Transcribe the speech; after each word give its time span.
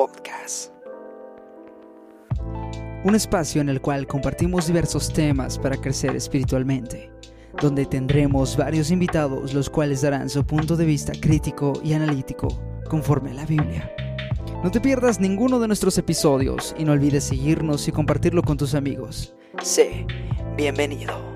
Podcast. 0.00 0.72
Un 3.04 3.14
espacio 3.14 3.60
en 3.60 3.68
el 3.68 3.82
cual 3.82 4.06
compartimos 4.06 4.66
diversos 4.66 5.12
temas 5.12 5.58
para 5.58 5.76
crecer 5.76 6.16
espiritualmente, 6.16 7.10
donde 7.60 7.84
tendremos 7.84 8.56
varios 8.56 8.90
invitados 8.90 9.52
los 9.52 9.68
cuales 9.68 10.00
darán 10.00 10.30
su 10.30 10.42
punto 10.42 10.74
de 10.74 10.86
vista 10.86 11.12
crítico 11.20 11.74
y 11.84 11.92
analítico 11.92 12.48
conforme 12.88 13.32
a 13.32 13.34
la 13.34 13.44
Biblia. 13.44 13.94
No 14.64 14.70
te 14.70 14.80
pierdas 14.80 15.20
ninguno 15.20 15.60
de 15.60 15.66
nuestros 15.66 15.98
episodios 15.98 16.74
y 16.78 16.86
no 16.86 16.92
olvides 16.92 17.24
seguirnos 17.24 17.86
y 17.86 17.92
compartirlo 17.92 18.40
con 18.40 18.56
tus 18.56 18.74
amigos. 18.74 19.34
Sé 19.62 20.06
bienvenido. 20.56 21.29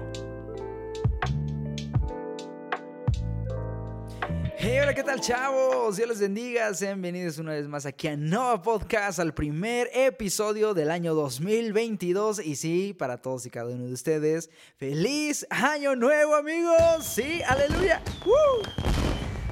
¿Qué 4.94 5.02
tal, 5.02 5.20
chavos? 5.20 5.96
Dios 5.96 6.08
les 6.08 6.20
bendiga. 6.20 6.72
Sean 6.72 7.02
bienvenidos 7.02 7.38
una 7.38 7.50
vez 7.50 7.66
más 7.66 7.84
aquí 7.84 8.06
a 8.06 8.16
Nova 8.16 8.62
Podcast, 8.62 9.18
al 9.18 9.34
primer 9.34 9.90
episodio 9.92 10.72
del 10.72 10.88
año 10.88 11.14
2022. 11.14 12.44
Y 12.46 12.54
sí, 12.54 12.94
para 12.96 13.16
todos 13.16 13.44
y 13.44 13.50
cada 13.50 13.72
uno 13.72 13.86
de 13.86 13.92
ustedes, 13.92 14.50
¡Feliz 14.76 15.46
Año 15.50 15.96
Nuevo, 15.96 16.36
amigos! 16.36 17.04
Sí, 17.04 17.42
aleluya. 17.42 18.02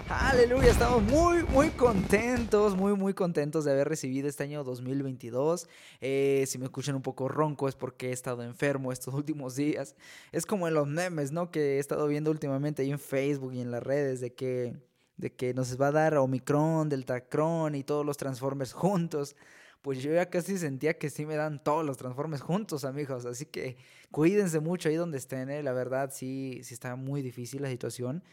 Aleluya, 0.08 0.70
estamos 0.70 1.02
muy, 1.02 1.42
muy 1.42 1.70
contentos, 1.70 2.76
muy, 2.76 2.94
muy 2.94 3.12
contentos 3.12 3.64
de 3.64 3.72
haber 3.72 3.88
recibido 3.88 4.28
este 4.28 4.44
año 4.44 4.62
2022. 4.62 5.68
Eh, 6.00 6.44
si 6.46 6.58
me 6.58 6.66
escuchan 6.66 6.94
un 6.94 7.02
poco 7.02 7.26
ronco 7.26 7.68
es 7.68 7.74
porque 7.74 8.10
he 8.10 8.12
estado 8.12 8.44
enfermo 8.44 8.92
estos 8.92 9.12
últimos 9.14 9.56
días. 9.56 9.96
Es 10.30 10.46
como 10.46 10.68
en 10.68 10.74
los 10.74 10.86
memes, 10.86 11.32
¿no? 11.32 11.50
Que 11.50 11.76
he 11.76 11.78
estado 11.80 12.06
viendo 12.06 12.30
últimamente 12.30 12.82
ahí 12.82 12.92
en 12.92 13.00
Facebook 13.00 13.54
y 13.54 13.60
en 13.60 13.72
las 13.72 13.82
redes 13.82 14.20
de 14.20 14.34
que 14.34 14.91
de 15.22 15.32
que 15.32 15.54
nos 15.54 15.80
va 15.80 15.86
a 15.86 15.92
dar 15.92 16.16
Omicron, 16.16 16.88
Deltacron 16.88 17.76
y 17.76 17.84
todos 17.84 18.04
los 18.04 18.16
Transformers 18.16 18.72
juntos. 18.74 19.36
Pues 19.80 20.02
yo 20.02 20.12
ya 20.12 20.28
casi 20.28 20.58
sentía 20.58 20.98
que 20.98 21.10
sí 21.10 21.24
me 21.24 21.36
dan 21.36 21.62
todos 21.62 21.86
los 21.86 21.96
Transformers 21.96 22.42
juntos, 22.42 22.84
amigos. 22.84 23.24
Así 23.24 23.46
que 23.46 23.76
cuídense 24.10 24.58
mucho 24.58 24.88
ahí 24.88 24.96
donde 24.96 25.18
estén. 25.18 25.48
¿eh? 25.48 25.62
La 25.62 25.72
verdad, 25.72 26.10
sí, 26.12 26.60
sí 26.64 26.74
está 26.74 26.96
muy 26.96 27.22
difícil 27.22 27.62
la 27.62 27.68
situación. 27.68 28.24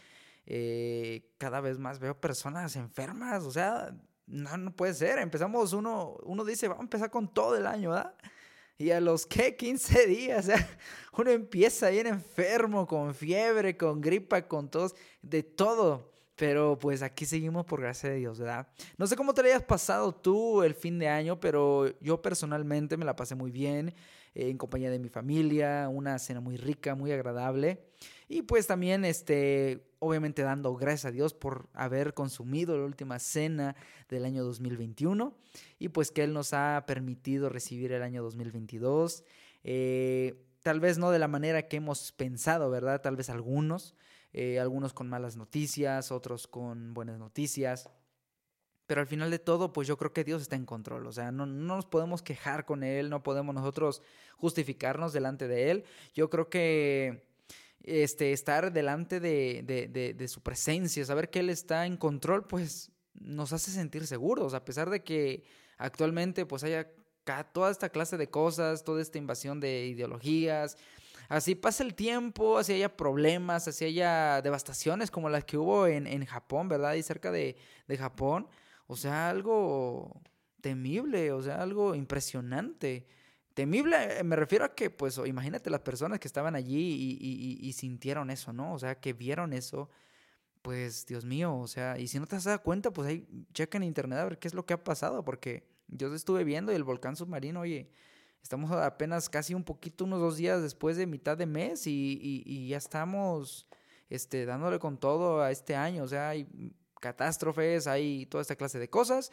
Eh, 0.47 1.31
cada 1.37 1.61
vez 1.61 1.77
más 1.77 1.99
veo 1.99 2.19
personas 2.19 2.75
enfermas. 2.75 3.43
O 3.43 3.51
sea, 3.51 3.95
no, 4.25 4.57
no 4.57 4.75
puede 4.75 4.95
ser. 4.95 5.19
Empezamos 5.19 5.73
uno, 5.73 6.17
uno 6.23 6.43
dice, 6.43 6.67
vamos 6.67 6.81
a 6.81 6.85
empezar 6.85 7.11
con 7.11 7.31
todo 7.31 7.55
el 7.55 7.67
año. 7.67 7.93
Y 8.79 8.89
a 8.89 8.99
los 8.99 9.27
que 9.27 9.55
15 9.55 10.07
días, 10.07 10.49
uno 11.13 11.29
empieza 11.29 11.89
bien 11.89 12.07
enfermo, 12.07 12.87
con 12.87 13.13
fiebre, 13.13 13.77
con 13.77 14.01
gripa, 14.01 14.47
con 14.47 14.71
tos, 14.71 14.95
de 15.21 15.43
todo. 15.43 16.08
Pero 16.39 16.79
pues 16.79 17.01
aquí 17.01 17.25
seguimos 17.25 17.65
por 17.65 17.81
gracia 17.81 18.09
de 18.09 18.15
Dios, 18.15 18.39
¿verdad? 18.39 18.65
No 18.97 19.05
sé 19.07 19.17
cómo 19.17 19.33
te 19.33 19.41
hayas 19.41 19.61
pasado 19.61 20.15
tú 20.15 20.63
el 20.63 20.73
fin 20.73 20.97
de 20.97 21.09
año, 21.09 21.37
pero 21.37 21.99
yo 21.99 22.21
personalmente 22.21 22.95
me 22.95 23.03
la 23.03 23.13
pasé 23.13 23.35
muy 23.35 23.51
bien 23.51 23.89
eh, 24.33 24.49
en 24.49 24.57
compañía 24.57 24.89
de 24.89 24.99
mi 24.99 25.09
familia, 25.09 25.89
una 25.89 26.17
cena 26.17 26.39
muy 26.39 26.55
rica, 26.55 26.95
muy 26.95 27.11
agradable. 27.11 27.83
Y 28.29 28.43
pues 28.43 28.67
también, 28.67 29.03
este, 29.03 29.83
obviamente 29.99 30.41
dando 30.41 30.73
gracias 30.75 31.07
a 31.07 31.11
Dios 31.11 31.33
por 31.33 31.67
haber 31.73 32.13
consumido 32.13 32.77
la 32.77 32.85
última 32.85 33.19
cena 33.19 33.75
del 34.07 34.23
año 34.23 34.45
2021 34.45 35.35
y 35.77 35.89
pues 35.89 36.09
que 36.09 36.23
Él 36.23 36.31
nos 36.31 36.53
ha 36.53 36.85
permitido 36.87 37.49
recibir 37.49 37.91
el 37.91 38.01
año 38.01 38.23
2022. 38.23 39.25
Eh, 39.65 40.41
tal 40.63 40.79
vez 40.79 40.99
no 40.99 41.11
de 41.11 41.19
la 41.19 41.27
manera 41.27 41.67
que 41.67 41.75
hemos 41.75 42.13
pensado, 42.13 42.69
¿verdad? 42.69 43.01
Tal 43.01 43.17
vez 43.17 43.29
algunos. 43.29 43.93
Eh, 44.31 44.59
algunos 44.59 44.93
con 44.93 45.09
malas 45.09 45.37
noticias, 45.37 46.11
otros 46.11 46.47
con 46.47 46.93
buenas 46.93 47.17
noticias. 47.17 47.89
Pero 48.85 49.01
al 49.01 49.07
final 49.07 49.29
de 49.29 49.39
todo, 49.39 49.71
pues 49.71 49.87
yo 49.87 49.97
creo 49.97 50.13
que 50.13 50.23
Dios 50.23 50.41
está 50.41 50.55
en 50.55 50.65
control. 50.65 51.07
O 51.07 51.11
sea, 51.11 51.31
no, 51.31 51.45
nos 51.45 51.85
podemos 51.85 52.21
quejar 52.21 52.65
con 52.65 52.83
Él, 52.83 53.09
no 53.09 53.23
podemos 53.23 53.53
nosotros 53.53 54.01
justificarnos 54.37 55.13
delante 55.13 55.47
de 55.47 55.71
Él. 55.71 55.83
Yo 56.13 56.29
creo 56.29 56.49
que 56.49 57.27
este, 57.83 58.33
estar 58.33 58.73
delante 58.73 59.19
de, 59.19 59.63
de, 59.63 60.13
de, 60.13 60.27
su 60.27 60.41
presencia, 60.41 61.05
saber 61.05 61.29
que 61.29 61.39
Él 61.39 61.49
está 61.49 61.85
en 61.85 61.97
control, 61.97 62.45
pues 62.47 62.91
nos 63.13 63.53
hace 63.53 63.71
sentir 63.71 64.07
seguros, 64.07 64.53
a 64.53 64.65
pesar 64.65 64.89
de 64.89 65.03
que 65.03 65.43
actualmente 65.77 66.45
pues 66.45 66.63
haya 66.63 66.89
toda 67.53 67.69
esta 67.71 67.89
clase 67.89 68.17
de 68.17 68.29
cosas, 68.29 68.83
toda 68.83 69.01
esta 69.01 69.17
invasión 69.17 69.59
de 69.59 69.85
ideologías, 69.85 70.77
así 71.29 71.55
pasa 71.55 71.83
el 71.83 71.95
tiempo, 71.95 72.57
así 72.57 72.73
haya 72.73 72.97
problemas, 72.97 73.67
así 73.67 73.85
haya 73.85 74.41
devastaciones 74.41 75.11
como 75.11 75.29
las 75.29 75.45
que 75.45 75.57
hubo 75.57 75.87
en, 75.87 76.07
en 76.07 76.25
Japón, 76.25 76.67
¿verdad? 76.67 76.95
Y 76.95 77.03
cerca 77.03 77.31
de, 77.31 77.55
de, 77.87 77.97
Japón. 77.97 78.47
O 78.87 78.95
sea, 78.97 79.29
algo 79.29 80.21
temible, 80.61 81.31
o 81.31 81.41
sea, 81.41 81.61
algo 81.61 81.95
impresionante. 81.95 83.07
Temible, 83.53 84.19
eh, 84.19 84.23
me 84.23 84.35
refiero 84.35 84.65
a 84.65 84.75
que, 84.75 84.89
pues, 84.89 85.19
imagínate 85.25 85.69
las 85.69 85.81
personas 85.81 86.19
que 86.19 86.27
estaban 86.27 86.55
allí 86.55 86.77
y, 86.77 87.17
y, 87.21 87.67
y, 87.67 87.73
sintieron 87.73 88.29
eso, 88.31 88.51
¿no? 88.51 88.73
O 88.73 88.79
sea, 88.79 88.99
que 88.99 89.13
vieron 89.13 89.53
eso. 89.53 89.89
Pues, 90.61 91.05
Dios 91.05 91.25
mío, 91.25 91.55
o 91.57 91.67
sea, 91.67 91.97
y 91.99 92.07
si 92.07 92.19
no 92.19 92.27
te 92.27 92.35
has 92.35 92.43
dado 92.43 92.61
cuenta, 92.63 92.91
pues 92.91 93.07
ahí 93.07 93.27
checa 93.53 93.77
en 93.77 93.83
internet 93.83 94.19
a 94.19 94.25
ver 94.25 94.39
qué 94.39 94.47
es 94.47 94.53
lo 94.53 94.65
que 94.65 94.73
ha 94.73 94.83
pasado, 94.83 95.23
porque 95.23 95.67
yo 95.87 96.13
estuve 96.13 96.43
viendo 96.43 96.71
y 96.71 96.75
el 96.75 96.83
volcán 96.83 97.15
submarino, 97.15 97.61
oye, 97.61 97.89
Estamos 98.41 98.71
apenas 98.71 99.29
casi 99.29 99.53
un 99.53 99.63
poquito, 99.63 100.05
unos 100.05 100.19
dos 100.19 100.37
días 100.37 100.61
después 100.61 100.97
de 100.97 101.05
mitad 101.05 101.37
de 101.37 101.45
mes 101.45 101.85
y, 101.85 102.67
ya 102.67 102.77
estamos 102.77 103.67
este, 104.09 104.45
dándole 104.45 104.79
con 104.79 104.97
todo 104.97 105.41
a 105.41 105.51
este 105.51 105.75
año. 105.75 106.03
O 106.03 106.07
sea, 106.07 106.29
hay 106.29 106.47
catástrofes, 106.99 107.87
hay 107.87 108.25
toda 108.25 108.41
esta 108.41 108.55
clase 108.55 108.79
de 108.79 108.89
cosas. 108.89 109.31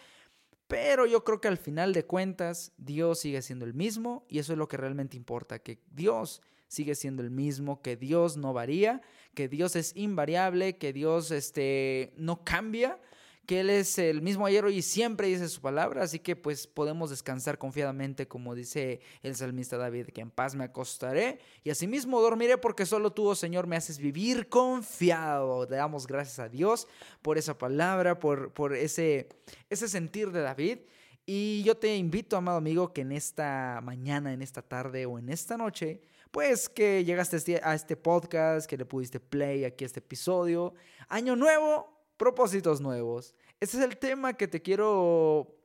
Pero 0.67 1.07
yo 1.07 1.23
creo 1.23 1.41
que 1.41 1.49
al 1.49 1.59
final 1.59 1.93
de 1.93 2.05
cuentas 2.05 2.73
Dios 2.77 3.21
sigue 3.21 3.41
siendo 3.41 3.65
el 3.65 3.75
mismo 3.75 4.27
y 4.29 4.41
eso 4.41 4.53
es 4.53 4.59
lo 4.59 4.67
que 4.67 4.77
realmente 4.77 5.17
importa, 5.17 5.61
que 5.61 5.81
Dios 5.93 6.43
sigue 6.67 6.97
siendo 6.97 7.23
el 7.23 7.31
mismo, 7.31 7.81
que 7.83 7.97
Dios 7.97 8.37
no 8.37 8.53
varía, 8.53 9.01
que 9.35 9.49
Dios 9.49 9.77
es 9.77 9.95
invariable, 9.95 10.77
que 10.77 10.93
Dios 10.93 11.31
este, 11.31 12.13
no 12.17 12.43
cambia 12.45 12.99
que 13.47 13.61
Él 13.61 13.71
es 13.71 13.99
el 13.99 14.21
mismo 14.23 14.45
ayer, 14.45 14.65
hoy 14.65 14.79
y 14.79 14.83
siempre 14.83 15.29
dice 15.29 15.49
su 15.49 15.61
palabra, 15.61 16.03
así 16.03 16.19
que 16.19 16.37
pues 16.37 16.67
podemos 16.67 17.11
descansar 17.11 17.59
confiadamente, 17.59 18.27
como 18.27 18.55
dice 18.55 19.01
el 19.23 19.37
salmista 19.37 19.79
David, 19.79 20.09
que 20.09 20.21
en 20.21 20.31
paz 20.31 20.55
me 20.55 20.65
acostaré 20.65 21.39
y 21.63 21.71
asimismo 21.71 22.21
dormiré 22.21 22.59
porque 22.59 22.85
solo 22.85 23.13
tú, 23.13 23.29
oh 23.29 23.35
Señor, 23.35 23.67
me 23.67 23.77
haces 23.77 23.99
vivir 23.99 24.49
confiado. 24.49 25.67
Le 25.71 25.77
damos 25.77 26.07
gracias 26.07 26.41
a 26.41 26.49
Dios 26.49 26.89
por 27.23 27.39
esa 27.39 27.57
palabra, 27.57 28.19
por, 28.19 28.53
por 28.53 28.75
ese, 28.75 29.29
ese 29.71 29.89
sentir 29.89 30.33
de 30.33 30.41
David. 30.41 30.79
Y 31.25 31.63
yo 31.65 31.77
te 31.77 31.97
invito, 31.97 32.37
amado 32.37 32.59
amigo, 32.59 32.93
que 32.93 33.01
en 33.01 33.13
esta 33.13 33.81
mañana, 33.83 34.33
en 34.33 34.43
esta 34.43 34.63
tarde 34.63 35.07
o 35.07 35.19
en 35.19 35.29
esta 35.29 35.57
noche, 35.57 36.01
pues 36.31 36.69
que 36.69 37.05
llegaste 37.05 37.37
este, 37.37 37.61
a 37.63 37.75
este 37.75 37.97
podcast, 37.97 38.69
que 38.69 38.77
le 38.77 38.85
pudiste 38.85 39.21
play 39.21 39.65
aquí 39.65 39.85
este 39.85 40.01
episodio. 40.01 40.75
Año 41.09 41.35
nuevo, 41.35 41.96
propósitos 42.17 42.81
nuevos. 42.81 43.35
Ese 43.61 43.79
es 43.79 43.85
el 43.85 43.99
tema 43.99 44.35
que 44.35 44.49
te 44.49 44.63
quiero 44.63 45.57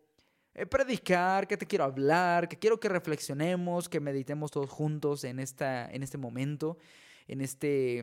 eh, 0.54 0.66
predicar, 0.66 1.48
que 1.48 1.58
te 1.58 1.66
quiero 1.66 1.86
hablar, 1.86 2.48
que 2.50 2.60
quiero 2.60 2.80
que 2.80 2.90
reflexionemos, 2.90 3.88
que 3.88 4.00
meditemos 4.00 4.52
todos 4.52 4.70
juntos 4.70 5.24
en, 5.24 5.40
esta, 5.40 5.90
en 5.90 6.04
este 6.04 6.18
momento, 6.18 6.78
en 7.28 7.42
este, 7.42 8.00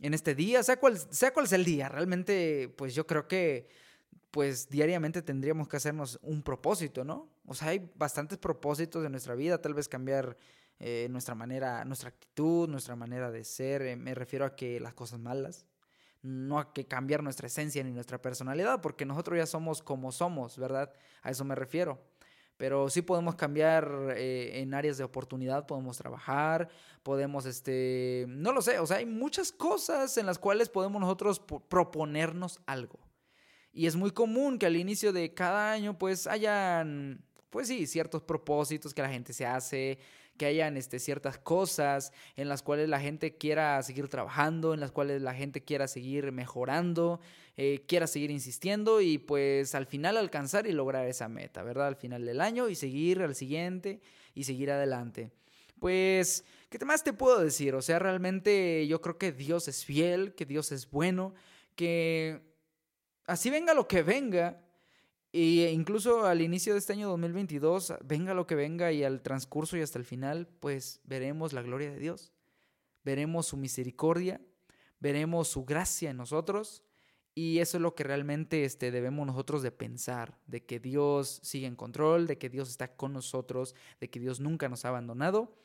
en 0.00 0.14
este 0.14 0.34
día, 0.34 0.62
sea 0.62 0.78
cual, 0.78 0.98
sea 0.98 1.32
cual 1.32 1.48
sea 1.48 1.58
el 1.58 1.64
día. 1.64 1.88
Realmente, 1.88 2.72
pues 2.76 2.94
yo 2.94 3.06
creo 3.06 3.28
que 3.28 3.68
pues 4.30 4.70
diariamente 4.70 5.20
tendríamos 5.20 5.68
que 5.68 5.76
hacernos 5.76 6.18
un 6.22 6.42
propósito, 6.42 7.04
¿no? 7.04 7.28
O 7.46 7.54
sea, 7.54 7.68
hay 7.68 7.90
bastantes 7.96 8.38
propósitos 8.38 9.02
de 9.02 9.10
nuestra 9.10 9.34
vida, 9.34 9.60
tal 9.60 9.74
vez 9.74 9.88
cambiar 9.88 10.38
eh, 10.80 11.06
nuestra 11.10 11.34
manera, 11.34 11.84
nuestra 11.84 12.08
actitud, 12.08 12.66
nuestra 12.66 12.96
manera 12.96 13.30
de 13.30 13.44
ser. 13.44 13.82
Eh, 13.82 13.94
me 13.94 14.14
refiero 14.14 14.46
a 14.46 14.56
que 14.56 14.80
las 14.80 14.94
cosas 14.94 15.20
malas, 15.20 15.66
no 16.22 16.60
hay 16.60 16.66
que 16.72 16.86
cambiar 16.86 17.22
nuestra 17.22 17.48
esencia 17.48 17.82
ni 17.82 17.90
nuestra 17.90 18.22
personalidad, 18.22 18.80
porque 18.80 19.04
nosotros 19.04 19.36
ya 19.36 19.46
somos 19.46 19.82
como 19.82 20.12
somos, 20.12 20.56
¿verdad? 20.56 20.92
A 21.22 21.30
eso 21.30 21.44
me 21.44 21.54
refiero. 21.54 22.00
Pero 22.56 22.88
sí 22.90 23.02
podemos 23.02 23.34
cambiar 23.34 24.14
eh, 24.16 24.60
en 24.60 24.72
áreas 24.72 24.96
de 24.96 25.04
oportunidad, 25.04 25.66
podemos 25.66 25.98
trabajar, 25.98 26.68
podemos, 27.02 27.44
este, 27.44 28.24
no 28.28 28.52
lo 28.52 28.62
sé, 28.62 28.78
o 28.78 28.86
sea, 28.86 28.98
hay 28.98 29.06
muchas 29.06 29.50
cosas 29.50 30.16
en 30.16 30.26
las 30.26 30.38
cuales 30.38 30.68
podemos 30.68 31.00
nosotros 31.00 31.40
proponernos 31.40 32.60
algo. 32.66 33.00
Y 33.72 33.86
es 33.86 33.96
muy 33.96 34.12
común 34.12 34.58
que 34.58 34.66
al 34.66 34.76
inicio 34.76 35.12
de 35.12 35.34
cada 35.34 35.72
año, 35.72 35.98
pues, 35.98 36.26
hayan, 36.26 37.24
pues 37.50 37.66
sí, 37.66 37.86
ciertos 37.86 38.22
propósitos 38.22 38.94
que 38.94 39.02
la 39.02 39.08
gente 39.08 39.32
se 39.32 39.46
hace, 39.46 39.98
que 40.36 40.46
hayan 40.46 40.76
este, 40.76 40.98
ciertas 40.98 41.38
cosas 41.38 42.12
en 42.36 42.48
las 42.48 42.62
cuales 42.62 42.88
la 42.88 43.00
gente 43.00 43.36
quiera 43.36 43.82
seguir 43.82 44.08
trabajando, 44.08 44.74
en 44.74 44.80
las 44.80 44.90
cuales 44.90 45.22
la 45.22 45.34
gente 45.34 45.62
quiera 45.62 45.88
seguir 45.88 46.32
mejorando, 46.32 47.20
eh, 47.56 47.84
quiera 47.86 48.06
seguir 48.06 48.30
insistiendo 48.30 49.00
y 49.00 49.18
pues 49.18 49.74
al 49.74 49.86
final 49.86 50.16
alcanzar 50.16 50.66
y 50.66 50.72
lograr 50.72 51.06
esa 51.06 51.28
meta, 51.28 51.62
¿verdad? 51.62 51.88
Al 51.88 51.96
final 51.96 52.24
del 52.24 52.40
año 52.40 52.68
y 52.68 52.74
seguir 52.74 53.22
al 53.22 53.34
siguiente 53.34 54.00
y 54.34 54.44
seguir 54.44 54.70
adelante. 54.70 55.30
Pues, 55.78 56.44
¿qué 56.70 56.84
más 56.84 57.02
te 57.02 57.12
puedo 57.12 57.40
decir? 57.40 57.74
O 57.74 57.82
sea, 57.82 57.98
realmente 57.98 58.86
yo 58.86 59.00
creo 59.00 59.18
que 59.18 59.32
Dios 59.32 59.66
es 59.66 59.84
fiel, 59.84 60.34
que 60.34 60.46
Dios 60.46 60.70
es 60.70 60.88
bueno, 60.88 61.34
que 61.74 62.40
así 63.26 63.50
venga 63.50 63.74
lo 63.74 63.88
que 63.88 64.02
venga, 64.02 64.60
Y 65.34 65.64
incluso 65.64 66.26
al 66.26 66.42
inicio 66.42 66.74
de 66.74 66.78
este 66.78 66.92
año 66.92 67.08
2022, 67.08 67.94
venga 68.04 68.34
lo 68.34 68.46
que 68.46 68.54
venga 68.54 68.92
y 68.92 69.02
al 69.02 69.22
transcurso 69.22 69.78
y 69.78 69.80
hasta 69.80 69.98
el 69.98 70.04
final, 70.04 70.46
pues 70.60 71.00
veremos 71.04 71.54
la 71.54 71.62
gloria 71.62 71.90
de 71.90 71.98
Dios. 71.98 72.34
Veremos 73.02 73.46
su 73.46 73.56
misericordia, 73.56 74.42
veremos 75.00 75.48
su 75.48 75.64
gracia 75.64 76.10
en 76.10 76.18
nosotros 76.18 76.84
y 77.34 77.60
eso 77.60 77.78
es 77.78 77.82
lo 77.82 77.94
que 77.94 78.04
realmente 78.04 78.64
este, 78.64 78.90
debemos 78.90 79.26
nosotros 79.26 79.62
de 79.62 79.72
pensar, 79.72 80.38
de 80.46 80.66
que 80.66 80.78
Dios 80.78 81.40
sigue 81.42 81.66
en 81.66 81.76
control, 81.76 82.26
de 82.26 82.36
que 82.36 82.50
Dios 82.50 82.68
está 82.68 82.94
con 82.94 83.14
nosotros, 83.14 83.74
de 84.00 84.10
que 84.10 84.20
Dios 84.20 84.38
nunca 84.38 84.68
nos 84.68 84.84
ha 84.84 84.88
abandonado 84.88 85.56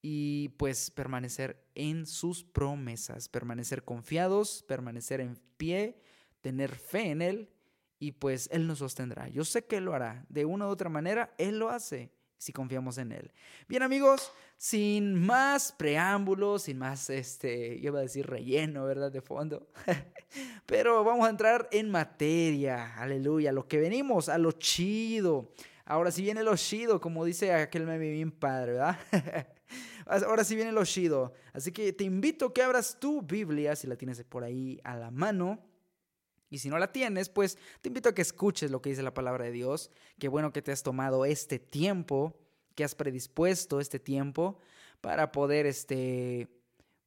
y 0.00 0.48
pues 0.56 0.90
permanecer 0.90 1.62
en 1.74 2.06
sus 2.06 2.42
promesas, 2.42 3.28
permanecer 3.28 3.84
confiados, 3.84 4.64
permanecer 4.66 5.20
en 5.20 5.38
pie, 5.58 6.00
tener 6.40 6.74
fe 6.74 7.10
en 7.10 7.20
Él 7.20 7.50
y 7.98 8.12
pues 8.12 8.48
Él 8.52 8.66
nos 8.66 8.78
sostendrá. 8.78 9.28
Yo 9.28 9.44
sé 9.44 9.64
que 9.64 9.76
Él 9.76 9.84
lo 9.84 9.94
hará. 9.94 10.24
De 10.28 10.44
una 10.44 10.66
u 10.66 10.70
otra 10.70 10.88
manera, 10.88 11.34
Él 11.38 11.58
lo 11.58 11.70
hace 11.70 12.12
si 12.38 12.52
confiamos 12.52 12.98
en 12.98 13.12
Él. 13.12 13.32
Bien 13.68 13.82
amigos, 13.82 14.32
sin 14.56 15.14
más 15.14 15.72
preámbulos, 15.72 16.62
sin 16.62 16.78
más, 16.78 17.10
este, 17.10 17.80
yo 17.80 17.88
iba 17.88 17.98
a 17.98 18.02
decir 18.02 18.26
relleno, 18.26 18.84
¿verdad? 18.84 19.10
De 19.10 19.20
fondo. 19.20 19.68
Pero 20.66 21.04
vamos 21.04 21.26
a 21.26 21.30
entrar 21.30 21.68
en 21.72 21.90
materia, 21.90 22.96
aleluya, 22.96 23.52
lo 23.52 23.66
que 23.66 23.78
venimos, 23.78 24.28
a 24.28 24.38
lo 24.38 24.52
chido. 24.52 25.52
Ahora 25.84 26.10
sí 26.10 26.22
viene 26.22 26.42
lo 26.42 26.56
chido, 26.56 27.00
como 27.00 27.24
dice 27.24 27.52
aquel 27.52 27.86
meme 27.86 28.10
bien 28.10 28.30
padre, 28.30 28.72
¿verdad? 28.72 28.98
Ahora 30.06 30.44
sí 30.44 30.54
viene 30.54 30.72
lo 30.72 30.84
chido. 30.84 31.32
Así 31.52 31.72
que 31.72 31.92
te 31.92 32.04
invito 32.04 32.46
a 32.46 32.54
que 32.54 32.62
abras 32.62 32.98
tu 32.98 33.20
Biblia, 33.22 33.76
si 33.76 33.86
la 33.86 33.96
tienes 33.96 34.22
por 34.24 34.44
ahí 34.44 34.80
a 34.84 34.96
la 34.96 35.10
mano. 35.10 35.67
Y 36.50 36.58
si 36.58 36.68
no 36.68 36.78
la 36.78 36.92
tienes, 36.92 37.28
pues 37.28 37.58
te 37.80 37.88
invito 37.88 38.08
a 38.08 38.14
que 38.14 38.22
escuches 38.22 38.70
lo 38.70 38.80
que 38.80 38.90
dice 38.90 39.02
la 39.02 39.14
palabra 39.14 39.44
de 39.44 39.52
Dios. 39.52 39.90
Qué 40.18 40.28
bueno 40.28 40.52
que 40.52 40.62
te 40.62 40.72
has 40.72 40.82
tomado 40.82 41.24
este 41.24 41.58
tiempo, 41.58 42.34
que 42.74 42.84
has 42.84 42.94
predispuesto 42.94 43.80
este 43.80 43.98
tiempo 43.98 44.58
para 45.00 45.30
poder, 45.30 45.66
este, 45.66 46.48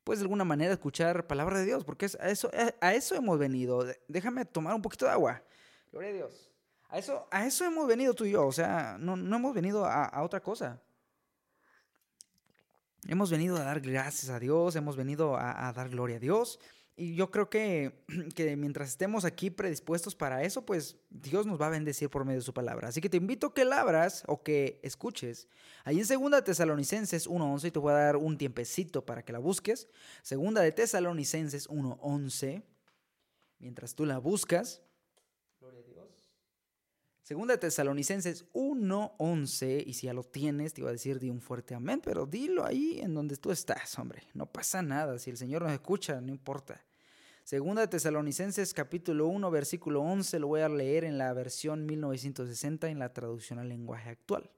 pues 0.04 0.20
de 0.20 0.24
alguna 0.24 0.44
manera 0.44 0.74
escuchar 0.74 1.28
palabra 1.28 1.60
de 1.60 1.66
Dios, 1.66 1.84
porque 1.84 2.06
a, 2.20 2.30
eso, 2.30 2.52
a, 2.80 2.94
eso 2.94 3.16
hemos 3.16 3.40
venido. 3.40 3.86
Déjame 4.08 4.46
tomar 4.46 4.76
un 4.76 4.82
poquito 4.82 5.06
de 5.06 5.12
agua. 5.12 5.44
Gloria 5.92 6.10
a 6.10 6.14
Dios. 6.14 6.50
A 6.90 6.98
eso, 7.00 7.28
a 7.32 7.46
eso 7.46 7.66
hemos 7.66 7.88
venido 7.88 8.14
tú 8.14 8.26
y 8.26 8.32
yo, 8.32 8.46
o 8.46 8.52
sea, 8.52 8.98
no, 9.00 9.14
hemos 9.14 9.54
venido 9.54 9.86
a 9.86 10.22
otra 10.22 10.42
cosa. 10.42 10.82
Hemos 13.08 13.32
venido 13.32 13.58
a 13.58 13.64
dar 13.64 13.82
gracias 13.82 14.30
a 14.30 14.40
Dios, 14.40 14.76
hemos 14.76 14.96
venido 14.96 15.36
a, 15.36 15.74
dar 15.74 15.90
gloria 15.90 16.18
a 16.18 16.20
Dios. 16.20 16.60
Y 16.96 17.16
yo 17.16 17.32
creo 17.32 17.50
que, 17.50 18.04
que, 18.36 18.56
mientras 18.56 18.90
estemos 18.90 19.26
aquí 19.26 19.50
predispuestos 19.50 20.16
para 20.16 20.44
eso, 20.44 20.66
pues 20.66 20.98
Dios 21.10 21.46
nos 21.46 21.60
va 21.60 21.68
a 21.68 21.72
bendecir 21.72 22.10
por 22.10 22.26
medio 22.26 22.40
de 22.40 22.46
su 22.46 22.54
palabra. 22.54 22.90
Así 22.90 23.02
que 23.02 23.10
te 23.10 23.18
invito 23.18 23.48
a 23.48 23.54
que 23.54 23.66
labras 23.66 24.24
o 24.28 24.44
que 24.44 24.80
escuches. 24.84 25.48
Ahí 25.84 26.00
en 26.00 26.06
Segunda 26.06 26.44
Tesalonicenses 26.44 27.30
1.11, 27.30 27.68
y 27.68 27.72
te 27.72 27.80
voy 27.80 27.92
a 27.94 27.96
dar 27.96 28.18
un 28.18 28.38
tiempecito 28.38 29.06
para 29.06 29.24
que 29.24 29.34
la 29.34 29.40
busques. 29.40 29.88
Segunda 30.22 30.62
de 30.62 30.72
Tesalonicenses 30.72 31.70
1.11. 31.70 32.64
Mientras 33.60 33.96
tú 33.96 34.06
la 34.06 34.18
buscas, 34.18 34.82
Segunda 37.32 37.58
Tesalonicenses 37.58 38.44
1:11, 38.52 39.86
y 39.88 39.94
si 39.94 40.08
ya 40.08 40.14
lo 40.14 40.22
tienes, 40.24 40.74
te 40.74 40.82
iba 40.82 40.90
a 40.90 40.92
decir 40.92 41.18
di 41.18 41.30
un 41.30 41.40
fuerte 41.40 41.74
amén, 41.74 42.02
pero 42.04 42.26
dilo 42.26 42.66
ahí 42.66 43.00
en 43.02 43.14
donde 43.14 43.38
tú 43.38 43.52
estás, 43.52 43.98
hombre, 43.98 44.24
no 44.34 44.48
pasa 44.48 44.82
nada, 44.82 45.18
si 45.18 45.30
el 45.30 45.38
Señor 45.38 45.62
nos 45.62 45.72
escucha, 45.72 46.20
no 46.20 46.28
importa. 46.28 46.84
Segunda 47.46 47.90
Tesalonicenses 47.90 48.74
capítulo 48.74 49.28
1, 49.28 49.50
versículo 49.50 50.02
11, 50.02 50.40
lo 50.40 50.48
voy 50.48 50.60
a 50.60 50.68
leer 50.68 51.06
en 51.06 51.18
la 51.18 51.32
versión 51.32 51.86
1960 51.86 52.90
en 52.90 53.00
la 53.00 53.14
traducción 53.14 53.60
al 53.60 53.70
lenguaje 53.70 54.10
actual. 54.10 54.50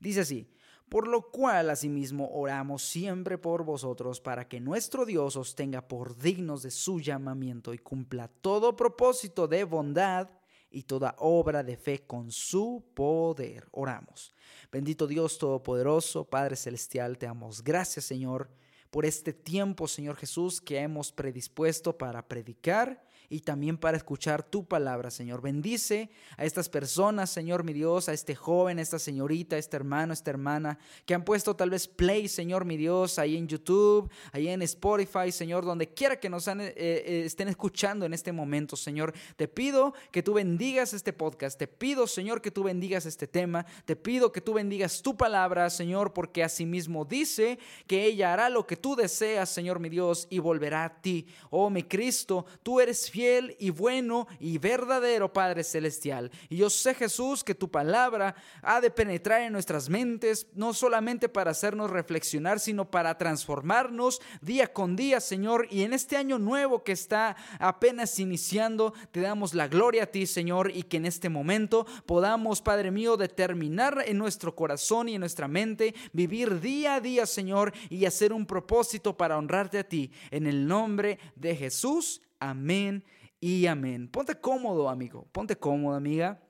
Dice 0.00 0.20
así, 0.20 0.50
por 0.88 1.08
lo 1.08 1.30
cual 1.30 1.68
asimismo 1.68 2.30
oramos 2.32 2.84
siempre 2.84 3.36
por 3.36 3.64
vosotros 3.64 4.22
para 4.22 4.48
que 4.48 4.60
nuestro 4.60 5.04
Dios 5.04 5.36
os 5.36 5.54
tenga 5.54 5.86
por 5.86 6.16
dignos 6.16 6.62
de 6.62 6.70
su 6.70 7.00
llamamiento 7.00 7.74
y 7.74 7.78
cumpla 7.78 8.28
todo 8.28 8.76
propósito 8.76 9.46
de 9.46 9.64
bondad 9.64 10.30
y 10.70 10.82
toda 10.82 11.14
obra 11.18 11.62
de 11.62 11.76
fe 11.76 12.06
con 12.06 12.30
su 12.30 12.84
poder. 12.94 13.66
Oramos. 13.70 14.34
Bendito 14.70 15.06
Dios 15.06 15.38
Todopoderoso, 15.38 16.24
Padre 16.24 16.56
Celestial, 16.56 17.18
te 17.18 17.26
damos 17.26 17.62
gracias, 17.62 18.04
Señor, 18.04 18.50
por 18.90 19.04
este 19.04 19.32
tiempo, 19.32 19.86
Señor 19.88 20.16
Jesús, 20.16 20.60
que 20.60 20.78
hemos 20.78 21.12
predispuesto 21.12 21.96
para 21.96 22.26
predicar 22.26 23.04
y 23.30 23.40
también 23.40 23.76
para 23.76 23.96
escuchar 23.96 24.42
tu 24.42 24.64
palabra, 24.64 25.10
Señor. 25.10 25.42
Bendice 25.42 26.10
a 26.36 26.44
estas 26.44 26.68
personas, 26.68 27.28
Señor 27.28 27.62
mi 27.62 27.74
Dios, 27.74 28.08
a 28.08 28.14
este 28.14 28.34
joven, 28.34 28.78
a 28.78 28.82
esta 28.82 28.98
señorita, 28.98 29.56
a 29.56 29.58
este 29.58 29.76
hermano, 29.76 30.12
a 30.12 30.14
esta 30.14 30.30
hermana, 30.30 30.78
que 31.04 31.14
han 31.14 31.24
puesto 31.24 31.54
tal 31.54 31.70
vez 31.70 31.86
play, 31.86 32.28
Señor 32.28 32.64
mi 32.64 32.76
Dios, 32.78 33.18
ahí 33.18 33.36
en 33.36 33.46
YouTube, 33.46 34.10
ahí 34.32 34.48
en 34.48 34.62
Spotify, 34.62 35.30
Señor, 35.30 35.64
donde 35.64 35.88
quiera 35.88 36.18
que 36.18 36.30
nos 36.30 36.48
eh, 36.48 36.72
eh, 36.76 37.22
estén 37.26 37.48
escuchando 37.48 38.06
en 38.06 38.14
este 38.14 38.32
momento, 38.32 38.76
Señor. 38.76 39.12
Te 39.36 39.46
pido 39.46 39.92
que 40.10 40.22
tú 40.22 40.34
bendigas 40.34 40.94
este 40.94 41.12
podcast, 41.12 41.58
te 41.58 41.66
pido, 41.66 42.06
Señor, 42.06 42.40
que 42.40 42.50
tú 42.50 42.62
bendigas 42.62 43.04
este 43.04 43.26
tema, 43.26 43.66
te 43.84 43.94
pido 43.94 44.32
que 44.32 44.40
tú 44.40 44.54
bendigas 44.54 45.02
tu 45.02 45.16
palabra, 45.16 45.68
Señor, 45.68 46.14
porque 46.14 46.42
asimismo 46.42 47.04
dice 47.04 47.58
que 47.86 48.06
ella 48.06 48.32
hará 48.32 48.48
lo 48.48 48.66
que 48.66 48.76
tú 48.76 48.96
deseas, 48.96 49.50
Señor 49.50 49.80
mi 49.80 49.90
Dios, 49.90 50.26
y 50.30 50.38
volverá 50.38 50.84
a 50.84 51.02
ti. 51.02 51.26
Oh, 51.50 51.68
mi 51.68 51.82
Cristo, 51.82 52.46
tú 52.62 52.80
eres 52.80 53.10
fiel 53.10 53.17
fiel 53.18 53.56
y 53.58 53.70
bueno 53.70 54.28
y 54.38 54.58
verdadero 54.58 55.32
Padre 55.32 55.64
Celestial. 55.64 56.30
Y 56.48 56.58
yo 56.58 56.70
sé 56.70 56.94
Jesús 56.94 57.42
que 57.42 57.56
tu 57.56 57.68
palabra 57.68 58.36
ha 58.62 58.80
de 58.80 58.92
penetrar 58.92 59.42
en 59.42 59.52
nuestras 59.52 59.88
mentes, 59.88 60.46
no 60.54 60.72
solamente 60.72 61.28
para 61.28 61.50
hacernos 61.50 61.90
reflexionar, 61.90 62.60
sino 62.60 62.88
para 62.92 63.18
transformarnos 63.18 64.20
día 64.40 64.72
con 64.72 64.94
día, 64.94 65.18
Señor. 65.18 65.66
Y 65.68 65.82
en 65.82 65.94
este 65.94 66.16
año 66.16 66.38
nuevo 66.38 66.84
que 66.84 66.92
está 66.92 67.34
apenas 67.58 68.20
iniciando, 68.20 68.94
te 69.10 69.20
damos 69.20 69.52
la 69.52 69.66
gloria 69.66 70.04
a 70.04 70.06
ti, 70.06 70.24
Señor, 70.24 70.70
y 70.72 70.84
que 70.84 70.98
en 70.98 71.06
este 71.06 71.28
momento 71.28 71.86
podamos, 72.06 72.62
Padre 72.62 72.92
mío, 72.92 73.16
determinar 73.16 74.04
en 74.06 74.16
nuestro 74.16 74.54
corazón 74.54 75.08
y 75.08 75.16
en 75.16 75.20
nuestra 75.20 75.48
mente 75.48 75.92
vivir 76.12 76.60
día 76.60 76.94
a 76.94 77.00
día, 77.00 77.26
Señor, 77.26 77.72
y 77.90 78.04
hacer 78.04 78.32
un 78.32 78.46
propósito 78.46 79.16
para 79.16 79.38
honrarte 79.38 79.80
a 79.80 79.88
ti. 79.88 80.12
En 80.30 80.46
el 80.46 80.68
nombre 80.68 81.18
de 81.34 81.56
Jesús. 81.56 82.22
Amén 82.38 83.02
y 83.40 83.66
amén. 83.66 84.08
Ponte 84.08 84.40
cómodo, 84.40 84.88
amigo. 84.88 85.26
Ponte 85.32 85.56
cómodo, 85.56 85.94
amiga. 85.96 86.40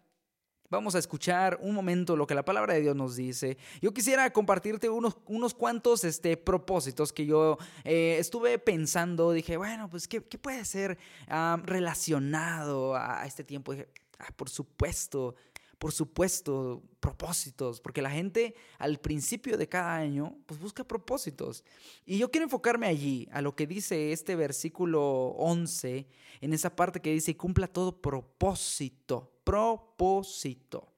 Vamos 0.70 0.94
a 0.94 0.98
escuchar 0.98 1.58
un 1.62 1.74
momento 1.74 2.14
lo 2.14 2.26
que 2.26 2.34
la 2.34 2.44
palabra 2.44 2.74
de 2.74 2.82
Dios 2.82 2.94
nos 2.94 3.16
dice. 3.16 3.56
Yo 3.80 3.94
quisiera 3.94 4.30
compartirte 4.34 4.90
unos, 4.90 5.16
unos 5.24 5.54
cuantos 5.54 6.04
este, 6.04 6.36
propósitos 6.36 7.10
que 7.10 7.24
yo 7.24 7.56
eh, 7.84 8.16
estuve 8.18 8.58
pensando. 8.58 9.32
Dije, 9.32 9.56
bueno, 9.56 9.88
pues, 9.88 10.06
¿qué, 10.06 10.20
puede 10.20 10.66
ser 10.66 10.98
ah, 11.28 11.58
relacionado 11.64 12.94
a, 12.94 13.24
este 13.24 13.44
tiempo? 13.44 13.72
Dije, 13.72 13.88
ah, 14.18 14.28
por 14.36 14.50
supuesto, 14.50 15.36
por 15.78 15.92
supuesto, 15.92 16.82
propósitos, 16.98 17.80
porque 17.80 18.02
la 18.02 18.10
gente 18.10 18.54
al 18.78 18.98
principio 18.98 19.56
de 19.56 19.68
cada 19.68 19.94
año 19.94 20.36
pues 20.46 20.58
busca 20.58 20.82
propósitos. 20.84 21.64
Y 22.04 22.18
yo 22.18 22.30
quiero 22.30 22.44
enfocarme 22.44 22.86
allí, 22.86 23.28
a 23.32 23.40
lo 23.40 23.54
que 23.54 23.66
dice 23.66 24.12
este 24.12 24.34
versículo 24.34 25.28
11, 25.38 26.08
en 26.40 26.52
esa 26.52 26.74
parte 26.74 27.00
que 27.00 27.12
dice, 27.12 27.36
cumpla 27.36 27.68
todo 27.68 28.00
propósito, 28.00 29.32
propósito. 29.44 30.92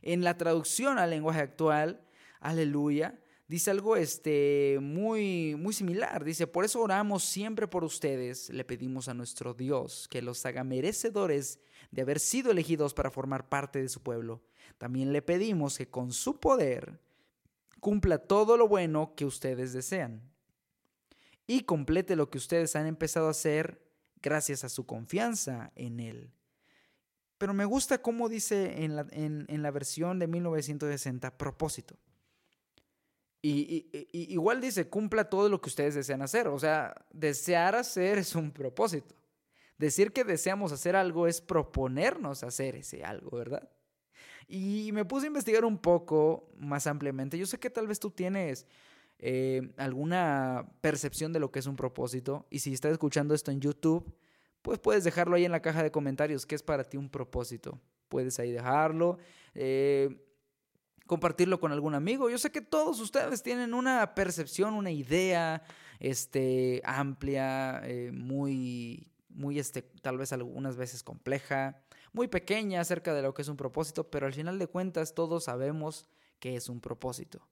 En 0.00 0.24
la 0.24 0.38
traducción 0.38 0.98
al 0.98 1.10
lenguaje 1.10 1.40
actual, 1.40 2.00
aleluya, 2.40 3.20
dice 3.48 3.70
algo 3.70 3.96
este, 3.96 4.78
muy, 4.80 5.56
muy 5.56 5.74
similar. 5.74 6.24
Dice, 6.24 6.46
por 6.46 6.64
eso 6.64 6.80
oramos 6.80 7.22
siempre 7.22 7.68
por 7.68 7.84
ustedes, 7.84 8.48
le 8.48 8.64
pedimos 8.64 9.08
a 9.08 9.14
nuestro 9.14 9.52
Dios 9.52 10.08
que 10.08 10.22
los 10.22 10.46
haga 10.46 10.64
merecedores 10.64 11.60
de 11.90 12.02
haber 12.02 12.20
sido 12.20 12.50
elegidos 12.50 12.94
para 12.94 13.10
formar 13.10 13.48
parte 13.48 13.80
de 13.80 13.88
su 13.88 14.02
pueblo. 14.02 14.42
También 14.78 15.12
le 15.12 15.22
pedimos 15.22 15.78
que 15.78 15.88
con 15.88 16.12
su 16.12 16.40
poder 16.40 17.00
cumpla 17.80 18.18
todo 18.18 18.56
lo 18.56 18.68
bueno 18.68 19.14
que 19.14 19.24
ustedes 19.24 19.72
desean 19.72 20.22
y 21.46 21.62
complete 21.62 22.16
lo 22.16 22.30
que 22.30 22.38
ustedes 22.38 22.76
han 22.76 22.86
empezado 22.86 23.28
a 23.28 23.30
hacer 23.30 23.80
gracias 24.20 24.64
a 24.64 24.68
su 24.68 24.86
confianza 24.86 25.72
en 25.76 26.00
Él. 26.00 26.32
Pero 27.38 27.54
me 27.54 27.64
gusta 27.64 27.98
cómo 27.98 28.28
dice 28.28 28.82
en 28.84 28.96
la, 28.96 29.06
en, 29.10 29.62
la 29.62 29.70
versión 29.70 30.18
de 30.18 30.26
1960, 30.26 31.36
propósito. 31.36 31.96
Y, 33.42 33.88
igual 34.12 34.60
dice, 34.60 34.88
cumpla 34.88 35.28
todo 35.30 35.48
lo 35.48 35.60
que 35.60 35.68
ustedes 35.68 35.94
desean 35.94 36.22
hacer. 36.22 36.48
O 36.48 36.58
sea, 36.58 36.94
desear 37.12 37.76
hacer 37.76 38.18
es 38.18 38.34
un 38.34 38.50
propósito. 38.50 39.14
Decir 39.78 40.12
que 40.12 40.24
deseamos 40.24 40.72
hacer 40.72 40.96
algo 40.96 41.26
es 41.26 41.40
proponernos 41.40 42.42
hacer 42.42 42.76
ese 42.76 43.04
algo, 43.04 43.36
¿verdad? 43.36 43.68
Y 44.48 44.90
me 44.92 45.04
puse 45.04 45.26
a 45.26 45.28
investigar 45.28 45.64
un 45.64 45.78
poco 45.78 46.48
más 46.56 46.86
ampliamente. 46.86 47.38
Yo 47.38 47.46
sé 47.46 47.58
que 47.58 47.70
tal 47.70 47.86
vez 47.86 47.98
tú 47.98 48.10
tienes 48.10 48.66
eh, 49.18 49.72
alguna 49.76 50.68
percepción 50.80 51.32
de 51.32 51.40
lo 51.40 51.50
que 51.50 51.58
es 51.58 51.66
un 51.66 51.76
propósito. 51.76 52.46
Y 52.50 52.60
si 52.60 52.72
estás 52.72 52.92
escuchando 52.92 53.34
esto 53.34 53.50
en 53.50 53.60
YouTube, 53.60 54.14
pues 54.62 54.78
puedes 54.78 55.04
dejarlo 55.04 55.36
ahí 55.36 55.44
en 55.44 55.52
la 55.52 55.62
caja 55.62 55.82
de 55.82 55.90
comentarios, 55.90 56.46
¿qué 56.46 56.54
es 56.54 56.62
para 56.62 56.84
ti 56.84 56.96
un 56.96 57.08
propósito? 57.08 57.80
Puedes 58.08 58.38
ahí 58.38 58.52
dejarlo. 58.52 59.18
Eh, 59.54 60.22
compartirlo 61.06 61.60
con 61.60 61.72
algún 61.72 61.94
amigo. 61.94 62.28
Yo 62.28 62.38
sé 62.38 62.50
que 62.50 62.60
todos 62.60 63.00
ustedes 63.00 63.42
tienen 63.42 63.74
una 63.74 64.14
percepción, 64.14 64.74
una 64.74 64.90
idea 64.90 65.62
este, 66.00 66.82
amplia, 66.84 67.80
eh, 67.84 68.10
muy, 68.12 69.08
muy 69.36 69.58
este, 69.58 69.82
tal 69.82 70.18
vez 70.18 70.32
algunas 70.32 70.76
veces 70.76 71.02
compleja, 71.02 71.82
muy 72.12 72.26
pequeña 72.26 72.80
acerca 72.80 73.14
de 73.14 73.22
lo 73.22 73.34
que 73.34 73.42
es 73.42 73.48
un 73.48 73.56
propósito, 73.56 74.10
pero 74.10 74.26
al 74.26 74.32
final 74.32 74.58
de 74.58 74.66
cuentas 74.66 75.14
todos 75.14 75.44
sabemos 75.44 76.08
que 76.40 76.56
es 76.56 76.68
un 76.68 76.80
propósito. 76.80 77.46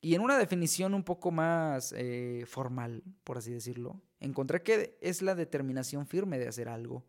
Y 0.00 0.14
en 0.14 0.22
una 0.22 0.38
definición 0.38 0.94
un 0.94 1.04
poco 1.04 1.30
más 1.30 1.92
eh, 1.96 2.44
formal, 2.46 3.02
por 3.24 3.36
así 3.36 3.52
decirlo, 3.52 4.00
encontré 4.18 4.62
que 4.62 4.96
es 5.00 5.20
la 5.20 5.34
determinación 5.34 6.06
firme 6.06 6.38
de 6.38 6.48
hacer 6.48 6.68
algo 6.68 7.04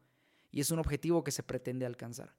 y 0.51 0.59
es 0.59 0.71
un 0.71 0.79
objetivo 0.79 1.23
que 1.23 1.31
se 1.31 1.43
pretende 1.43 1.85
alcanzar. 1.85 2.35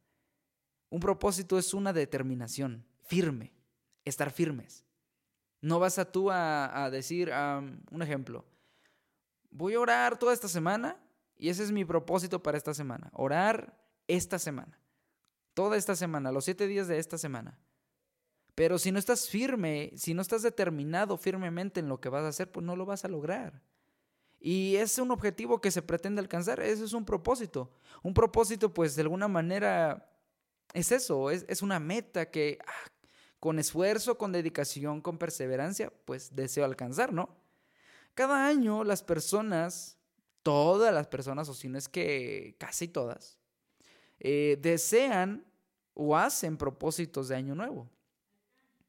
Un 0.90 1.00
propósito 1.00 1.58
es 1.58 1.72
una 1.72 1.94
determinación 1.94 2.84
firme, 3.04 3.54
estar 4.04 4.30
firmes. 4.30 4.84
No 5.62 5.78
vas 5.78 5.98
a 5.98 6.10
tú 6.10 6.30
a, 6.30 6.90
decir, 6.90 7.32
un 7.90 8.02
ejemplo, 8.02 8.44
voy 9.50 9.74
a 9.74 9.80
orar 9.80 10.18
toda 10.18 10.34
esta 10.34 10.48
semana 10.48 11.01
y 11.42 11.48
ese 11.48 11.64
es 11.64 11.72
mi 11.72 11.84
propósito 11.84 12.40
para 12.40 12.56
esta 12.56 12.72
semana, 12.72 13.10
orar 13.14 13.76
esta 14.06 14.38
semana, 14.38 14.78
toda 15.54 15.76
esta 15.76 15.96
semana, 15.96 16.30
los 16.30 16.44
siete 16.44 16.68
días 16.68 16.86
de 16.86 17.00
esta 17.00 17.18
semana. 17.18 17.58
Pero 18.54 18.78
si 18.78 18.92
no 18.92 19.00
estás 19.00 19.28
firme, 19.28 19.90
si 19.96 20.14
no 20.14 20.22
estás 20.22 20.42
determinado 20.42 21.16
firmemente 21.16 21.80
en 21.80 21.88
lo 21.88 22.00
que 22.00 22.10
vas 22.10 22.22
a 22.22 22.28
hacer, 22.28 22.52
pues 22.52 22.64
no 22.64 22.76
lo 22.76 22.86
vas 22.86 23.04
a 23.04 23.08
lograr. 23.08 23.60
Y 24.38 24.76
es 24.76 24.96
un 24.98 25.10
objetivo 25.10 25.60
que 25.60 25.72
se 25.72 25.82
pretende 25.82 26.20
alcanzar, 26.20 26.60
ese 26.60 26.84
es 26.84 26.92
un 26.92 27.04
propósito. 27.04 27.72
Un 28.04 28.14
propósito, 28.14 28.72
pues 28.72 28.94
de 28.94 29.02
alguna 29.02 29.26
manera, 29.26 30.14
es 30.74 30.92
eso, 30.92 31.28
es, 31.28 31.60
una 31.60 31.80
meta 31.80 32.30
que 32.30 32.60
ah, 32.64 32.90
con 33.40 33.58
esfuerzo, 33.58 34.16
con 34.16 34.30
dedicación, 34.30 35.00
con 35.00 35.18
perseverancia, 35.18 35.92
pues 36.04 36.36
deseo 36.36 36.64
alcanzar, 36.64 37.12
¿no? 37.12 37.34
Cada 38.14 38.46
año 38.46 38.84
las 38.84 39.02
personas, 39.02 39.98
todas 40.42 40.92
las 40.92 41.06
personas, 41.06 41.48
o 41.48 41.54
si 41.54 41.68
no 41.68 41.78
es 41.78 41.88
que 41.88 42.56
casi 42.58 42.88
todas, 42.88 43.38
eh, 44.20 44.58
desean 44.60 45.44
o 45.94 46.16
hacen 46.16 46.56
propósitos 46.56 47.28
de 47.28 47.36
año 47.36 47.54
nuevo 47.54 47.88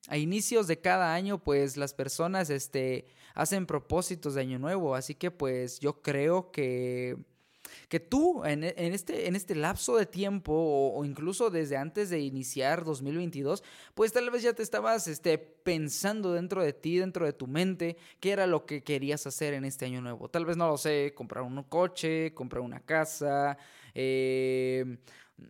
a 0.07 0.17
inicios 0.17 0.67
de 0.67 0.79
cada 0.79 1.13
año, 1.13 1.41
pues 1.41 1.77
las 1.77 1.93
personas 1.93 2.49
este, 2.49 3.05
hacen 3.33 3.65
propósitos 3.65 4.33
de 4.35 4.41
año 4.41 4.59
nuevo. 4.59 4.95
Así 4.95 5.15
que 5.15 5.31
pues 5.31 5.79
yo 5.79 6.01
creo 6.01 6.51
que, 6.51 7.17
que 7.89 7.99
tú 7.99 8.43
en, 8.45 8.63
este, 8.63 9.27
en 9.27 9.35
este 9.35 9.55
lapso 9.55 9.97
de 9.97 10.05
tiempo 10.05 10.53
o, 10.53 11.05
incluso 11.05 11.49
desde 11.49 11.77
antes 11.77 12.09
de 12.09 12.19
iniciar 12.19 12.83
2022, 12.83 13.63
pues 13.93 14.13
tal 14.13 14.29
vez 14.29 14.43
ya 14.43 14.53
te 14.53 14.63
estabas 14.63 15.07
este, 15.07 15.37
pensando 15.37 16.33
dentro 16.33 16.63
de 16.63 16.73
ti, 16.73 16.97
dentro 16.97 17.25
de 17.25 17.33
tu 17.33 17.47
mente, 17.47 17.97
qué 18.19 18.31
era 18.31 18.47
lo 18.47 18.65
que 18.65 18.83
querías 18.83 19.25
hacer 19.27 19.53
en 19.53 19.65
este 19.65 19.85
año 19.85 20.01
nuevo. 20.01 20.29
Tal 20.29 20.45
vez 20.45 20.57
no 20.57 20.67
lo 20.67 20.77
sé, 20.77 21.13
comprar 21.15 21.43
un 21.43 21.63
coche, 21.63 22.33
comprar 22.33 22.61
una 22.61 22.79
casa. 22.79 23.57
Eh, 23.93 24.97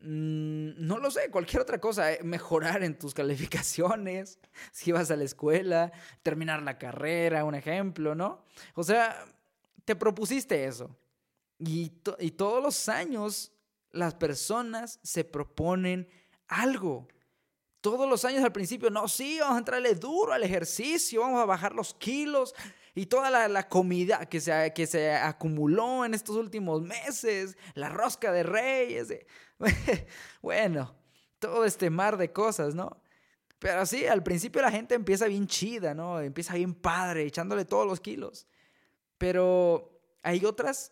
Mm, 0.02 0.72
no 0.78 0.98
lo 0.98 1.12
sé, 1.12 1.30
cualquier 1.30 1.62
otra 1.62 1.80
cosa, 1.80 2.14
eh, 2.14 2.20
mejorar 2.24 2.84
en 2.84 2.98
tus 2.98 3.14
calificaciones, 3.14 4.40
si 4.72 4.92
vas 4.92 5.12
a 5.12 5.16
la 5.16 5.24
escuela, 5.24 5.92
terminar 6.24 6.62
la 6.64 6.78
carrera, 6.78 7.46
un 7.46 7.56
ejemplo, 7.56 8.16
¿no? 8.16 8.44
O 8.76 8.84
sea, 8.84 9.26
te 9.86 9.96
propusiste 9.96 10.66
eso. 10.66 10.96
Y, 11.66 11.92
y 12.20 12.32
todos 12.32 12.62
los 12.62 12.90
años 12.90 13.52
las 13.92 14.16
personas 14.16 15.00
se 15.04 15.24
proponen 15.24 16.10
algo. 16.48 17.08
Todos 17.80 18.10
los 18.10 18.26
años 18.26 18.44
al 18.44 18.52
principio, 18.52 18.90
no, 18.90 19.08
sí, 19.08 19.38
vamos 19.40 19.56
a 19.56 19.60
entrarle 19.60 19.96
duro 19.96 20.34
al 20.34 20.44
ejercicio, 20.44 21.22
vamos 21.22 21.42
a 21.42 21.46
bajar 21.46 21.74
los 21.74 21.94
kilos, 21.94 22.56
y 22.96 23.08
toda 23.08 23.30
la, 23.50 23.70
comida 23.70 24.26
que 24.28 24.40
se, 24.40 24.72
que 24.74 24.88
se 24.88 25.14
acumuló 25.14 26.06
en 26.06 26.14
estos 26.14 26.36
últimos 26.36 26.82
meses, 26.82 27.58
la 27.74 27.90
rosca 27.90 28.32
de 28.32 28.44
reyes, 28.44 29.08
bueno, 30.42 30.96
todo 31.40 31.66
este 31.66 31.90
mar 31.90 32.18
de 32.18 32.32
cosas, 32.32 32.76
¿no? 32.76 33.02
Pero 33.60 33.86
sí, 33.86 34.06
al 34.06 34.24
principio 34.24 34.62
la 34.62 34.72
gente 34.72 34.94
empieza 34.94 35.26
bien 35.28 35.48
chida, 35.48 35.94
¿no? 35.94 36.20
Empieza 36.20 36.54
bien 36.54 36.74
padre, 36.74 37.24
echándole 37.26 37.66
todos 37.66 37.88
los 37.88 38.00
kilos. 38.00 38.46
Pero 39.18 40.02
hay 40.22 40.44
otras 40.46 40.92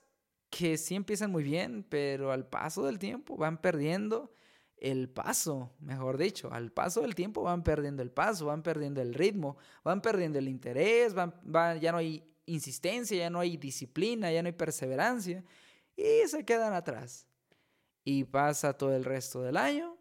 que 0.52 0.78
sí 0.78 0.96
empiezan 0.96 1.32
muy 1.32 1.44
bien, 1.44 1.84
pero 1.88 2.32
al 2.32 2.46
paso 2.46 2.86
del 2.86 3.00
tiempo 3.00 3.38
van 3.38 3.60
perdiendo 3.60 4.36
el 4.78 5.10
paso, 5.10 5.72
mejor 5.80 6.18
dicho, 6.18 6.52
al 6.52 6.72
paso 6.72 7.02
del 7.02 7.16
tiempo 7.16 7.44
van 7.44 7.64
perdiendo 7.64 8.04
el 8.04 8.12
paso, 8.12 8.48
van 8.48 8.62
perdiendo 8.62 9.02
el 9.02 9.14
ritmo, 9.14 9.58
van 9.84 10.02
perdiendo 10.02 10.40
el 10.40 10.50
interés, 10.50 11.14
van, 11.14 11.34
ya 11.80 11.92
no 11.92 12.00
hay 12.00 12.24
insistencia, 12.48 13.18
ya 13.18 13.30
no 13.30 13.40
hay 13.40 13.58
disciplina, 13.58 14.32
ya 14.32 14.42
no 14.42 14.48
hay 14.48 14.54
perseverancia 14.54 15.44
y 15.96 16.28
se 16.28 16.44
quedan 16.44 16.74
atrás. 16.74 17.28
Y 18.04 18.26
pasa 18.26 18.74
todo 18.74 18.94
el 18.96 19.06
resto 19.06 19.42
del 19.42 19.56
año 19.56 19.98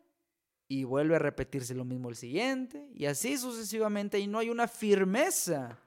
y 0.67 0.85
vuelve 0.85 1.17
a 1.17 1.21
repetirse 1.21 1.75
lo 1.75 1.85
mismo 1.85 2.09
el 2.09 2.17
siguiente 2.17 2.89
y 2.95 3.05
así 3.05 3.37
sucesivamente 3.37 4.19
y 4.19 4.27
no 4.27 4.39
hay 4.39 4.49
una 4.49 4.67
firmeza. 4.67 5.79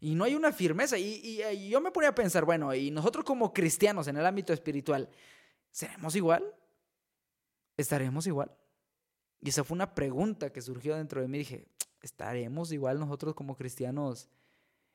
Y 0.00 0.14
no 0.14 0.24
hay 0.24 0.34
una 0.34 0.52
firmeza. 0.52 0.98
Y, 0.98 1.42
yo 1.68 1.80
me 1.80 1.90
ponía 1.90 2.08
a 2.08 2.14
pensar, 2.14 2.44
bueno, 2.44 2.74
y 2.74 2.90
nosotros 2.90 3.24
como 3.24 3.52
cristianos 3.52 4.08
en 4.08 4.16
el 4.16 4.26
ámbito 4.26 4.52
espiritual, 4.52 5.08
¿seremos 5.70 6.16
igual? 6.16 6.54
¿estaremos 7.76 8.26
igual? 8.26 8.50
Y 9.40 9.48
esa 9.48 9.64
fue 9.64 9.74
una 9.74 9.94
pregunta 9.94 10.52
que 10.52 10.60
surgió 10.60 10.96
dentro 10.96 11.20
de 11.20 11.28
mí. 11.28 11.38
Dije, 11.38 11.66
¿estaremos 12.02 12.72
igual 12.72 12.98
nosotros 12.98 13.34
como 13.34 13.56
cristianos? 13.56 14.28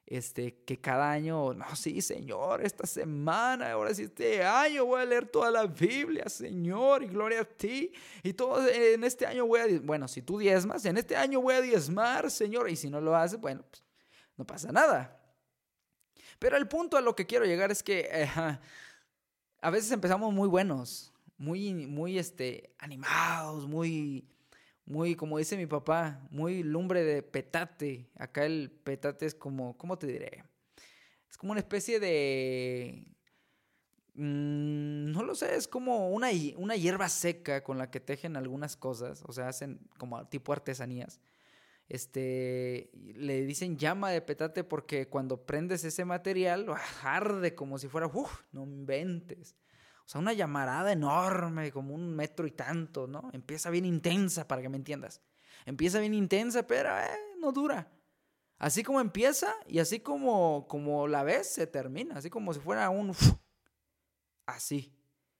Este, 0.05 0.63
que 0.65 0.79
cada 0.79 1.09
año, 1.09 1.55
no, 1.55 1.75
sí, 1.75 1.99
Señor, 1.99 2.63
esta 2.63 2.85
semana, 2.85 3.71
ahora 3.71 3.91
sí, 3.91 4.03
este 4.03 4.43
año 4.43 4.85
voy 4.85 5.01
a 5.01 5.05
leer 5.05 5.27
toda 5.27 5.49
la 5.49 5.65
Biblia, 5.65 6.29
Señor, 6.29 7.01
y 7.01 7.07
gloria 7.07 7.41
a 7.41 7.45
ti. 7.45 7.91
Y 8.21 8.33
todo 8.33 8.67
en 8.67 9.03
este 9.03 9.25
año 9.25 9.47
voy 9.47 9.61
a, 9.61 9.65
bueno, 9.81 10.07
si 10.07 10.21
tú 10.21 10.37
diezmas, 10.37 10.85
en 10.85 10.97
este 10.97 11.15
año 11.15 11.41
voy 11.41 11.55
a 11.55 11.61
diezmar, 11.61 12.29
Señor. 12.29 12.69
Y 12.69 12.75
si 12.75 12.87
no 12.87 13.01
lo 13.01 13.15
haces, 13.15 13.39
bueno, 13.39 13.63
pues 13.67 13.84
no 14.37 14.45
pasa 14.45 14.71
nada. 14.71 15.21
Pero 16.39 16.57
el 16.57 16.67
punto 16.67 16.97
a 16.97 17.01
lo 17.01 17.15
que 17.15 17.25
quiero 17.25 17.45
llegar 17.45 17.71
es 17.71 17.83
que 17.83 18.07
eh, 18.11 18.29
a 19.61 19.69
veces 19.69 19.91
empezamos 19.91 20.33
muy 20.33 20.47
buenos, 20.47 21.13
muy, 21.37 21.73
muy 21.73 22.17
este, 22.17 22.73
animados, 22.77 23.67
muy, 23.67 24.27
muy, 24.85 25.15
como 25.15 25.37
dice 25.37 25.57
mi 25.57 25.65
papá, 25.65 26.21
muy 26.29 26.63
lumbre 26.63 27.03
de 27.03 27.23
petate. 27.23 28.09
Acá 28.17 28.45
el 28.45 28.71
petate 28.71 29.25
es 29.25 29.35
como, 29.35 29.77
¿cómo 29.77 29.97
te 29.97 30.07
diré? 30.07 30.43
Es 31.29 31.37
como 31.37 31.51
una 31.51 31.61
especie 31.61 31.99
de... 31.99 33.05
Mm, 34.13 35.11
no 35.11 35.23
lo 35.23 35.35
sé, 35.35 35.55
es 35.55 35.67
como 35.67 36.09
una, 36.09 36.29
una 36.57 36.75
hierba 36.75 37.09
seca 37.09 37.63
con 37.63 37.77
la 37.77 37.91
que 37.91 37.99
tejen 37.99 38.37
algunas 38.37 38.77
cosas, 38.77 39.23
o 39.25 39.33
sea, 39.33 39.49
hacen 39.49 39.79
como 39.97 40.25
tipo 40.27 40.53
artesanías. 40.53 41.19
Este, 41.87 42.89
le 42.93 43.45
dicen 43.45 43.77
llama 43.77 44.09
de 44.09 44.21
petate 44.21 44.63
porque 44.63 45.07
cuando 45.07 45.45
prendes 45.45 45.83
ese 45.83 46.03
material 46.03 46.65
arde 47.03 47.53
como 47.53 47.77
si 47.77 47.87
fuera, 47.87 48.07
uff, 48.07 48.41
no 48.51 48.63
inventes. 48.63 49.55
O 50.05 50.07
sea, 50.07 50.21
una 50.21 50.33
llamarada 50.33 50.91
enorme, 50.91 51.71
como 51.71 51.93
un 51.95 52.15
metro 52.15 52.45
y 52.45 52.51
tanto, 52.51 53.07
¿no? 53.07 53.29
Empieza 53.33 53.71
bien 53.71 53.85
intensa, 53.85 54.47
para 54.47 54.61
que 54.61 54.69
me 54.69 54.77
entiendas. 54.77 55.21
Empieza 55.65 55.99
bien 55.99 56.13
intensa, 56.13 56.67
pero 56.67 56.89
eh, 56.89 57.09
no 57.39 57.51
dura. 57.51 57.91
Así 58.59 58.83
como 58.83 59.01
empieza 59.01 59.53
y 59.67 59.79
así 59.79 59.99
como, 59.99 60.67
como 60.67 61.07
la 61.07 61.23
ves, 61.23 61.51
se 61.51 61.65
termina. 61.65 62.17
Así 62.17 62.29
como 62.29 62.53
si 62.53 62.59
fuera 62.59 62.89
un... 62.89 63.13
Así. 64.45 64.95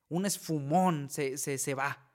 Un 0.10 0.26
esfumón 0.26 1.10
se, 1.10 1.38
se, 1.38 1.60
se 1.60 1.76
va. 1.76 2.12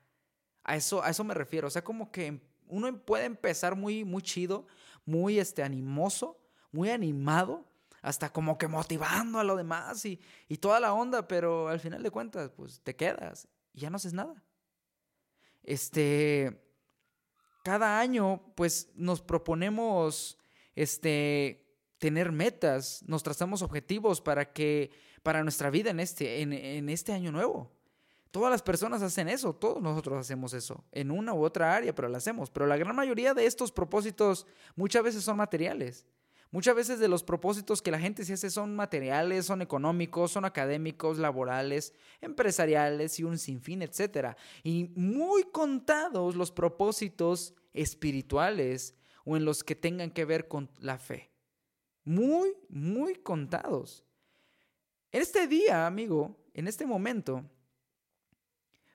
A 0.65 0.77
eso, 0.77 1.03
a 1.03 1.11
eso 1.11 1.23
me 1.23 1.35
refiero. 1.35 1.69
O 1.69 1.71
sea, 1.71 1.83
como 1.83 2.11
que 2.11 2.50
uno 2.71 3.05
puede 3.05 3.25
empezar 3.25 3.77
muy, 3.77 4.05
muy 4.05 4.23
chido, 4.23 4.67
muy 5.05 5.39
este, 5.39 5.63
animoso, 5.63 6.41
muy 6.73 6.91
animado, 6.91 7.67
hasta 8.03 8.33
como 8.33 8.57
que 8.57 8.69
motivando 8.69 9.39
a 9.39 9.45
lo 9.45 9.57
demás 9.57 10.05
y, 10.05 10.19
toda 10.59 10.81
la 10.81 10.95
onda, 10.95 11.29
pero 11.29 11.69
al 11.69 11.81
final 11.81 12.03
de 12.03 12.11
cuentas, 12.11 12.51
pues 12.57 12.81
te 12.81 12.97
quedas 12.97 13.49
y 13.73 13.81
ya 13.81 13.91
no 13.91 13.97
haces 13.97 14.13
nada. 14.13 14.43
Este, 15.63 16.63
cada 17.63 18.01
año, 18.01 18.43
pues 18.55 18.91
nos 18.95 19.21
proponemos, 19.21 20.39
este, 20.75 21.67
tener 21.99 22.33
metas, 22.33 23.03
nos 23.07 23.23
trazamos 23.23 23.63
objetivos 23.63 24.21
para 24.21 24.53
que, 24.53 24.91
para 25.23 25.43
nuestra 25.43 25.69
vida 25.71 25.91
en 25.91 26.01
este, 26.01 26.41
en, 26.41 26.53
en 26.53 26.89
este 26.89 27.13
año 27.13 27.31
nuevo. 27.31 27.71
Todas 28.31 28.51
las 28.51 28.63
personas 28.63 29.03
hacen 29.03 29.29
eso, 29.29 29.55
todos 29.55 29.83
nosotros 29.83 30.19
hacemos 30.19 30.53
eso, 30.53 30.85
en 30.93 31.11
una 31.11 31.35
u 31.35 31.43
otra 31.43 31.75
área, 31.75 31.95
pero 31.95 32.09
lo 32.09 32.17
hacemos. 32.17 32.49
Pero 32.51 32.67
la 32.67 32.77
gran 32.77 32.95
mayoría 32.95 33.35
de 33.35 33.47
estos 33.47 33.73
propósitos 33.73 34.47
muchas 34.77 35.03
veces 35.03 35.25
son 35.25 35.37
materiales. 35.37 36.07
Muchas 36.53 36.75
veces 36.75 36.99
de 36.99 37.07
los 37.07 37.23
propósitos 37.23 37.81
que 37.81 37.93
la 37.93 38.01
gente 38.01 38.25
se 38.25 38.33
hace 38.33 38.51
son 38.51 38.75
materiales, 38.75 39.47
son 39.47 39.63
económicos, 39.63 40.33
son 40.33 40.45
académicos, 40.45 41.19
laborales, 41.19 41.95
empresariales 42.21 43.21
y 43.21 43.25
un 43.25 43.39
sinfín, 43.39 43.83
etc. 43.83 44.37
Y 44.65 44.91
muy 44.97 45.45
contados 45.45 46.35
los 46.35 46.51
propósitos 46.51 47.55
espirituales 47.73 48.97
o 49.25 49.37
en 49.37 49.45
los 49.45 49.63
que 49.63 49.77
tengan 49.77 50.11
que 50.11 50.25
ver 50.25 50.49
con 50.49 50.69
la 50.81 50.99
fe. 50.99 51.31
Muy, 52.05 52.53
muy 52.69 53.15
contados. 53.15 54.05
En 55.13 55.23
este 55.23 55.47
día, 55.47 55.87
amigo, 55.87 56.37
en 56.55 56.67
este 56.67 56.85
momento, 56.85 57.45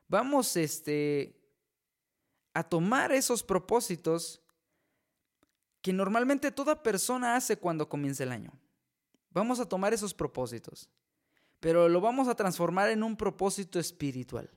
vamos 0.08 0.56
este, 0.58 1.40
a 2.54 2.64
tomar 2.64 3.12
esos 3.12 3.44
propósitos 3.44 4.42
que 5.82 5.94
normalmente 5.94 6.52
toda 6.52 6.82
persona 6.82 7.36
hace 7.36 7.58
cuando 7.58 7.88
comienza 7.88 8.24
el 8.24 8.32
año. 8.32 8.52
Vamos 9.30 9.60
a 9.60 9.70
tomar 9.70 9.94
esos 9.94 10.14
propósitos, 10.14 10.90
pero 11.60 11.90
lo 11.90 12.02
vamos 12.02 12.28
a 12.28 12.36
transformar 12.36 12.90
en 12.90 13.04
un 13.04 13.16
propósito 13.16 13.80
espiritual. 13.80 14.50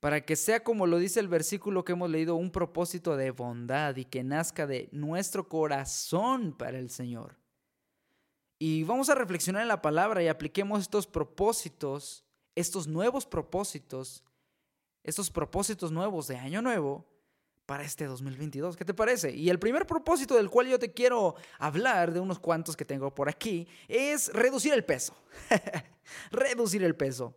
Para 0.00 0.24
que 0.24 0.36
sea 0.36 0.62
como 0.62 0.86
lo 0.86 0.98
dice 0.98 1.20
el 1.20 1.28
versículo 1.28 1.84
que 1.84 1.92
hemos 1.92 2.10
leído, 2.10 2.34
un 2.34 2.50
propósito 2.50 3.16
de 3.16 3.30
bondad 3.30 3.96
y 3.96 4.04
que 4.04 4.24
nazca 4.24 4.66
de 4.66 4.88
nuestro 4.92 5.48
corazón 5.48 6.52
para 6.52 6.78
el 6.78 6.90
Señor. 6.90 7.38
Y 8.58 8.84
vamos 8.84 9.08
a 9.08 9.14
reflexionar 9.14 9.62
en 9.62 9.68
la 9.68 9.82
palabra 9.82 10.22
y 10.22 10.28
apliquemos 10.28 10.80
estos 10.80 11.06
propósitos, 11.06 12.25
estos 12.56 12.88
nuevos 12.88 13.26
propósitos, 13.26 14.24
estos 15.04 15.30
propósitos 15.30 15.92
nuevos 15.92 16.26
de 16.26 16.36
año 16.36 16.60
nuevo 16.62 17.06
para 17.66 17.84
este 17.84 18.06
2022. 18.06 18.76
¿Qué 18.76 18.84
te 18.84 18.94
parece? 18.94 19.32
Y 19.34 19.50
el 19.50 19.58
primer 19.58 19.86
propósito 19.86 20.34
del 20.34 20.48
cual 20.50 20.68
yo 20.68 20.78
te 20.78 20.92
quiero 20.92 21.36
hablar, 21.58 22.12
de 22.12 22.20
unos 22.20 22.38
cuantos 22.38 22.76
que 22.76 22.84
tengo 22.84 23.14
por 23.14 23.28
aquí, 23.28 23.68
es 23.86 24.32
reducir 24.32 24.72
el 24.72 24.84
peso. 24.84 25.14
reducir 26.30 26.82
el 26.82 26.96
peso. 26.96 27.34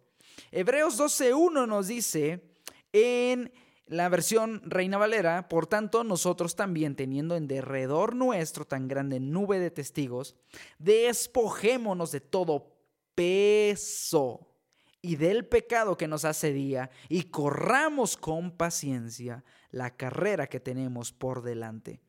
Hebreos 0.51 0.99
12.1 0.99 1.67
nos 1.67 1.87
dice 1.87 2.55
en 2.93 3.51
la 3.87 4.07
versión 4.07 4.61
Reina 4.65 4.97
Valera, 4.97 5.49
por 5.49 5.65
tanto, 5.65 6.03
nosotros 6.03 6.55
también, 6.55 6.95
teniendo 6.95 7.35
en 7.35 7.47
derredor 7.47 8.15
nuestro 8.15 8.65
tan 8.65 8.87
grande 8.87 9.19
nube 9.19 9.59
de 9.59 9.71
testigos, 9.71 10.35
despojémonos 10.77 12.11
de 12.11 12.21
todo 12.21 12.77
peso 13.15 14.48
y 15.01 15.15
del 15.15 15.45
pecado 15.45 15.97
que 15.97 16.07
nos 16.07 16.25
hace 16.25 16.51
día 16.51 16.89
y 17.07 17.23
corramos 17.25 18.17
con 18.17 18.51
paciencia 18.51 19.43
la 19.71 19.95
carrera 19.95 20.47
que 20.47 20.59
tenemos 20.59 21.11
por 21.11 21.41
delante. 21.41 22.01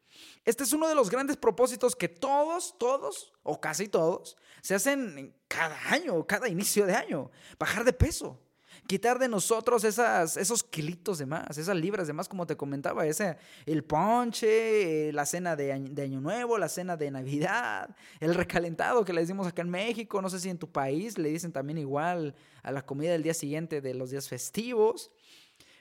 Este 0.45 0.65
es 0.65 0.73
uno 0.73 0.89
de 0.89 0.95
los 0.95 1.11
grandes 1.11 1.37
propósitos 1.37 1.95
que 1.95 2.09
todos, 2.09 2.77
todos 2.79 3.33
o 3.43 3.61
casi 3.61 3.89
todos 3.89 4.37
se 4.61 4.75
hacen 4.75 5.35
cada 5.49 5.79
año, 5.91 6.27
cada 6.27 6.49
inicio 6.49 6.87
de 6.87 6.95
año, 6.95 7.31
bajar 7.59 7.85
de 7.85 7.93
peso 7.93 8.41
quitar 8.87 9.19
de 9.19 9.29
nosotros 9.29 9.85
esas, 9.85 10.37
esos 10.37 10.63
kilitos 10.63 11.19
de 11.19 11.27
más, 11.27 11.57
esas 11.59 11.77
libras 11.77 12.07
de 12.07 12.13
más, 12.13 12.29
como 12.29 12.47
te 12.47 12.57
comentaba, 12.57 13.07
ese, 13.07 13.37
el 13.67 13.85
ponche, 13.85 15.13
la 15.13 15.27
cena 15.27 15.57
de 15.57 15.73
año, 15.73 15.91
de 15.93 16.03
año, 16.03 16.21
Nuevo, 16.21 16.59
la 16.59 16.69
cena 16.69 16.97
de 16.97 17.11
Navidad, 17.11 17.95
el 18.21 18.35
recalentado 18.35 19.05
que 19.05 19.13
le 19.13 19.21
decimos 19.21 19.47
acá 19.47 19.63
en 19.63 19.71
México, 19.71 20.21
no 20.21 20.29
sé 20.29 20.41
si 20.41 20.51
en 20.51 20.59
tu 20.59 20.71
país 20.71 21.19
le 21.19 21.29
dicen 21.29 21.53
también 21.53 21.79
igual 21.79 22.35
a 22.63 22.73
la 22.73 22.85
comida 22.85 23.13
del 23.13 23.23
día 23.23 23.35
siguiente 23.35 23.81
de 23.81 23.95
los 23.95 24.11
días 24.11 24.29
festivos, 24.29 25.11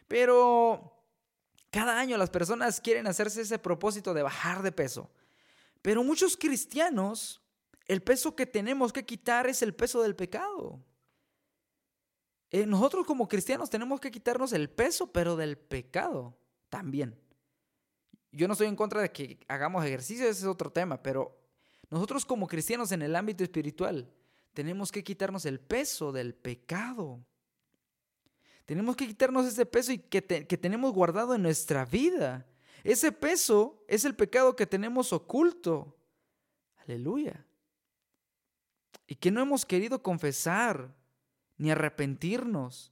pero 0.08 0.96
cada 1.72 2.00
año 2.00 2.17
las 2.17 2.29
personas 2.29 2.81
quieren 2.81 3.08
hacerse 3.08 3.41
ese 3.41 3.60
propósito 3.60 4.13
de 4.13 4.24
bajar 4.24 4.63
de 4.63 4.72
peso, 4.72 5.10
pero 5.81 6.03
muchos 6.03 6.36
cristianos, 6.36 7.41
el 7.88 8.01
peso 8.01 8.36
que 8.36 8.46
tenemos 8.46 8.93
que 8.93 9.05
quitar 9.05 9.48
es 9.48 9.62
el 9.62 9.74
peso 9.74 10.01
del 10.01 10.15
pecado. 10.15 10.79
Eh, 12.51 12.66
nosotros 12.66 13.05
como 13.05 13.27
cristianos 13.27 13.70
tenemos 13.70 14.00
que 14.00 14.09
quitarnos 14.09 14.53
el 14.53 14.70
peso, 14.70 15.12
pero 15.12 15.35
del 15.35 15.57
pecado 15.57 16.38
también. 16.70 17.16
Yo 18.31 18.48
no 18.48 18.53
estoy 18.53 18.68
en 18.68 18.75
contra 18.75 19.01
de 19.01 19.12
que 19.12 19.40
hagamos 19.48 19.85
ejercicio, 19.85 20.27
ese 20.27 20.42
es 20.42 20.46
otro 20.46 20.72
tema, 20.72 21.01
pero 21.01 21.38
nosotros 21.90 22.25
como 22.25 22.48
cristianos 22.48 22.92
en 22.92 23.01
el 23.01 23.16
ámbito 23.16 23.44
espiritual 23.44 24.12
tenemos 24.53 24.92
que 24.92 25.03
quitarnos 25.03 25.46
el 25.46 25.59
peso 25.59 26.12
del 26.12 26.33
pecado. 26.33 27.24
Tenemos 28.66 28.96
que 28.96 29.07
quitarnos 29.07 29.46
ese 29.48 29.66
peso 29.66 29.92
y 29.92 29.98
que, 29.98 30.24
que 30.24 30.57
tenemos 30.57 30.94
guardado 30.94 31.33
en 31.33 31.42
nuestra 31.42 31.85
vida. 31.85 32.46
Ese 32.83 33.12
peso 33.12 33.83
es 33.88 34.05
el 34.05 34.16
pecado 34.16 34.55
que 34.55 34.68
tenemos 34.68 35.12
oculto. 35.12 35.98
Aleluya. 36.77 37.46
Y 39.07 39.16
que 39.16 39.31
no 39.31 39.42
hemos 39.42 39.66
querido 39.66 40.03
confesar 40.03 40.96
ni 41.59 41.69
arrepentirnos. 41.69 42.91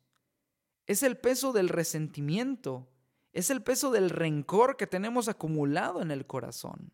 Es 0.86 1.01
el 1.01 1.17
peso 1.17 1.51
del 1.53 1.69
resentimiento, 1.69 2.88
es 3.34 3.49
el 3.49 3.63
peso 3.63 3.89
del 3.91 4.12
rencor 4.12 4.77
que 4.77 4.86
tenemos 4.86 5.27
acumulado 5.27 6.01
en 6.01 6.12
el 6.12 6.27
corazón. 6.27 6.91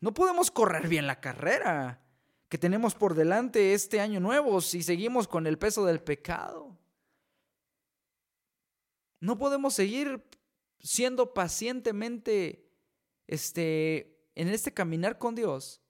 No 0.00 0.12
podemos 0.12 0.50
correr 0.50 0.88
bien 0.88 1.06
la 1.06 1.20
carrera 1.20 2.02
que 2.48 2.58
tenemos 2.58 2.94
por 2.94 3.14
delante 3.14 3.72
este 3.72 4.00
año 4.00 4.20
nuevo 4.20 4.60
si 4.60 4.82
seguimos 4.82 5.26
con 5.26 5.46
el 5.46 5.56
peso 5.56 5.86
del 5.86 6.02
pecado. 6.02 6.76
No 9.20 9.38
podemos 9.38 9.74
seguir 9.74 10.22
siendo 10.80 11.32
pacientemente 11.32 12.68
este, 13.28 14.26
en 14.34 14.48
este 14.48 14.74
caminar 14.74 15.18
con 15.18 15.36
Dios. 15.36 15.80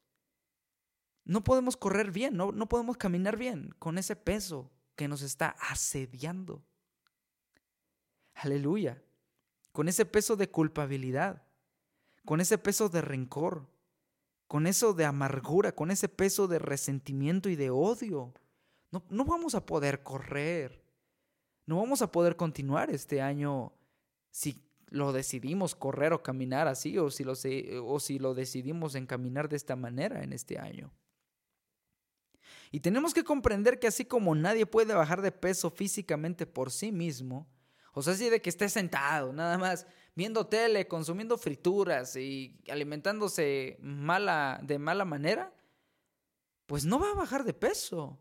No 1.24 1.42
podemos 1.42 1.76
correr 1.76 2.10
bien, 2.10 2.36
no, 2.36 2.52
no 2.52 2.68
podemos 2.68 2.98
caminar 2.98 3.38
bien 3.38 3.74
con 3.78 3.96
ese 3.96 4.16
peso 4.16 4.70
que 5.02 5.08
nos 5.08 5.22
está 5.22 5.56
asediando. 5.58 6.62
Aleluya. 8.34 9.02
Con 9.72 9.88
ese 9.88 10.06
peso 10.06 10.36
de 10.36 10.48
culpabilidad, 10.48 11.42
con 12.24 12.40
ese 12.40 12.56
peso 12.56 12.88
de 12.88 13.00
rencor, 13.00 13.66
con 14.46 14.68
eso 14.68 14.94
de 14.94 15.04
amargura, 15.04 15.72
con 15.72 15.90
ese 15.90 16.08
peso 16.08 16.46
de 16.46 16.60
resentimiento 16.60 17.48
y 17.48 17.56
de 17.56 17.70
odio. 17.70 18.32
No, 18.92 19.02
no 19.10 19.24
vamos 19.24 19.56
a 19.56 19.66
poder 19.66 20.04
correr. 20.04 20.84
No 21.66 21.78
vamos 21.78 22.00
a 22.00 22.12
poder 22.12 22.36
continuar 22.36 22.88
este 22.90 23.20
año 23.20 23.72
si 24.30 24.62
lo 24.86 25.12
decidimos 25.12 25.74
correr 25.74 26.12
o 26.12 26.22
caminar 26.22 26.68
así 26.68 26.96
o 26.96 27.10
si 27.10 27.24
lo, 27.24 27.32
o 27.84 27.98
si 27.98 28.20
lo 28.20 28.34
decidimos 28.34 28.94
encaminar 28.94 29.48
de 29.48 29.56
esta 29.56 29.74
manera 29.74 30.22
en 30.22 30.32
este 30.32 30.60
año. 30.60 30.92
Y 32.70 32.80
tenemos 32.80 33.14
que 33.14 33.24
comprender 33.24 33.78
que 33.78 33.86
así 33.86 34.04
como 34.04 34.34
nadie 34.34 34.66
puede 34.66 34.94
bajar 34.94 35.22
de 35.22 35.32
peso 35.32 35.70
físicamente 35.70 36.46
por 36.46 36.70
sí 36.70 36.92
mismo, 36.92 37.46
o 37.92 38.02
sea, 38.02 38.14
así 38.14 38.30
de 38.30 38.40
que 38.40 38.50
esté 38.50 38.68
sentado, 38.68 39.32
nada 39.32 39.58
más 39.58 39.86
viendo 40.14 40.46
tele, 40.46 40.88
consumiendo 40.88 41.36
frituras 41.38 42.16
y 42.16 42.58
alimentándose 42.70 43.76
mala, 43.80 44.60
de 44.62 44.78
mala 44.78 45.04
manera, 45.04 45.52
pues 46.66 46.84
no 46.84 46.98
va 46.98 47.10
a 47.10 47.14
bajar 47.14 47.44
de 47.44 47.54
peso. 47.54 48.18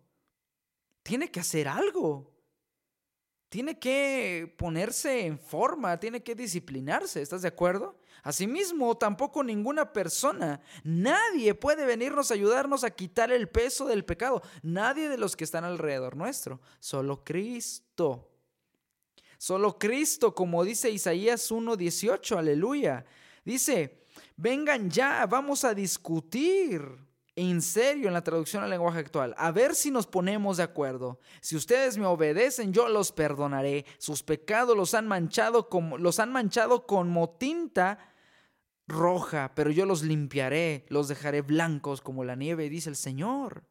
Tiene 1.04 1.32
que 1.32 1.39
hacer 1.39 1.67
algo 1.67 2.31
tiene 3.52 3.78
que 3.78 4.56
ponerse 4.58 5.26
en 5.26 5.38
forma, 5.38 6.00
tiene 6.00 6.24
que 6.24 6.36
disciplinarse, 6.36 7.22
¿estás 7.22 7.42
de 7.42 7.50
acuerdo? 7.50 8.00
Asimismo, 8.24 8.96
tampoco 8.98 9.44
ninguna 9.44 9.92
persona, 9.92 10.62
nadie 10.86 11.54
puede 11.54 11.86
venirnos 11.86 12.32
a 12.32 12.36
ayudarnos 12.36 12.86
a 12.86 12.92
quitar 12.92 13.30
el 13.30 13.50
peso 13.50 13.86
del 13.88 14.06
pecado, 14.06 14.42
nadie 14.62 15.10
de 15.10 15.18
los 15.18 15.36
que 15.36 15.44
están 15.44 15.66
alrededor 15.66 16.16
nuestro, 16.16 16.62
solo 16.80 17.26
Cristo. 17.26 18.30
Solo 19.38 19.78
Cristo, 19.78 20.34
como 20.34 20.64
dice 20.64 20.90
Isaías 20.90 21.52
1:18, 21.52 22.38
aleluya. 22.38 23.04
Dice, 23.44 24.06
vengan 24.38 24.90
ya, 24.90 25.26
vamos 25.26 25.66
a 25.66 25.74
discutir 25.74 26.82
en 27.36 27.62
serio 27.62 28.08
en 28.08 28.13
la 28.13 28.24
traducción 28.24 28.63
al 28.63 28.70
lenguaje 28.70 29.00
actual. 29.00 29.34
A 29.38 29.52
ver 29.52 29.76
si 29.76 29.91
nos 29.91 30.08
ponemos 30.08 30.58
de 30.58 30.63
acuerdo. 30.63 31.20
Si 31.41 31.56
ustedes 31.56 31.98
me 31.98 32.06
obedecen, 32.06 32.74
yo 32.74 32.89
los 32.89 33.12
perdonaré. 33.12 33.86
Sus 33.98 34.24
pecados 34.24 34.76
los 34.76 34.94
han 34.94 35.08
manchado 35.08 35.70
como 35.70 35.98
los 35.98 36.20
han 36.20 36.32
manchado 36.32 36.86
como 36.86 37.30
tinta 37.32 38.00
roja, 38.88 39.54
pero 39.56 39.72
yo 39.72 39.86
los 39.86 40.04
limpiaré, 40.04 40.86
los 40.89 41.08
dejaré 41.08 41.41
blancos 41.41 42.02
como 42.02 42.24
la 42.24 42.36
nieve, 42.36 42.70
dice 42.70 42.89
el 42.89 42.96
Señor. 42.96 43.63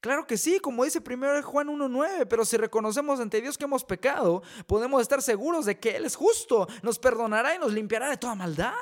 Claro 0.00 0.26
que 0.26 0.36
sí, 0.36 0.60
como 0.60 0.84
dice 0.84 1.00
primero 1.00 1.40
Juan 1.42 1.68
1.9, 1.68 2.26
pero 2.28 2.44
si 2.44 2.58
reconocemos 2.58 3.20
ante 3.20 3.40
Dios 3.40 3.56
que 3.56 3.64
hemos 3.64 3.84
pecado, 3.84 4.42
podemos 4.66 5.00
estar 5.00 5.22
seguros 5.22 5.64
de 5.64 5.78
que 5.78 5.96
Él 5.96 6.04
es 6.04 6.14
justo, 6.14 6.66
nos 6.82 6.98
perdonará 6.98 7.54
y 7.54 7.58
nos 7.58 7.72
limpiará 7.72 8.10
de 8.10 8.18
toda 8.18 8.34
maldad. 8.34 8.74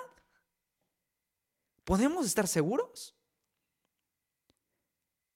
¿Podemos 1.85 2.27
estar 2.27 2.49
seguros? 2.49 3.15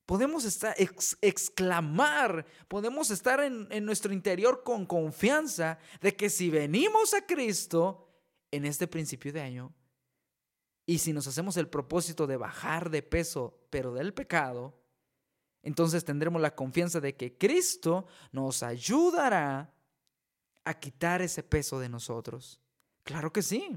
Podemos 0.07 0.45
estar, 0.45 0.75
exclamar, 1.21 2.47
podemos 2.69 3.11
estar 3.11 3.41
en, 3.41 3.67
en 3.71 3.85
nuestro 3.85 4.13
interior 4.13 4.63
con 4.65 4.87
confianza 4.87 5.79
de 6.01 6.15
que 6.15 6.31
si 6.31 6.49
venimos 6.49 7.13
a 7.13 7.27
Cristo 7.27 8.09
en 8.53 8.65
este 8.65 8.87
principio 8.87 9.33
de 9.33 9.41
año, 9.43 9.75
Y 10.89 10.99
si 10.99 11.13
nos 11.13 11.27
hacemos 11.27 11.57
el 11.57 11.69
propósito 11.69 12.29
de 12.29 12.37
bajar 12.37 12.91
de 12.91 13.03
peso, 13.03 13.67
pero 13.71 13.93
del 13.93 14.15
pecado, 14.15 14.79
entonces 15.63 16.05
tendremos 16.05 16.41
la 16.41 16.55
confianza 16.55 17.01
de 17.01 17.17
que 17.17 17.37
Cristo 17.37 18.07
nos 18.31 18.63
ayudará 18.63 19.75
a 20.65 20.75
quitar 20.79 21.23
ese 21.23 21.43
peso 21.43 21.81
de 21.81 21.89
nosotros. 21.89 22.61
Claro 23.03 23.33
que 23.33 23.43
sí. 23.43 23.77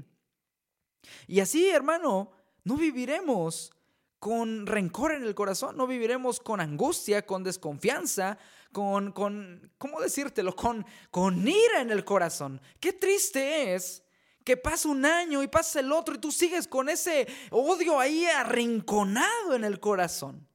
Y 1.26 1.40
así, 1.40 1.68
hermano, 1.68 2.30
no 2.62 2.76
viviremos 2.76 3.72
con 4.20 4.66
rencor 4.66 5.12
en 5.12 5.24
el 5.24 5.34
corazón, 5.34 5.78
no 5.78 5.86
viviremos 5.86 6.40
con 6.40 6.60
angustia, 6.60 7.24
con 7.24 7.42
desconfianza, 7.42 8.38
con, 8.70 9.12
con 9.12 9.72
¿cómo 9.78 9.98
decírtelo? 10.00 10.54
Con, 10.54 10.86
con 11.10 11.48
ira 11.48 11.80
en 11.80 11.90
el 11.90 12.04
corazón. 12.04 12.60
Qué 12.78 12.92
triste 12.92 13.74
es 13.74 14.02
que 14.44 14.58
pasa 14.58 14.88
un 14.88 15.06
año 15.06 15.42
y 15.42 15.48
pasa 15.48 15.80
el 15.80 15.90
otro 15.90 16.14
y 16.14 16.18
tú 16.18 16.30
sigues 16.30 16.68
con 16.68 16.90
ese 16.90 17.26
odio 17.50 17.98
ahí 17.98 18.26
arrinconado 18.26 19.54
en 19.54 19.64
el 19.64 19.80
corazón. 19.80 20.46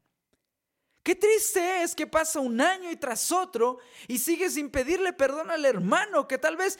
Qué 1.02 1.16
triste 1.16 1.82
es 1.82 1.96
que 1.96 2.06
pasa 2.06 2.40
un 2.40 2.62
año 2.62 2.92
y 2.92 2.96
tras 2.96 3.32
otro 3.32 3.80
y 4.08 4.20
sigues 4.20 4.54
sin 4.54 4.70
pedirle 4.70 5.12
perdón 5.12 5.50
al 5.50 5.66
hermano 5.66 6.28
que 6.28 6.38
tal 6.38 6.56
vez 6.56 6.78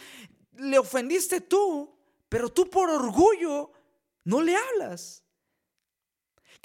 le 0.54 0.78
ofendiste 0.78 1.42
tú, 1.42 1.98
pero 2.30 2.50
tú 2.50 2.70
por 2.70 2.92
orgullo 2.92 3.72
no 4.24 4.42
le 4.42 4.56
hablas. 4.56 5.25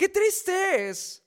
Qué 0.01 0.09
triste 0.09 0.89
es 0.89 1.23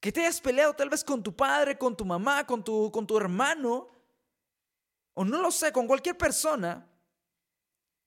que 0.00 0.10
te 0.10 0.22
hayas 0.22 0.40
peleado 0.40 0.74
tal 0.74 0.90
vez 0.90 1.04
con 1.04 1.22
tu 1.22 1.36
padre, 1.36 1.78
con 1.78 1.96
tu 1.96 2.04
mamá, 2.04 2.44
con 2.44 2.64
tu, 2.64 2.90
con 2.90 3.06
tu 3.06 3.16
hermano, 3.16 3.86
o 5.14 5.24
no 5.24 5.40
lo 5.40 5.52
sé, 5.52 5.70
con 5.70 5.86
cualquier 5.86 6.18
persona, 6.18 6.90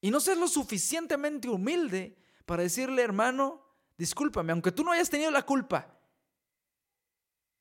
y 0.02 0.12
no 0.12 0.20
seas 0.20 0.38
lo 0.38 0.50
suficientemente 0.50 1.48
humilde 1.48 2.18
para 2.46 2.64
decirle, 2.64 3.02
hermano, 3.02 3.66
discúlpame, 3.98 4.52
aunque 4.52 4.74
tú 4.74 4.84
no 4.84 4.92
hayas 4.92 5.10
tenido 5.10 5.32
la 5.32 5.46
culpa. 5.46 5.98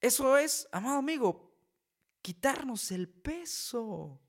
Eso 0.00 0.36
es, 0.36 0.66
amado 0.72 0.98
amigo, 0.98 1.54
quitarnos 2.22 2.90
el 2.90 3.08
peso. 3.08 4.20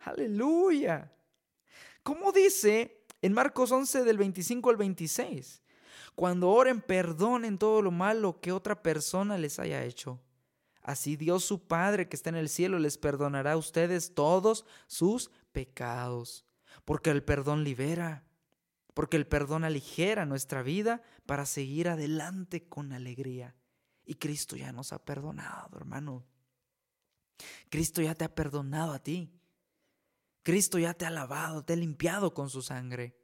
Aleluya. 0.00 1.12
¿Cómo 2.02 2.32
dice 2.32 3.06
en 3.22 3.32
Marcos 3.32 3.70
11 3.70 4.02
del 4.02 4.18
25 4.18 4.68
al 4.68 4.76
26? 4.78 5.62
Cuando 6.16 6.48
oren, 6.48 6.80
perdonen 6.80 7.58
todo 7.58 7.82
lo 7.82 7.90
malo 7.90 8.40
que 8.40 8.50
otra 8.50 8.82
persona 8.82 9.36
les 9.36 9.58
haya 9.58 9.84
hecho. 9.84 10.18
Así 10.80 11.14
Dios 11.16 11.44
su 11.44 11.66
Padre 11.66 12.08
que 12.08 12.16
está 12.16 12.30
en 12.30 12.36
el 12.36 12.48
cielo 12.48 12.78
les 12.78 12.96
perdonará 12.96 13.52
a 13.52 13.56
ustedes 13.56 14.14
todos 14.14 14.64
sus 14.86 15.30
pecados. 15.52 16.46
Porque 16.86 17.10
el 17.10 17.22
perdón 17.22 17.64
libera, 17.64 18.24
porque 18.94 19.18
el 19.18 19.26
perdón 19.26 19.64
aligera 19.64 20.24
nuestra 20.24 20.62
vida 20.62 21.02
para 21.26 21.44
seguir 21.44 21.88
adelante 21.88 22.66
con 22.66 22.92
alegría. 22.92 23.54
Y 24.06 24.14
Cristo 24.14 24.56
ya 24.56 24.72
nos 24.72 24.94
ha 24.94 25.04
perdonado, 25.04 25.76
hermano. 25.76 26.24
Cristo 27.68 28.00
ya 28.00 28.14
te 28.14 28.24
ha 28.24 28.34
perdonado 28.34 28.92
a 28.94 29.00
ti. 29.00 29.30
Cristo 30.42 30.78
ya 30.78 30.94
te 30.94 31.04
ha 31.04 31.10
lavado, 31.10 31.62
te 31.62 31.74
ha 31.74 31.76
limpiado 31.76 32.32
con 32.32 32.48
su 32.48 32.62
sangre. 32.62 33.18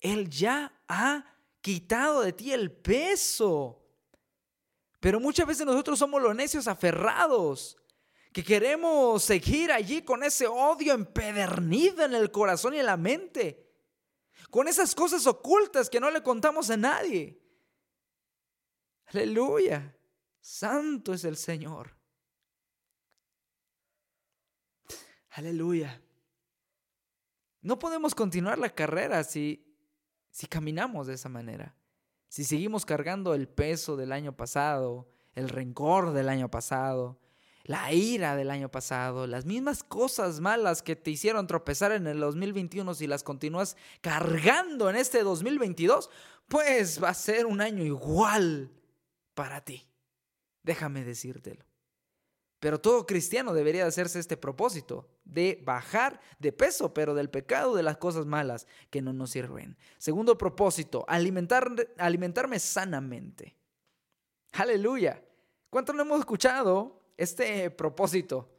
Él 0.00 0.30
ya 0.30 0.72
ha 0.88 1.37
quitado 1.68 2.22
de 2.22 2.32
ti 2.32 2.50
el 2.50 2.72
peso. 2.72 3.84
Pero 5.00 5.20
muchas 5.20 5.46
veces 5.46 5.66
nosotros 5.66 5.98
somos 5.98 6.22
los 6.22 6.34
necios 6.34 6.66
aferrados, 6.66 7.76
que 8.32 8.42
queremos 8.42 9.22
seguir 9.22 9.70
allí 9.70 10.00
con 10.00 10.24
ese 10.24 10.46
odio 10.46 10.94
empedernido 10.94 12.06
en 12.06 12.14
el 12.14 12.30
corazón 12.30 12.72
y 12.72 12.78
en 12.78 12.86
la 12.86 12.96
mente, 12.96 13.70
con 14.48 14.66
esas 14.66 14.94
cosas 14.94 15.26
ocultas 15.26 15.90
que 15.90 16.00
no 16.00 16.10
le 16.10 16.22
contamos 16.22 16.70
a 16.70 16.78
nadie. 16.78 17.38
Aleluya, 19.08 19.94
santo 20.40 21.12
es 21.12 21.24
el 21.24 21.36
Señor. 21.36 21.94
Aleluya. 25.32 26.02
No 27.60 27.78
podemos 27.78 28.14
continuar 28.14 28.58
la 28.58 28.74
carrera 28.74 29.22
si 29.22 29.67
si 30.38 30.46
caminamos 30.46 31.08
de 31.08 31.14
esa 31.14 31.28
manera, 31.28 31.74
si 32.28 32.44
seguimos 32.44 32.86
cargando 32.86 33.34
el 33.34 33.48
peso 33.48 33.96
del 33.96 34.12
año 34.12 34.36
pasado, 34.36 35.10
el 35.34 35.48
rencor 35.48 36.12
del 36.12 36.28
año 36.28 36.48
pasado, 36.48 37.18
la 37.64 37.92
ira 37.92 38.36
del 38.36 38.52
año 38.52 38.70
pasado, 38.70 39.26
las 39.26 39.46
mismas 39.46 39.82
cosas 39.82 40.38
malas 40.38 40.80
que 40.80 40.94
te 40.94 41.10
hicieron 41.10 41.48
tropezar 41.48 41.90
en 41.90 42.06
el 42.06 42.20
2021, 42.20 42.94
si 42.94 43.08
las 43.08 43.24
continúas 43.24 43.76
cargando 44.00 44.88
en 44.88 44.94
este 44.94 45.24
2022, 45.24 46.08
pues 46.46 47.02
va 47.02 47.08
a 47.08 47.14
ser 47.14 47.44
un 47.44 47.60
año 47.60 47.82
igual 47.82 48.70
para 49.34 49.64
ti. 49.64 49.88
Déjame 50.62 51.02
decírtelo. 51.02 51.67
Pero 52.60 52.80
todo 52.80 53.06
cristiano 53.06 53.54
debería 53.54 53.86
hacerse 53.86 54.18
este 54.18 54.36
propósito 54.36 55.08
de 55.24 55.62
bajar 55.64 56.20
de 56.38 56.52
peso, 56.52 56.92
pero 56.92 57.14
del 57.14 57.30
pecado, 57.30 57.74
de 57.74 57.84
las 57.84 57.98
cosas 57.98 58.26
malas 58.26 58.66
que 58.90 59.00
no 59.00 59.12
nos 59.12 59.30
sirven. 59.30 59.76
Segundo 59.98 60.36
propósito, 60.36 61.04
alimentar, 61.06 61.70
alimentarme 61.98 62.58
sanamente. 62.58 63.56
Aleluya. 64.52 65.22
¿Cuánto 65.70 65.92
no 65.92 66.02
hemos 66.02 66.18
escuchado 66.18 67.00
este 67.16 67.70
propósito? 67.70 68.50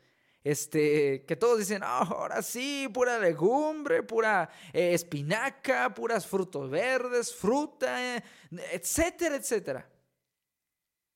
Este, 0.42 1.26
que 1.26 1.36
todos 1.36 1.60
dicen, 1.60 1.82
ah, 1.84 2.08
ahora 2.10 2.42
sí, 2.42 2.88
pura 2.94 3.20
legumbre, 3.20 4.04
pura 4.04 4.50
eh, 4.72 4.94
espinaca, 4.94 5.94
puras 5.94 6.26
frutos 6.26 6.70
verdes, 6.70 7.36
fruta, 7.36 8.16
eh, 8.16 8.24
etcétera, 8.72 9.36
etcétera. 9.36 9.90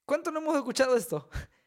¿Cuánto 0.05 0.29
no 0.29 0.39
hemos 0.39 0.57
escuchado 0.57 0.97
esto? 0.97 1.29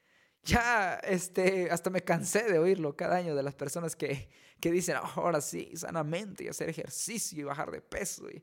ya 0.47 0.95
este, 1.03 1.71
hasta 1.71 1.91
me 1.91 2.03
cansé 2.03 2.45
de 2.45 2.59
oírlo 2.59 2.97
cada 2.97 3.17
año 3.17 3.35
de 3.35 3.43
las 3.43 3.55
personas 3.55 3.97
que, 3.97 4.29
que 4.61 4.71
dicen, 4.71 4.97
ahora 4.97 5.41
sí, 5.41 5.73
sanamente, 5.75 6.45
y 6.45 6.49
hacer 6.49 6.71
ejercicio 6.71 7.41
y 7.41 7.45
bajar 7.45 7.71
de 7.71 7.83
peso. 7.83 8.31
Y 8.31 8.43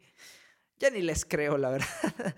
ya 0.77 0.89
ni 0.89 1.01
les 1.01 1.25
creo, 1.25 1.57
la 1.57 1.69
verdad. 1.71 2.35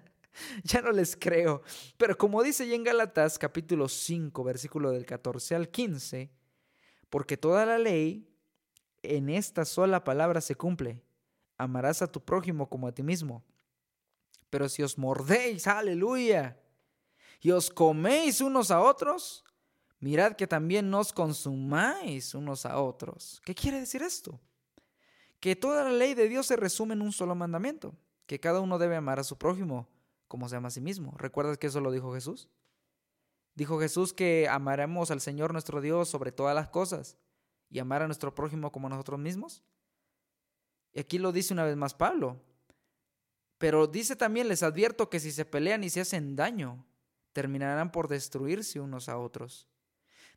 ya 0.63 0.82
no 0.82 0.91
les 0.91 1.15
creo. 1.15 1.63
Pero 1.97 2.17
como 2.17 2.43
dice 2.43 2.67
ya 2.67 2.75
en 2.75 2.84
Galatas 2.84 3.39
capítulo 3.39 3.89
5, 3.89 4.43
versículo 4.43 4.91
del 4.91 5.06
14 5.06 5.56
al 5.56 5.69
15, 5.69 6.30
porque 7.10 7.36
toda 7.36 7.65
la 7.65 7.80
ley 7.80 8.30
en 9.01 9.30
esta 9.30 9.65
sola 9.65 10.04
palabra 10.04 10.41
se 10.41 10.56
cumple. 10.56 11.01
Amarás 11.58 12.01
a 12.01 12.12
tu 12.12 12.23
prójimo 12.23 12.69
como 12.69 12.88
a 12.88 12.91
ti 12.93 13.01
mismo. 13.01 13.43
Pero 14.49 14.69
si 14.69 14.84
os 14.84 14.97
mordéis, 14.97 15.67
aleluya, 15.67 16.60
y 17.41 17.51
os 17.51 17.69
coméis 17.69 18.41
unos 18.41 18.71
a 18.71 18.82
otros, 18.82 19.43
mirad 19.99 20.34
que 20.36 20.47
también 20.47 20.89
nos 20.89 21.13
consumáis 21.13 22.34
unos 22.36 22.65
a 22.65 22.79
otros. 22.79 23.41
¿Qué 23.45 23.55
quiere 23.55 23.79
decir 23.79 24.01
esto? 24.01 24.39
Que 25.39 25.55
toda 25.55 25.84
la 25.84 25.91
ley 25.91 26.13
de 26.13 26.29
Dios 26.29 26.47
se 26.47 26.55
resume 26.55 26.93
en 26.93 27.01
un 27.01 27.12
solo 27.12 27.36
mandamiento, 27.36 27.95
que 28.25 28.39
cada 28.39 28.62
uno 28.62 28.77
debe 28.77 28.95
amar 28.95 29.19
a 29.19 29.23
su 29.23 29.38
prójimo 29.38 29.88
como 30.27 30.49
se 30.49 30.55
ama 30.55 30.69
a 30.69 30.71
sí 30.71 30.81
mismo. 30.81 31.13
¿Recuerdas 31.17 31.58
que 31.58 31.67
eso 31.67 31.81
lo 31.81 31.91
dijo 31.91 32.13
Jesús? 32.13 32.49
Dijo 33.53 33.79
Jesús 33.79 34.13
que 34.13 34.47
amaremos 34.49 35.12
al 35.12 35.21
Señor 35.21 35.53
nuestro 35.53 35.81
Dios 35.81 36.10
sobre 36.10 36.31
todas 36.31 36.55
las 36.55 36.69
cosas 36.69 37.17
y 37.69 37.79
amar 37.79 38.01
a 38.01 38.08
nuestro 38.08 38.36
prójimo 38.36 38.71
como 38.71 38.89
nosotros 38.89 39.19
mismos. 39.19 39.63
Y 40.93 40.99
aquí 40.99 41.17
lo 41.17 41.31
dice 41.31 41.53
una 41.53 41.63
vez 41.63 41.75
más 41.75 41.93
Pablo. 41.93 42.41
Pero 43.58 43.88
dice 43.88 44.15
también, 44.15 44.47
les 44.47 44.63
advierto 44.63 45.10
que 45.10 45.19
si 45.19 45.31
se 45.31 45.45
pelean 45.45 45.84
y 45.84 45.89
se 45.89 46.01
hacen 46.01 46.36
daño, 46.36 46.86
terminarán 47.31 47.91
por 47.91 48.08
destruirse 48.08 48.79
unos 48.79 49.08
a 49.08 49.17
otros. 49.17 49.67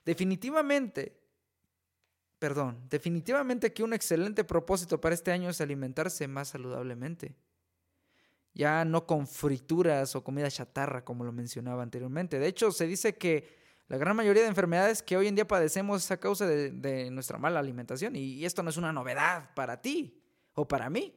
Definitivamente, 0.04 1.20
perdón, 2.38 2.86
definitivamente 2.88 3.72
que 3.72 3.82
un 3.82 3.92
excelente 3.92 4.44
propósito 4.44 5.00
para 5.00 5.14
este 5.14 5.32
año 5.32 5.50
es 5.50 5.60
alimentarse 5.60 6.26
más 6.28 6.48
saludablemente. 6.48 7.34
Ya 8.54 8.84
no 8.84 9.06
con 9.06 9.26
frituras 9.26 10.16
o 10.16 10.24
comida 10.24 10.50
chatarra, 10.50 11.04
como 11.04 11.24
lo 11.24 11.32
mencionaba 11.32 11.82
anteriormente. 11.82 12.38
De 12.38 12.48
hecho, 12.48 12.72
se 12.72 12.86
dice 12.86 13.16
que 13.16 13.58
la 13.88 13.96
gran 13.96 14.14
mayoría 14.14 14.42
de 14.42 14.48
enfermedades 14.48 15.02
que 15.02 15.16
hoy 15.16 15.28
en 15.28 15.34
día 15.34 15.46
padecemos 15.46 16.04
es 16.04 16.10
a 16.10 16.18
causa 16.18 16.46
de, 16.46 17.10
nuestra 17.10 17.38
mala 17.38 17.58
alimentación. 17.58 18.16
Y 18.16 18.44
esto 18.44 18.62
no 18.62 18.70
es 18.70 18.76
una 18.76 18.92
novedad 18.92 19.54
para 19.54 19.80
ti 19.80 20.22
o 20.54 20.68
para 20.68 20.90
mí. 20.90 21.14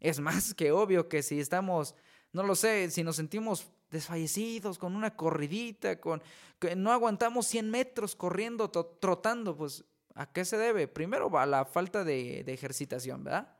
Es 0.00 0.20
más 0.20 0.52
que 0.52 0.70
obvio 0.70 1.08
que 1.08 1.22
si 1.22 1.40
estamos, 1.40 1.94
no 2.32 2.42
lo 2.42 2.54
sé, 2.54 2.90
si 2.90 3.02
nos 3.02 3.16
sentimos 3.16 3.70
desfallecidos, 3.94 4.78
con 4.78 4.94
una 4.94 5.16
corridita, 5.16 5.98
con 6.00 6.22
que 6.58 6.76
no 6.76 6.92
aguantamos 6.92 7.46
100 7.46 7.70
metros 7.70 8.14
corriendo, 8.14 8.70
trotando, 8.70 9.56
pues 9.56 9.84
¿a 10.14 10.30
qué 10.30 10.44
se 10.44 10.58
debe? 10.58 10.86
Primero 10.86 11.36
a 11.38 11.46
la 11.46 11.64
falta 11.64 12.04
de, 12.04 12.40
ejercitación, 12.40 13.24
¿verdad? 13.24 13.56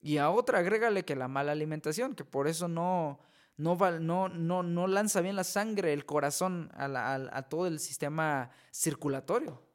Y 0.00 0.16
a 0.16 0.30
otra 0.30 0.60
agrégale 0.60 1.04
que 1.04 1.14
la 1.14 1.28
mala 1.28 1.52
alimentación, 1.52 2.14
que 2.14 2.24
por 2.24 2.48
eso 2.48 2.68
no, 2.68 3.20
no, 3.58 3.76
no, 3.76 4.28
no, 4.30 4.62
no 4.62 4.86
lanza 4.86 5.20
bien 5.20 5.36
la 5.36 5.44
sangre, 5.44 5.92
el 5.92 6.06
corazón 6.06 6.70
a, 6.72 7.14
a 7.14 7.42
todo 7.42 7.66
el 7.66 7.78
sistema 7.78 8.50
circulatorio. 8.72 9.69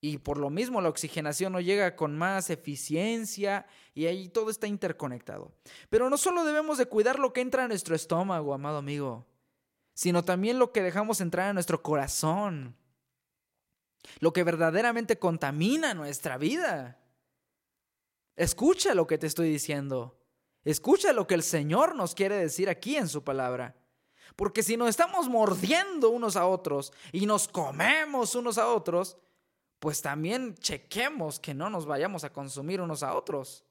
Y 0.00 0.18
por 0.18 0.38
lo 0.38 0.48
mismo 0.48 0.80
la 0.80 0.88
oxigenación 0.88 1.52
no 1.52 1.60
llega 1.60 1.94
con 1.94 2.16
más 2.16 2.48
eficiencia 2.48 3.66
y 3.94 4.06
ahí 4.06 4.28
todo 4.28 4.50
está 4.50 4.66
interconectado. 4.66 5.52
Pero 5.90 6.08
no 6.08 6.16
solo 6.16 6.44
debemos 6.44 6.78
de 6.78 6.86
cuidar 6.86 7.18
lo 7.18 7.34
que 7.34 7.42
entra 7.42 7.64
a 7.64 7.68
nuestro 7.68 7.94
estómago, 7.94 8.54
amado 8.54 8.78
amigo, 8.78 9.26
sino 9.92 10.24
también 10.24 10.58
lo 10.58 10.72
que 10.72 10.82
dejamos 10.82 11.20
entrar 11.20 11.50
a 11.50 11.52
nuestro 11.52 11.82
corazón. 11.82 12.76
Lo 14.20 14.32
que 14.32 14.42
verdaderamente 14.42 15.18
contamina 15.18 15.92
nuestra 15.92 16.38
vida. 16.38 16.98
Escucha 18.36 18.94
lo 18.94 19.06
que 19.06 19.18
te 19.18 19.26
estoy 19.26 19.50
diciendo. 19.50 20.18
Escucha 20.64 21.12
lo 21.12 21.26
que 21.26 21.34
el 21.34 21.42
Señor 21.42 21.94
nos 21.94 22.14
quiere 22.14 22.36
decir 22.36 22.70
aquí 22.70 22.96
en 22.96 23.08
su 23.08 23.22
palabra. 23.22 23.76
Porque 24.36 24.62
si 24.62 24.78
nos 24.78 24.88
estamos 24.88 25.28
mordiendo 25.28 26.08
unos 26.08 26.36
a 26.36 26.46
otros 26.46 26.94
y 27.12 27.26
nos 27.26 27.48
comemos 27.48 28.34
unos 28.34 28.56
a 28.56 28.68
otros, 28.68 29.18
pues 29.80 30.02
también 30.02 30.54
chequemos 30.56 31.40
que 31.40 31.54
no 31.54 31.70
nos 31.70 31.86
vayamos 31.86 32.22
a 32.22 32.32
consumir 32.32 32.82
unos 32.82 33.02
a 33.02 33.14
otros. 33.14 33.64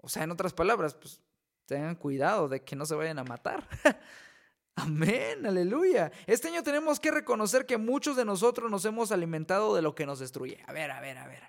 O 0.00 0.08
sea, 0.08 0.22
en 0.22 0.30
otras 0.30 0.54
palabras, 0.54 0.94
pues 0.94 1.20
tengan 1.66 1.96
cuidado 1.96 2.48
de 2.48 2.62
que 2.62 2.76
no 2.76 2.86
se 2.86 2.94
vayan 2.94 3.18
a 3.18 3.24
matar. 3.24 3.68
Amén, 4.76 5.44
aleluya. 5.44 6.12
Este 6.26 6.48
año 6.48 6.62
tenemos 6.62 7.00
que 7.00 7.10
reconocer 7.10 7.66
que 7.66 7.78
muchos 7.78 8.16
de 8.16 8.24
nosotros 8.24 8.70
nos 8.70 8.84
hemos 8.84 9.10
alimentado 9.10 9.74
de 9.74 9.82
lo 9.82 9.94
que 9.94 10.06
nos 10.06 10.20
destruye. 10.20 10.62
A 10.66 10.72
ver, 10.72 10.90
a 10.92 11.00
ver, 11.00 11.18
a 11.18 11.26
ver. 11.26 11.42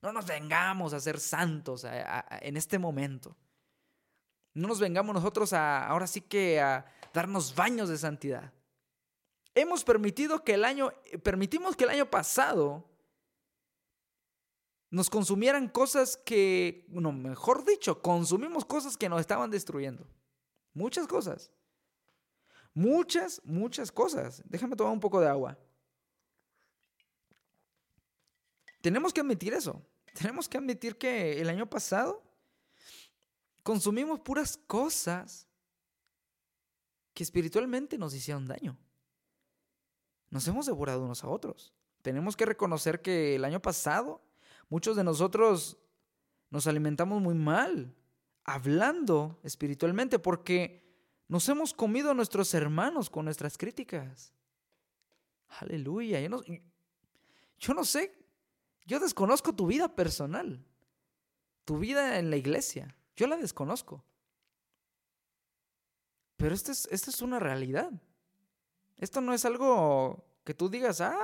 No 0.00 0.12
nos 0.12 0.26
vengamos 0.26 0.94
a 0.94 1.00
ser 1.00 1.20
santos 1.20 1.86
en 2.40 2.56
este 2.56 2.78
momento. 2.78 3.36
No 4.54 4.68
nos 4.68 4.80
vengamos 4.80 5.14
nosotros 5.14 5.52
a, 5.52 5.86
ahora 5.86 6.06
sí 6.06 6.22
que 6.22 6.60
a 6.60 6.86
darnos 7.12 7.54
baños 7.54 7.90
de 7.90 7.98
santidad. 7.98 8.52
Hemos 9.54 9.84
permitido 9.84 10.42
que 10.42 10.54
el 10.54 10.64
año, 10.64 10.92
permitimos 11.22 11.76
que 11.76 11.84
el 11.84 11.90
año 11.90 12.10
pasado 12.10 12.95
nos 14.96 15.10
consumieran 15.10 15.68
cosas 15.68 16.16
que, 16.16 16.86
no, 16.88 17.12
mejor 17.12 17.66
dicho, 17.66 18.00
consumimos 18.00 18.64
cosas 18.64 18.96
que 18.96 19.10
nos 19.10 19.20
estaban 19.20 19.50
destruyendo. 19.50 20.06
Muchas 20.72 21.06
cosas. 21.06 21.52
Muchas, 22.72 23.42
muchas 23.44 23.92
cosas. 23.92 24.42
Déjame 24.46 24.74
tomar 24.74 24.94
un 24.94 25.00
poco 25.00 25.20
de 25.20 25.28
agua. 25.28 25.58
Tenemos 28.80 29.12
que 29.12 29.20
admitir 29.20 29.52
eso. 29.52 29.86
Tenemos 30.14 30.48
que 30.48 30.56
admitir 30.56 30.96
que 30.96 31.42
el 31.42 31.50
año 31.50 31.68
pasado 31.68 32.22
consumimos 33.62 34.20
puras 34.20 34.58
cosas 34.66 35.46
que 37.12 37.22
espiritualmente 37.22 37.98
nos 37.98 38.14
hicieron 38.14 38.46
daño. 38.46 38.78
Nos 40.30 40.48
hemos 40.48 40.64
devorado 40.64 41.04
unos 41.04 41.22
a 41.22 41.28
otros. 41.28 41.74
Tenemos 42.00 42.34
que 42.34 42.46
reconocer 42.46 43.02
que 43.02 43.34
el 43.34 43.44
año 43.44 43.60
pasado 43.60 44.22
Muchos 44.68 44.96
de 44.96 45.04
nosotros 45.04 45.78
nos 46.50 46.66
alimentamos 46.66 47.20
muy 47.22 47.34
mal, 47.34 47.94
hablando 48.44 49.38
espiritualmente, 49.42 50.18
porque 50.18 50.84
nos 51.28 51.48
hemos 51.48 51.72
comido 51.74 52.10
a 52.10 52.14
nuestros 52.14 52.52
hermanos 52.54 53.10
con 53.10 53.24
nuestras 53.24 53.58
críticas. 53.58 54.32
Aleluya. 55.60 56.20
Yo 57.58 57.74
no, 57.74 57.84
sé, 57.84 58.12
yo 58.84 59.00
desconozco 59.00 59.54
tu 59.54 59.66
vida 59.66 59.94
personal, 59.94 60.64
tu 61.64 61.78
vida 61.78 62.18
en 62.18 62.30
la 62.30 62.36
iglesia. 62.36 62.96
Yo 63.16 63.26
la 63.26 63.36
desconozco. 63.36 64.04
Pero 66.36 66.54
esto 66.54 66.70
es, 66.70 66.86
esto 66.90 67.10
es 67.10 67.22
una 67.22 67.38
realidad. 67.38 67.90
Esto 68.98 69.20
no 69.20 69.32
es 69.32 69.44
algo 69.44 70.24
que 70.44 70.54
tú 70.54 70.68
digas, 70.68 71.00
ay, 71.00 71.16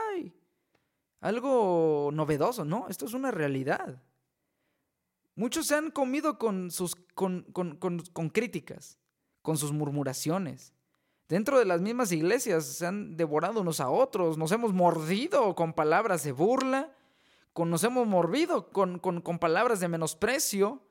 algo 1.23 2.11
novedoso, 2.13 2.65
no, 2.65 2.89
esto 2.89 3.07
es 3.07 3.15
una 3.15 3.31
realidad. 3.31 4.03
Muchos 5.37 5.69
se 5.69 5.77
han 5.77 5.93
comido 5.93 6.37
con, 6.37 6.71
sus, 6.73 6.97
con, 7.15 7.45
con, 7.53 8.31
críticas, 8.31 8.99
con 9.41 9.57
sus 9.57 9.73
murmuraciones. 9.73 10.75
Dentro 11.29 11.61
de 11.61 11.65
las 11.65 11.81
mismas 11.81 12.11
iglesias 12.11 12.67
se 12.67 12.87
han 12.87 13.17
devorado 13.17 13.61
unos 13.61 13.79
a 13.79 13.89
otros, 13.89 14.37
nos 14.37 14.51
hemos 14.51 14.73
mordido 14.73 15.55
con 15.55 15.73
palabras 15.73 16.25
de 16.25 16.33
burla, 16.33 16.93
con, 17.53 17.71
nos 17.71 17.85
hemos 17.85 18.07
mordido 18.07 18.71
con, 18.71 18.99
con 18.99 19.39
palabras 19.39 19.79
de 19.79 19.89
menosprecio 19.89 20.83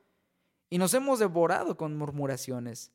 y 0.70 0.78
nos 0.78 0.94
hemos 0.94 1.18
devorado 1.18 1.76
con 1.76 1.96
murmuraciones. 1.98 2.90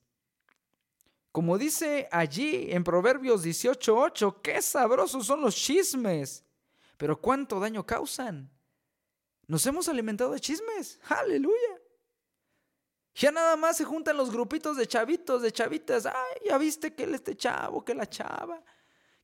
Como 1.32 1.60
dice 1.60 2.10
allí 2.12 2.72
en 2.72 2.84
Proverbios 2.84 3.46
18:8, 3.46 4.42
qué 4.42 4.60
sabrosos 4.60 5.28
son 5.28 5.42
los 5.42 5.56
chismes 5.56 6.47
pero 6.98 7.22
¿cuánto 7.22 7.60
daño 7.60 7.86
causan? 7.86 8.52
Nos 9.48 9.66
hemos 9.66 9.88
alimentado 9.88 10.32
de 10.32 10.40
chismes. 10.40 11.00
Aleluya. 11.08 11.82
Ya 13.16 13.32
nada 13.32 13.56
más 13.56 13.78
se 13.78 13.86
juntan 13.86 14.18
los 14.18 14.32
grupitos 14.32 14.78
de 14.78 14.86
chavitos, 14.86 15.42
de 15.42 15.52
chavitas. 15.52 16.06
Ay, 16.06 16.42
ya 16.46 16.58
viste 16.58 16.94
que 16.94 17.04
él 17.04 17.16
este 17.16 17.36
chavo, 17.36 17.84
que 17.84 17.96
la 17.96 18.08
chava, 18.08 18.64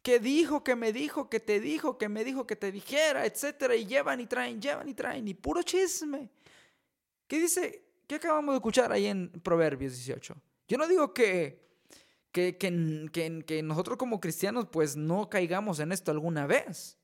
que 0.02 0.20
dijo, 0.20 0.64
que 0.64 0.76
me 0.76 0.92
dijo, 0.92 1.30
que 1.30 1.40
te 1.40 1.60
dijo, 1.60 1.98
que 1.98 2.10
me 2.10 2.24
dijo, 2.24 2.48
que 2.48 2.56
te 2.56 2.72
dijera, 2.72 3.26
etcétera. 3.26 3.76
Y 3.76 3.86
llevan 3.86 4.20
y 4.20 4.26
traen, 4.26 4.62
llevan 4.62 4.88
y 4.90 4.94
traen, 4.94 5.28
y 5.28 5.34
puro 5.34 5.62
chisme. 5.62 6.32
¿Qué 7.28 7.40
dice? 7.40 7.86
¿Qué 8.08 8.16
acabamos 8.16 8.54
de 8.54 8.58
escuchar 8.58 8.92
ahí 8.92 9.06
en 9.06 9.30
Proverbios 9.30 9.94
18? 9.94 10.36
Yo 10.68 10.78
no 10.78 10.88
digo 10.88 11.14
que, 11.14 11.64
que, 12.32 12.58
que, 12.58 13.44
que 13.46 13.64
nosotros 13.64 13.98
como 13.98 14.20
cristianos 14.20 14.68
pues 14.72 14.96
no 14.96 15.30
caigamos 15.30 15.80
en 15.80 15.92
esto 15.92 16.12
alguna 16.12 16.48
vez. 16.48 16.98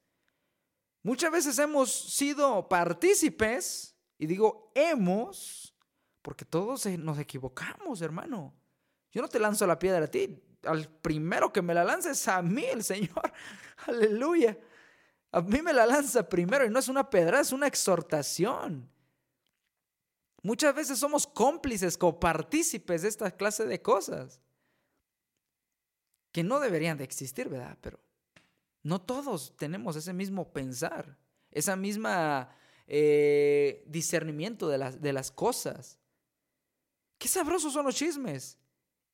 Muchas 1.02 1.32
veces 1.32 1.58
hemos 1.60 1.92
sido 1.92 2.68
partícipes, 2.68 3.96
y 4.18 4.28
digo 4.28 4.72
hemos, 4.76 5.74
porque 6.22 6.46
todos 6.46 6.86
nos 6.86 7.18
equivocamos, 7.20 8.02
hermano. 8.02 8.54
Yo 9.12 9.22
no 9.22 9.28
te 9.28 9.40
lanzo 9.40 9.66
la 9.66 9.80
piedra 9.80 10.06
a 10.06 10.08
ti, 10.08 10.42
al 10.64 10.90
primero 10.90 11.52
que 11.54 11.62
me 11.62 11.74
la 11.74 11.84
lanza 11.84 12.12
es 12.12 12.28
a 12.28 12.42
mí, 12.42 12.66
el 12.66 12.84
Señor. 12.84 13.32
Aleluya. 13.88 14.58
A 15.32 15.42
mí 15.42 15.62
me 15.62 15.74
la 15.74 15.86
lanza 15.86 16.28
primero 16.28 16.66
y 16.66 16.70
no 16.70 16.80
es 16.80 16.88
una 16.88 17.10
pedra, 17.10 17.40
es 17.40 17.52
una 17.52 17.68
exhortación. 17.68 18.90
Muchas 20.42 20.74
veces 20.74 21.00
somos 21.00 21.28
cómplices, 21.28 21.98
copartícipes 21.98 23.02
de 23.04 23.10
esta 23.10 23.32
clase 23.32 23.66
de 23.66 23.82
cosas 23.82 24.42
que 26.32 26.44
no 26.44 26.60
deberían 26.60 26.98
de 26.98 27.04
existir, 27.04 27.50
¿verdad? 27.50 27.78
Pero 27.82 28.00
no 28.90 29.00
todos 29.00 29.56
tenemos 29.56 29.96
ese 29.96 30.14
mismo 30.14 30.52
pensar, 30.52 31.16
esa 31.52 31.76
misma 31.76 32.50
eh, 32.88 33.84
discernimiento 33.86 34.68
de 34.68 34.80
las, 34.80 35.00
de 35.00 35.14
las 35.14 35.30
cosas. 35.30 36.00
Qué 37.20 37.28
sabrosos 37.28 37.72
son 37.72 37.86
los 37.86 37.96
chismes. 37.96 38.58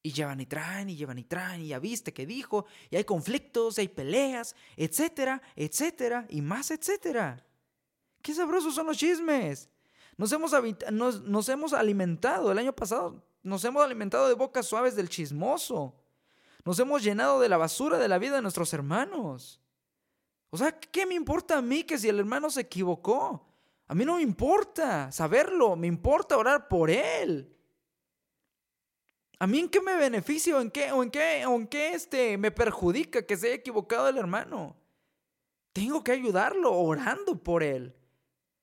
Y 0.02 0.14
llevan 0.14 0.40
y 0.40 0.46
traen, 0.46 0.90
y 0.90 0.96
llevan 0.96 1.18
y 1.18 1.26
traen, 1.26 1.62
y 1.64 1.70
ya 1.70 1.80
viste 1.80 2.14
que 2.14 2.26
dijo, 2.26 2.68
y 2.90 2.96
hay 2.96 3.04
conflictos, 3.04 3.78
y 3.78 3.82
hay 3.82 3.88
peleas, 3.90 4.56
etcétera, 4.78 5.42
etcétera, 5.58 6.26
y 6.30 6.42
más 6.42 6.72
etcétera. 6.72 7.46
Qué 8.22 8.34
sabrosos 8.34 8.76
son 8.76 8.88
los 8.88 8.98
chismes. 8.98 9.68
Nos 10.16 10.32
hemos, 10.32 10.54
nos, 10.92 11.22
nos 11.22 11.50
hemos 11.50 11.74
alimentado, 11.74 12.52
el 12.52 12.60
año 12.60 12.74
pasado, 12.74 13.26
nos 13.44 13.66
hemos 13.66 13.84
alimentado 13.84 14.30
de 14.30 14.36
bocas 14.36 14.68
suaves 14.68 14.96
del 14.96 15.10
chismoso. 15.10 16.00
Nos 16.64 16.80
hemos 16.80 17.04
llenado 17.04 17.42
de 17.42 17.50
la 17.50 17.58
basura 17.58 17.98
de 17.98 18.08
la 18.08 18.20
vida 18.20 18.36
de 18.36 18.42
nuestros 18.42 18.74
hermanos. 18.74 19.60
O 20.50 20.58
sea, 20.58 20.72
¿qué 20.80 21.06
me 21.06 21.16
importa 21.16 21.58
a 21.58 21.62
mí 21.62 21.84
que 21.84 21.98
si 21.98 22.08
el 22.08 22.20
hermano 22.20 22.50
se 22.50 22.62
equivocó? 22.62 23.46
A 23.88 23.94
mí 23.94 24.06
no 24.06 24.16
me 24.16 24.22
importa 24.22 25.12
saberlo, 25.12 25.76
me 25.76 25.88
importa 25.88 26.38
orar 26.38 26.68
por 26.68 26.90
él. 26.90 27.52
¿A 29.38 29.48
mí 29.48 29.60
en 29.60 29.70
qué 29.70 29.82
me 29.82 29.96
beneficio? 29.96 30.62
¿En 30.62 30.72
qué, 30.72 30.92
o 30.92 31.04
en 31.04 31.12
qué, 31.12 31.46
o 31.46 31.56
en 31.56 31.68
qué 31.68 31.94
este, 31.94 32.38
me 32.38 32.52
perjudica 32.52 33.26
que 33.26 33.36
se 33.36 33.48
haya 33.48 33.56
equivocado 33.56 34.08
el 34.08 34.18
hermano? 34.18 34.76
Tengo 35.74 36.04
que 36.04 36.14
ayudarlo 36.14 36.74
orando 36.74 37.44
por 37.44 37.62
él, 37.62 37.94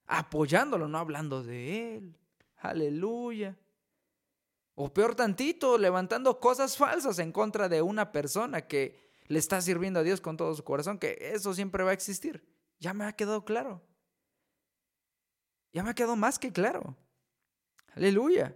apoyándolo, 0.07 0.89
no 0.89 0.99
hablando 0.99 1.43
de 1.43 1.97
él. 1.97 2.17
Aleluya. 2.57 3.57
O 4.75 4.93
peor 4.93 5.15
tantito, 5.15 5.77
levantando 5.77 6.41
cosas 6.41 6.77
falsas 6.77 7.19
en 7.19 7.33
contra 7.33 7.69
de 7.69 7.83
una 7.83 8.11
persona 8.11 8.63
que 8.63 9.02
le 9.33 9.39
está 9.39 9.63
sirviendo 9.63 9.99
a 9.99 10.03
Dios 10.03 10.21
con 10.21 10.37
todo 10.37 10.55
su 10.55 10.63
corazón, 10.63 10.99
que 10.99 11.17
eso 11.19 11.55
siempre 11.55 11.83
va 11.83 11.91
a 11.91 11.95
existir. 11.95 12.47
Ya 12.79 12.93
me 12.93 13.07
ha 13.07 13.15
quedado 13.15 13.47
claro. 13.47 13.81
Ya 15.73 15.83
me 15.83 15.89
ha 15.89 15.95
quedado 15.95 16.17
más 16.17 16.39
que 16.39 16.53
claro. 16.53 16.95
Aleluya. 17.97 18.55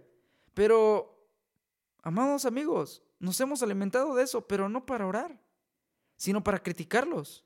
Pero, 0.53 1.27
amados 2.03 2.45
amigos, 2.45 3.01
nos 3.17 3.41
hemos 3.41 3.63
alimentado 3.63 4.13
de 4.13 4.23
eso, 4.23 4.45
pero 4.45 4.69
no 4.69 4.85
para 4.85 5.07
orar, 5.07 5.41
sino 6.15 6.43
para 6.43 6.61
criticarlos, 6.61 7.43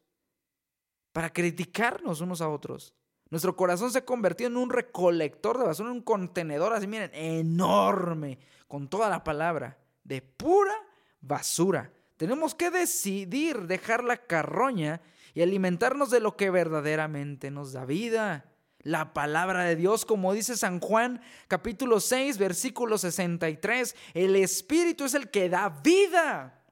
para 1.13 1.32
criticarnos 1.32 2.20
unos 2.20 2.41
a 2.41 2.50
otros. 2.50 2.94
Nuestro 3.30 3.56
corazón 3.56 3.91
se 3.91 4.00
ha 4.00 4.06
convertido 4.06 4.50
en 4.50 4.58
un 4.58 4.70
recolector 4.70 5.58
de 5.58 5.63
basura, 5.63 5.89
en 5.89 5.96
un 5.96 6.04
contenedor 6.04 6.74
así, 6.74 6.86
miren, 6.86 7.12
enorme, 7.13 8.39
con 8.67 8.89
toda 8.89 9.10
la 9.10 9.24
palabra, 9.24 9.80
de 10.04 10.22
pura 10.22 10.76
basura. 11.22 11.94
Tenemos 12.21 12.53
que 12.53 12.69
decidir 12.69 13.62
dejar 13.62 14.03
la 14.03 14.15
carroña 14.15 15.01
y 15.34 15.41
alimentarnos 15.41 16.12
de 16.12 16.19
lo 16.19 16.38
que 16.38 16.51
verdaderamente 16.51 17.49
nos 17.49 17.73
da 17.73 17.84
vida. 17.84 18.45
La 18.84 19.12
palabra 19.12 19.63
de 19.63 19.75
Dios, 19.75 20.05
como 20.05 20.31
dice 20.31 20.55
San 20.55 20.79
Juan 20.79 21.19
capítulo 21.47 21.99
6, 21.99 22.38
versículo 22.38 22.99
63, 22.99 23.95
el 24.13 24.36
Espíritu 24.36 25.05
es 25.05 25.15
el 25.15 25.31
que 25.31 25.49
da 25.49 25.69
vida. 25.69 26.63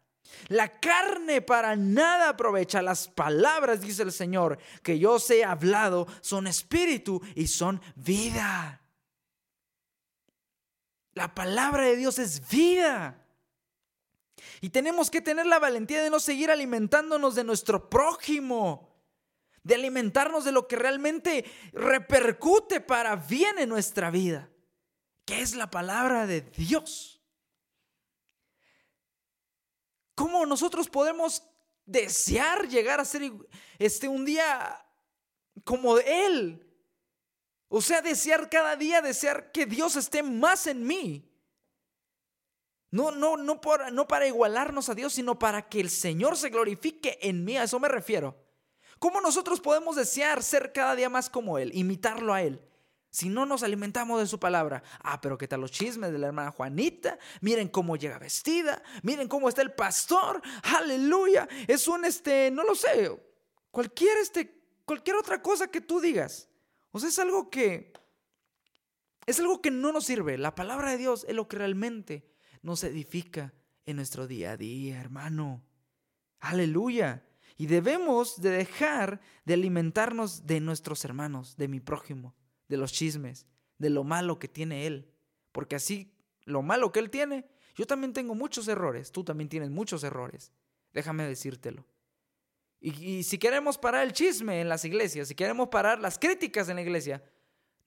La 0.50 0.80
carne 0.80 1.42
para 1.42 1.76
nada 1.76 2.30
aprovecha. 2.30 2.84
Las 2.84 3.08
palabras, 3.08 3.82
dice 3.82 4.04
el 4.04 4.12
Señor, 4.12 4.60
que 4.84 5.00
yo 5.00 5.14
os 5.14 5.28
he 5.32 5.44
hablado, 5.44 6.06
son 6.22 6.46
espíritu 6.46 7.24
y 7.34 7.48
son 7.48 7.82
vida. 7.96 8.84
La 11.16 11.34
palabra 11.34 11.86
de 11.86 11.96
Dios 11.96 12.20
es 12.20 12.48
vida. 12.48 13.26
Y 14.62 14.70
tenemos 14.70 15.10
que 15.10 15.22
tener 15.22 15.46
la 15.46 15.60
valentía 15.60 16.02
de 16.02 16.10
no 16.10 16.20
seguir 16.20 16.52
alimentándonos 16.52 17.36
de 17.36 17.44
nuestro 17.44 17.90
prójimo, 17.90 18.90
de 19.64 19.76
alimentarnos 19.76 20.46
de 20.46 20.52
lo 20.52 20.68
que 20.68 20.76
realmente 20.76 21.46
repercute 21.74 22.82
para 22.82 23.16
bien 23.16 23.60
en 23.60 23.70
nuestra 23.70 24.12
vida, 24.12 24.50
que 25.26 25.42
es 25.42 25.56
la 25.56 25.70
palabra 25.70 26.28
de 26.28 26.42
Dios. 26.42 27.22
¿Cómo 30.16 30.46
nosotros 30.46 30.90
podemos 30.90 31.44
desear 31.86 32.68
llegar 32.68 33.00
a 33.00 33.06
ser 33.06 33.32
este 33.78 34.08
un 34.08 34.26
día 34.26 34.86
como 35.64 35.98
él? 36.00 36.66
O 37.70 37.82
sea, 37.82 38.02
desear 38.02 38.50
cada 38.50 38.76
día, 38.76 39.02
desear 39.02 39.52
que 39.52 39.66
Dios 39.66 39.96
esté 39.96 40.24
más 40.24 40.66
en 40.68 40.86
mí. 40.86 41.29
No, 42.92 43.12
no, 43.12 43.38
no, 43.38 43.62
por, 43.62 43.92
no 43.92 44.08
para 44.08 44.28
igualarnos 44.28 44.90
a 44.90 44.96
Dios, 44.96 45.14
sino 45.14 45.38
para 45.38 45.70
que 45.70 45.80
el 45.80 45.90
Señor 45.90 46.38
se 46.38 46.50
glorifique 46.50 47.20
en 47.22 47.46
mí. 47.46 47.58
A 47.58 47.64
eso 47.64 47.80
me 47.80 47.88
refiero. 47.88 48.36
¿Cómo 48.98 49.22
nosotros 49.22 49.62
podemos 49.62 49.96
desear 49.96 50.44
ser 50.44 50.74
cada 50.74 50.96
día 50.96 51.10
más 51.10 51.30
como 51.30 51.58
Él, 51.58 51.72
imitarlo 51.74 52.34
a 52.34 52.42
Él? 52.42 52.62
Si 53.12 53.30
no 53.30 53.46
nos 53.46 53.64
alimentamos 53.64 54.20
de 54.20 54.28
su 54.28 54.40
palabra. 54.40 54.84
Ah, 55.02 55.20
pero 55.20 55.38
¿qué 55.38 55.48
tal 55.48 55.62
los 55.62 55.72
chismes 55.72 56.12
de 56.12 56.20
la 56.20 56.28
hermana 56.28 56.52
Juanita? 56.52 57.18
Miren 57.42 57.68
cómo 57.68 57.96
llega 57.96 58.20
vestida. 58.20 58.84
Miren 59.02 59.28
cómo 59.28 59.50
está 59.50 59.62
el 59.62 59.74
pastor. 59.74 60.42
Aleluya. 60.64 61.48
Es 61.68 61.88
un 61.88 62.06
este, 62.06 62.52
no 62.52 62.64
lo 62.64 62.76
sé. 62.76 63.10
Cualquier 63.72 64.18
este, 64.18 64.62
cualquier 64.86 65.16
otra 65.16 65.42
cosa 65.42 65.68
que 65.68 65.82
tú 65.82 66.00
digas. 66.00 66.50
O 66.92 67.00
sea, 67.00 67.10
es 67.10 67.18
algo 67.18 67.50
que 67.50 67.94
es 69.26 69.40
algo 69.40 69.62
que 69.62 69.72
no 69.72 69.92
nos 69.92 70.06
sirve. 70.06 70.38
La 70.38 70.54
palabra 70.54 70.92
de 70.92 70.98
Dios 70.98 71.26
es 71.28 71.36
lo 71.36 71.48
que 71.48 71.58
realmente 71.58 72.29
nos 72.62 72.84
edifica 72.84 73.54
en 73.86 73.98
nuestro 73.98 74.28
día 74.28 74.52
a 74.52 74.58
día, 74.58 75.00
hermano. 75.00 75.64
Aleluya. 76.40 77.26
Y 77.58 77.68
debemos 77.68 78.42
de 78.42 78.52
dejar 78.52 79.20
de 79.46 79.56
alimentarnos 79.56 80.46
de 80.46 80.60
nuestros 80.60 81.04
hermanos, 81.04 81.58
de 81.58 81.68
mi 81.68 81.80
prójimo, 81.80 82.36
de 82.68 82.78
los 82.78 82.94
chismes, 82.94 83.48
de 83.78 83.90
lo 83.90 84.04
malo 84.04 84.40
que 84.40 84.48
tiene 84.48 84.88
él. 84.88 85.12
Porque 85.52 85.76
así, 85.76 86.14
lo 86.46 86.62
malo 86.62 86.92
que 86.92 87.00
él 87.00 87.10
tiene, 87.10 87.50
yo 87.76 87.86
también 87.86 88.14
tengo 88.14 88.36
muchos 88.36 88.68
errores, 88.68 89.12
tú 89.12 89.24
también 89.24 89.50
tienes 89.50 89.70
muchos 89.70 90.04
errores. 90.04 90.54
Déjame 90.94 91.28
decírtelo. 91.28 91.86
Y, 92.80 92.92
y, 93.04 93.24
si 93.24 93.38
queremos 93.38 93.78
parar 93.78 94.06
el 94.06 94.14
chisme 94.14 94.62
en 94.62 94.70
las 94.70 94.86
iglesias, 94.86 95.28
si 95.28 95.36
queremos 95.36 95.68
parar 95.68 96.00
las 96.00 96.18
críticas 96.18 96.70
en 96.70 96.78
la 96.78 96.82
iglesia, 96.82 97.22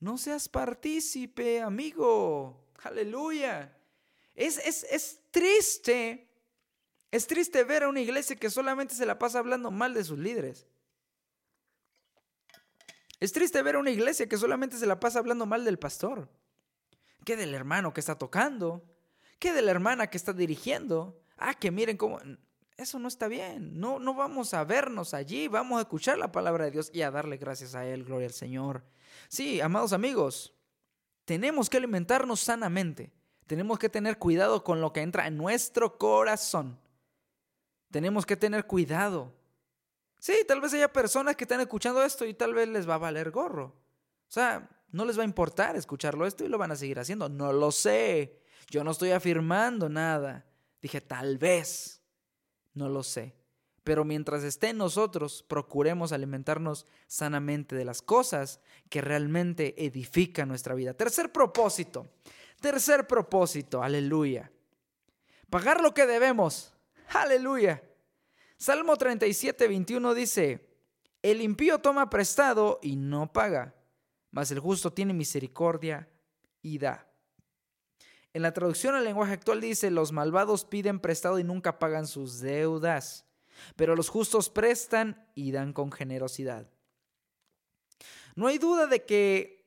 no 0.01 0.19
seas 0.19 0.49
partícipe, 0.49 1.63
amigo. 1.63 2.69
Aleluya. 2.83 3.75
Es, 4.35 4.59
es, 4.59 5.21
triste, 5.31 6.29
es 7.11 7.27
triste 7.27 7.65
ver 7.65 7.85
a 7.85 7.89
una 7.89 8.01
iglesia 8.01 8.37
que 8.37 8.51
solamente 8.51 8.95
se 8.95 9.07
la 9.07 9.19
pasa 9.19 9.39
hablando 9.39 9.71
mal 9.71 9.95
de 9.95 10.05
sus 10.05 10.19
líderes. 10.19 10.67
Es 13.21 13.33
triste 13.33 13.63
ver 13.63 13.77
a 13.77 13.79
una 13.79 13.91
iglesia 13.91 14.29
que 14.29 14.37
solamente 14.37 14.77
se 14.77 14.87
la 14.87 14.99
pasa 14.99 15.19
hablando 15.19 15.47
mal 15.47 15.65
del 15.65 15.79
pastor. 15.79 16.29
¿Qué 17.25 17.37
del 17.37 17.55
hermano 17.55 17.93
que 17.93 18.01
está 18.01 18.19
tocando? 18.19 18.85
¿Qué 19.39 19.53
de 19.53 19.63
la 19.63 19.71
hermana 19.71 20.09
que 20.09 20.17
está 20.17 20.33
dirigiendo? 20.33 21.21
Ah, 21.37 21.55
que 21.55 21.71
miren 21.71 21.97
cómo... 21.97 22.19
Eso 22.77 22.99
no 22.99 23.07
está 23.07 23.29
bien. 23.29 23.79
No, 23.79 24.01
no 24.01 24.15
vamos 24.15 24.55
a 24.55 24.65
vernos 24.65 25.15
allí. 25.15 25.47
Vamos 25.47 25.79
a 25.79 25.83
escuchar 25.83 26.19
la 26.19 26.33
palabra 26.33 26.65
de 26.65 26.73
Dios 26.73 26.91
y 26.93 27.03
a 27.03 27.11
darle 27.13 27.37
gracias 27.37 27.77
a 27.77 27.87
Él. 27.87 28.03
Gloria 28.03 28.27
al 28.27 28.33
Señor. 28.33 28.83
Sí, 29.29 29.61
amados 29.61 29.93
amigos, 29.93 30.55
tenemos 31.25 31.71
que 31.71 31.77
alimentarnos 31.77 32.41
sanamente. 32.41 33.13
Tenemos 33.53 33.79
que 33.79 33.91
tener 33.91 34.17
cuidado 34.17 34.65
con 34.65 34.81
lo 34.81 34.95
que 34.95 35.03
entra 35.03 35.27
en 35.27 35.37
nuestro 35.37 35.99
corazón. 35.99 36.79
Tenemos 37.91 38.25
que 38.25 38.35
tener 38.35 38.67
cuidado. 38.67 39.31
Sí, 40.19 40.33
tal 40.49 40.63
vez 40.63 40.73
haya 40.73 40.91
personas 40.91 41.37
que 41.37 41.45
están 41.45 41.61
escuchando 41.61 42.03
esto 42.03 42.25
y 42.25 42.33
tal 42.33 42.55
vez 42.55 42.67
les 42.67 42.89
va 42.89 42.95
a 42.95 42.99
valer 42.99 43.31
gorro. 43.31 43.65
O 43.67 44.33
sea, 44.33 44.71
no 44.91 45.05
les 45.05 45.19
va 45.19 45.23
a 45.23 45.27
importar 45.27 45.77
escucharlo 45.77 46.27
esto 46.27 46.47
y 46.47 46.49
lo 46.49 46.57
van 46.57 46.73
a 46.73 46.77
seguir 46.77 46.99
haciendo. 46.99 47.29
No 47.29 47.53
lo 47.53 47.73
sé. 47.73 48.41
Yo 48.71 48.85
no 48.85 48.93
estoy 48.93 49.11
afirmando 49.11 49.91
nada. 49.91 50.47
Dije, 50.81 51.03
tal 51.03 51.37
vez. 51.37 52.01
No 52.73 52.89
lo 52.89 53.03
sé. 53.03 53.35
Pero 53.85 54.07
mientras 54.07 54.45
esté 54.45 54.71
en 54.71 54.79
nosotros, 54.79 55.45
procuremos 55.47 56.13
alimentarnos 56.13 56.87
sanamente 57.07 57.77
de 57.77 57.85
las 57.85 58.01
cosas 58.01 58.61
que 58.89 59.03
realmente 59.03 59.85
edifican 59.85 60.49
nuestra 60.49 60.75
vida. 60.75 60.95
Tercer 60.95 61.33
propósito, 61.33 62.09
Tercer 62.63 63.09
propósito, 63.09 63.83
aleluya. 63.83 64.53
Pagar 65.51 65.83
lo 65.83 65.93
que 65.93 66.07
debemos, 66.07 66.73
aleluya. 67.09 67.83
Salmo 68.57 68.97
37, 68.97 69.67
21 69.67 70.15
dice, 70.15 70.71
el 71.23 71.41
impío 71.41 71.81
toma 71.81 72.09
prestado 72.09 72.79
y 72.81 72.95
no 72.95 73.33
paga, 73.33 73.75
mas 74.31 74.53
el 74.53 74.61
justo 74.61 74.93
tiene 74.93 75.13
misericordia 75.13 76.09
y 76.63 76.79
da. 76.79 77.09
En 78.33 78.43
la 78.43 78.53
traducción 78.53 78.95
al 78.95 79.05
lenguaje 79.05 79.33
actual 79.33 79.61
dice, 79.61 79.91
los 79.91 80.13
malvados 80.13 80.65
piden 80.65 81.01
prestado 81.01 81.41
y 81.41 81.45
nunca 81.45 81.81
pagan 81.81 82.07
sus 82.07 82.39
deudas, 82.39 83.27
pero 83.75 83.97
los 83.97 84.09
justos 84.09 84.49
prestan 84.49 85.29
y 85.35 85.51
dan 85.51 85.73
con 85.73 85.91
generosidad. 85.91 86.71
No 88.37 88.47
hay 88.47 88.59
duda 88.59 88.87
de 88.87 89.05
que 89.05 89.62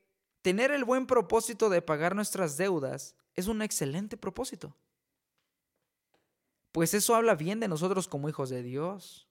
Tener 0.45 0.69
el 0.69 0.83
buen 0.83 1.07
propósito 1.07 1.71
de 1.71 1.81
pagar 1.81 2.15
nuestras 2.15 2.55
deudas 2.55 3.15
es 3.33 3.47
un 3.47 3.63
excelente 3.63 4.15
propósito. 4.15 4.77
Pues 6.71 6.93
eso 6.93 7.15
habla 7.15 7.33
bien 7.33 7.59
de 7.59 7.67
nosotros 7.67 8.07
como 8.07 8.29
hijos 8.29 8.51
de 8.51 8.61
Dios. 8.61 9.27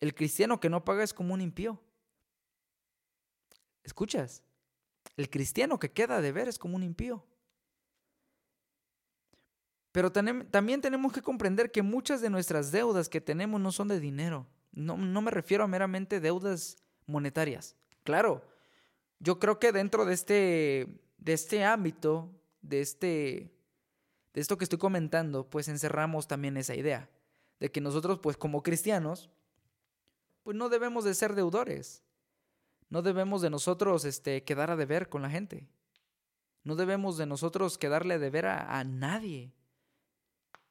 El 0.00 0.14
cristiano 0.14 0.58
que 0.58 0.70
no 0.70 0.86
paga 0.86 1.02
es 1.02 1.12
como 1.12 1.34
un 1.34 1.42
impío. 1.42 1.82
¿Escuchas? 3.82 4.42
El 5.18 5.28
cristiano 5.28 5.78
que 5.78 5.92
queda 5.92 6.22
de 6.22 6.32
ver 6.32 6.48
es 6.48 6.58
como 6.58 6.76
un 6.76 6.82
impío. 6.82 7.26
Pero 9.92 10.12
también 10.12 10.80
tenemos 10.80 11.12
que 11.12 11.20
comprender 11.20 11.70
que 11.70 11.82
muchas 11.82 12.22
de 12.22 12.30
nuestras 12.30 12.72
deudas 12.72 13.10
que 13.10 13.20
tenemos 13.20 13.60
no 13.60 13.70
son 13.70 13.88
de 13.88 14.00
dinero. 14.00 14.46
No, 14.70 14.96
no 14.96 15.20
me 15.20 15.30
refiero 15.30 15.64
a 15.64 15.68
meramente 15.68 16.20
deudas 16.20 16.78
monetarias. 17.04 17.76
Claro, 18.02 18.50
yo 19.22 19.38
creo 19.38 19.60
que 19.60 19.70
dentro 19.70 20.04
de 20.04 20.14
este, 20.14 21.00
de 21.16 21.32
este 21.32 21.62
ámbito, 21.62 22.28
de, 22.60 22.80
este, 22.80 23.54
de 24.34 24.40
esto 24.40 24.58
que 24.58 24.64
estoy 24.64 24.80
comentando, 24.80 25.48
pues 25.48 25.68
encerramos 25.68 26.26
también 26.26 26.56
esa 26.56 26.74
idea 26.74 27.08
de 27.60 27.70
que 27.70 27.80
nosotros, 27.80 28.18
pues 28.18 28.36
como 28.36 28.64
cristianos, 28.64 29.30
pues 30.42 30.56
no 30.56 30.68
debemos 30.68 31.04
de 31.04 31.14
ser 31.14 31.36
deudores. 31.36 32.02
No 32.88 33.00
debemos 33.00 33.42
de 33.42 33.50
nosotros 33.50 34.04
este, 34.04 34.42
quedar 34.42 34.72
a 34.72 34.76
deber 34.76 35.08
con 35.08 35.22
la 35.22 35.30
gente. 35.30 35.68
No 36.64 36.74
debemos 36.74 37.16
de 37.16 37.26
nosotros 37.26 37.78
quedarle 37.78 38.14
a 38.14 38.18
deber 38.18 38.46
a, 38.46 38.82
nadie. 38.82 39.54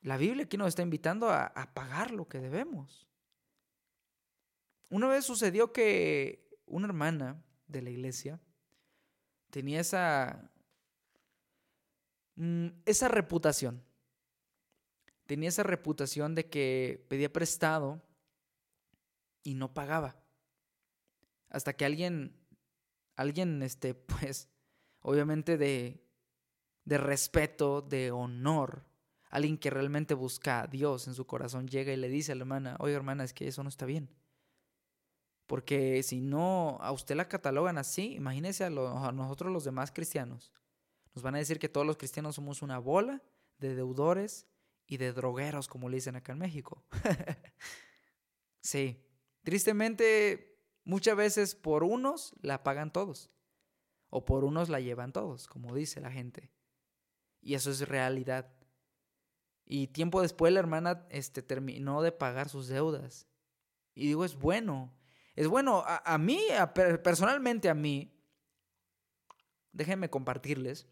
La 0.02 0.18
Biblia 0.18 0.44
aquí 0.44 0.58
nos 0.58 0.68
está 0.68 0.82
invitando 0.82 1.30
a, 1.30 1.46
a 1.46 1.74
pagar 1.74 2.12
lo 2.12 2.28
que 2.28 2.40
debemos. 2.40 3.08
Una 4.90 5.08
vez 5.08 5.24
sucedió 5.24 5.72
que 5.72 6.50
una 6.66 6.88
hermana 6.88 7.42
de 7.72 7.82
la 7.82 7.90
iglesia 7.90 8.40
tenía 9.52 9.82
esa, 9.82 10.50
mm, 12.36 12.68
esa 12.86 13.08
reputación. 13.08 13.84
Tenía 15.28 15.50
esa 15.50 15.64
reputación 15.64 16.34
de 16.34 16.50
que 16.50 17.06
pedía 17.08 17.32
prestado 17.32 18.02
y 19.44 19.54
no 19.54 19.74
pagaba. 19.74 20.18
Hasta 21.50 21.74
que 21.74 21.86
alguien, 21.86 22.36
alguien, 23.16 23.62
este, 23.62 23.94
pues, 23.94 24.50
obviamente 25.02 25.58
de, 25.58 26.04
de 26.86 26.98
respeto, 26.98 27.82
de 27.82 28.12
honor, 28.12 28.86
alguien 29.30 29.58
que 29.58 29.70
realmente 29.70 30.14
busca 30.14 30.62
a 30.62 30.68
Dios 30.68 31.08
en 31.08 31.14
su 31.14 31.26
corazón, 31.26 31.68
llega 31.68 31.94
y 31.94 31.98
le 31.98 32.10
dice 32.10 32.32
a 32.32 32.36
la 32.36 32.42
hermana, 32.42 32.76
oye 32.80 32.94
hermana, 32.94 33.24
es 33.24 33.34
que 33.34 33.48
eso 33.48 33.64
no 33.64 33.70
está 33.70 33.86
bien. 33.86 34.10
Porque 35.48 36.02
si 36.04 36.22
no, 36.22 36.78
a 36.82 36.92
usted 36.92 37.16
la 37.16 37.28
catalogan 37.28 37.78
así, 37.78 38.14
imagínese 38.14 38.64
a, 38.64 38.70
nosotros 38.70 39.52
los 39.52 39.64
demás 39.64 39.92
cristianos. 39.92 40.52
Nos 41.14 41.24
van 41.24 41.36
a 41.36 41.40
decir 41.40 41.60
que 41.60 41.70
todos 41.70 41.86
los 41.86 41.98
cristianos 41.98 42.36
somos 42.36 42.62
una 42.62 42.80
bola 42.80 43.22
de 43.58 43.76
deudores 43.76 44.48
y 44.88 44.98
de 44.98 45.12
drogueros, 45.14 45.68
como 45.68 45.90
le 45.90 45.98
dicen 45.98 46.16
acá 46.16 46.32
en 46.32 46.40
México. 46.40 46.84
sí, 48.62 49.04
tristemente 49.44 50.58
muchas 50.84 51.16
veces 51.16 51.56
por 51.56 51.84
unos 51.84 52.34
la 52.42 52.64
pagan 52.64 52.92
todos 52.92 53.30
o 54.10 54.26
por 54.26 54.44
unos 54.44 54.70
la 54.70 54.80
llevan 54.80 55.14
todos, 55.14 55.48
como 55.48 55.74
dice 55.74 56.02
la 56.02 56.12
gente. 56.12 56.52
Y 57.42 57.56
eso 57.56 57.72
es 57.72 57.88
realidad. 57.88 58.54
Y 59.66 59.88
tiempo 59.88 60.22
después 60.22 60.54
la 60.54 60.60
hermana 60.60 61.08
este, 61.10 61.42
terminó 61.42 62.02
de 62.02 62.12
pagar 62.12 62.50
sus 62.50 62.68
deudas. 62.68 63.28
Y 63.96 64.08
digo, 64.08 64.26
es 64.26 64.36
bueno. 64.36 64.94
Es 65.36 65.48
bueno, 65.48 65.84
a, 65.86 66.18
mí, 66.18 66.42
personalmente 67.04 67.70
a 67.70 67.74
mí, 67.74 68.14
déjenme 69.72 70.10
compartirles, 70.10 70.88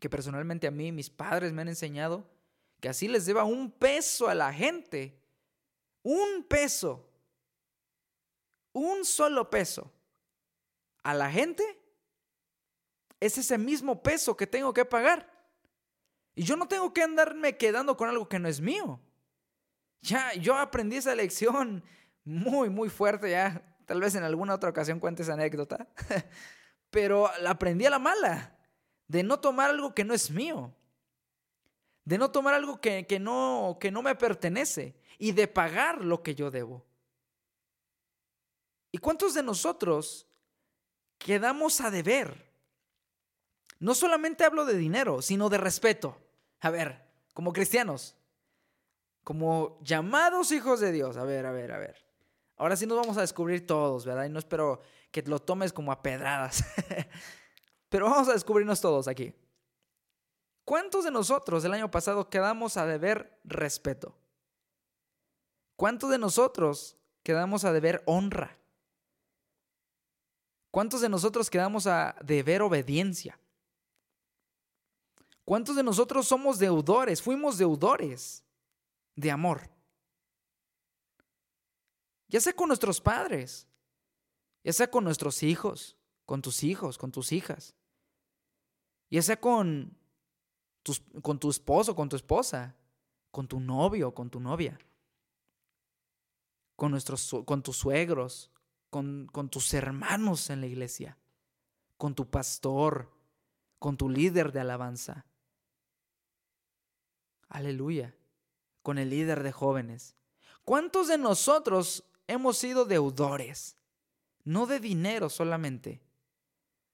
que 0.00 0.10
personalmente 0.10 0.66
a 0.66 0.70
mí 0.70 0.92
mis 0.92 1.10
padres 1.10 1.52
me 1.52 1.62
han 1.62 1.68
enseñado 1.68 2.28
que 2.80 2.88
así 2.88 3.08
les 3.08 3.24
deba 3.24 3.44
un 3.44 3.70
peso 3.70 4.28
a 4.28 4.34
la 4.34 4.52
gente. 4.52 5.18
Un 6.02 6.44
peso. 6.44 7.10
Un 8.72 9.04
solo 9.04 9.48
peso. 9.48 9.92
A 11.02 11.14
la 11.14 11.30
gente 11.30 11.64
es 13.20 13.38
ese 13.38 13.56
mismo 13.56 14.02
peso 14.02 14.36
que 14.36 14.46
tengo 14.46 14.74
que 14.74 14.84
pagar. 14.84 15.32
Y 16.34 16.42
yo 16.42 16.56
no 16.56 16.68
tengo 16.68 16.92
que 16.92 17.02
andarme 17.02 17.56
quedando 17.56 17.96
con 17.96 18.08
algo 18.08 18.28
que 18.28 18.38
no 18.38 18.48
es 18.48 18.60
mío. 18.60 19.00
Ya, 20.02 20.34
yo 20.34 20.54
aprendí 20.54 20.96
esa 20.96 21.14
lección 21.14 21.82
muy, 22.26 22.68
muy 22.68 22.90
fuerte 22.90 23.30
ya. 23.30 23.62
Tal 23.86 24.00
vez 24.00 24.16
en 24.16 24.24
alguna 24.24 24.54
otra 24.54 24.68
ocasión 24.68 25.00
cuente 25.00 25.22
esa 25.22 25.34
anécdota. 25.34 25.86
Pero 26.90 27.30
la 27.40 27.50
aprendí 27.50 27.86
a 27.86 27.90
la 27.90 28.00
mala. 28.00 28.58
De 29.06 29.22
no 29.22 29.38
tomar 29.38 29.70
algo 29.70 29.94
que 29.94 30.04
no 30.04 30.12
es 30.12 30.30
mío. 30.30 30.74
De 32.04 32.18
no 32.18 32.30
tomar 32.30 32.54
algo 32.54 32.80
que, 32.80 33.06
que, 33.06 33.20
no, 33.20 33.78
que 33.80 33.92
no 33.92 34.02
me 34.02 34.16
pertenece. 34.16 34.96
Y 35.18 35.32
de 35.32 35.46
pagar 35.46 36.04
lo 36.04 36.22
que 36.22 36.34
yo 36.34 36.50
debo. 36.50 36.84
¿Y 38.90 38.98
cuántos 38.98 39.32
de 39.32 39.42
nosotros 39.42 40.26
quedamos 41.18 41.80
a 41.80 41.90
deber? 41.90 42.50
No 43.78 43.94
solamente 43.94 44.44
hablo 44.44 44.64
de 44.64 44.76
dinero, 44.76 45.22
sino 45.22 45.48
de 45.48 45.58
respeto. 45.58 46.18
A 46.60 46.70
ver, 46.70 47.06
como 47.34 47.52
cristianos, 47.52 48.16
como 49.22 49.78
llamados 49.82 50.50
hijos 50.50 50.80
de 50.80 50.90
Dios. 50.90 51.16
A 51.16 51.24
ver, 51.24 51.46
a 51.46 51.52
ver, 51.52 51.72
a 51.72 51.78
ver. 51.78 52.05
Ahora 52.56 52.76
sí 52.76 52.86
nos 52.86 52.98
vamos 52.98 53.16
a 53.18 53.20
descubrir 53.20 53.66
todos, 53.66 54.04
¿verdad? 54.06 54.24
Y 54.24 54.30
no 54.30 54.38
espero 54.38 54.80
que 55.10 55.22
lo 55.22 55.38
tomes 55.38 55.72
como 55.72 55.92
a 55.92 56.02
pedradas. 56.02 56.64
Pero 57.88 58.08
vamos 58.08 58.28
a 58.28 58.32
descubrirnos 58.32 58.80
todos 58.80 59.08
aquí. 59.08 59.34
¿Cuántos 60.64 61.04
de 61.04 61.10
nosotros 61.10 61.64
el 61.64 61.72
año 61.72 61.90
pasado 61.90 62.28
quedamos 62.28 62.76
a 62.76 62.86
deber 62.86 63.38
respeto? 63.44 64.16
¿Cuántos 65.76 66.10
de 66.10 66.18
nosotros 66.18 66.96
quedamos 67.22 67.64
a 67.64 67.72
deber 67.72 68.02
honra? 68.06 68.58
¿Cuántos 70.70 71.02
de 71.02 71.08
nosotros 71.08 71.50
quedamos 71.50 71.86
a 71.86 72.16
deber 72.24 72.62
obediencia? 72.62 73.38
¿Cuántos 75.44 75.76
de 75.76 75.82
nosotros 75.82 76.26
somos 76.26 76.58
deudores? 76.58 77.22
Fuimos 77.22 77.58
deudores 77.58 78.42
de 79.14 79.30
amor. 79.30 79.75
Ya 82.28 82.40
sea 82.40 82.52
con 82.52 82.68
nuestros 82.68 83.00
padres, 83.00 83.66
ya 84.64 84.72
sea 84.72 84.90
con 84.90 85.04
nuestros 85.04 85.42
hijos, 85.42 85.96
con 86.24 86.42
tus 86.42 86.64
hijos, 86.64 86.98
con 86.98 87.12
tus 87.12 87.32
hijas, 87.32 87.74
ya 89.10 89.22
sea 89.22 89.40
con, 89.40 89.96
con 91.22 91.38
tu 91.38 91.50
esposo, 91.50 91.94
con 91.94 92.08
tu 92.08 92.16
esposa, 92.16 92.76
con 93.30 93.46
tu 93.46 93.60
novio, 93.60 94.14
con 94.14 94.28
tu 94.30 94.40
novia, 94.40 94.78
con, 96.74 96.90
nuestros, 96.90 97.34
con 97.44 97.62
tus 97.62 97.76
suegros, 97.76 98.50
con, 98.90 99.28
con 99.32 99.48
tus 99.48 99.72
hermanos 99.74 100.50
en 100.50 100.60
la 100.60 100.66
iglesia, 100.66 101.18
con 101.96 102.14
tu 102.14 102.28
pastor, 102.28 103.12
con 103.78 103.96
tu 103.96 104.08
líder 104.08 104.52
de 104.52 104.60
alabanza 104.60 105.26
Aleluya. 107.48 108.14
Con 108.82 108.98
el 108.98 109.10
líder 109.10 109.42
de 109.42 109.52
jóvenes. 109.52 110.16
¿Cuántos 110.64 111.08
de 111.08 111.18
nosotros 111.18 112.04
hemos 112.26 112.58
sido 112.58 112.84
deudores? 112.84 113.76
No 114.44 114.66
de 114.66 114.78
dinero 114.78 115.28
solamente, 115.28 116.00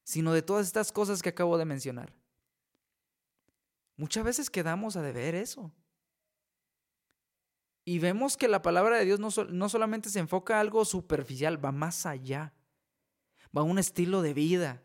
sino 0.04 0.32
de 0.32 0.42
todas 0.42 0.66
estas 0.66 0.90
cosas 0.90 1.22
que 1.22 1.28
acabo 1.28 1.58
de 1.58 1.64
mencionar. 1.64 2.14
Muchas 3.96 4.24
veces 4.24 4.50
quedamos 4.50 4.96
a 4.96 5.02
deber 5.02 5.34
eso. 5.34 5.72
Y 7.84 7.98
vemos 7.98 8.36
que 8.36 8.48
la 8.48 8.62
palabra 8.62 8.96
de 8.96 9.04
Dios 9.04 9.20
no, 9.20 9.28
no, 9.50 9.68
solamente 9.68 10.08
se 10.08 10.20
enfoca 10.20 10.56
a 10.56 10.60
algo 10.60 10.84
superficial, 10.84 11.62
va 11.62 11.72
más 11.72 12.06
allá. 12.06 12.54
Va 13.56 13.62
a 13.62 13.64
un 13.64 13.78
estilo 13.78 14.22
de 14.22 14.34
vida. 14.34 14.82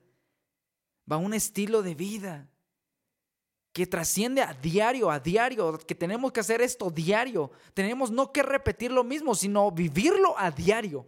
Va 1.09 1.15
a 1.15 1.19
un 1.19 1.33
estilo 1.33 1.83
de 1.83 1.95
vida 1.95 2.49
que 3.77 3.85
trasciende 3.85 4.41
a 4.41 4.55
diario, 4.55 5.11
a 5.11 5.19
diario, 5.19 5.77
que 5.77 5.93
tenemos 5.93 6.31
que 6.31 6.39
hacer 6.39 6.63
esto 6.63 6.89
diario. 6.89 7.51
Tenemos 7.75 8.09
no 8.09 8.33
que 8.33 8.41
repetir 8.41 8.91
lo 8.91 9.03
mismo, 9.03 9.35
sino 9.35 9.69
vivirlo 9.69 10.33
a 10.35 10.49
diario. 10.49 11.05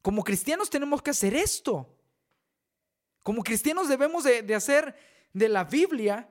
Como 0.00 0.24
cristianos 0.24 0.70
tenemos 0.70 1.02
que 1.02 1.10
hacer 1.10 1.34
esto. 1.34 1.86
Como 3.22 3.44
cristianos 3.44 3.90
debemos 3.90 4.24
de, 4.24 4.54
hacer 4.54 4.96
de 5.34 5.50
la 5.50 5.64
Biblia 5.64 6.30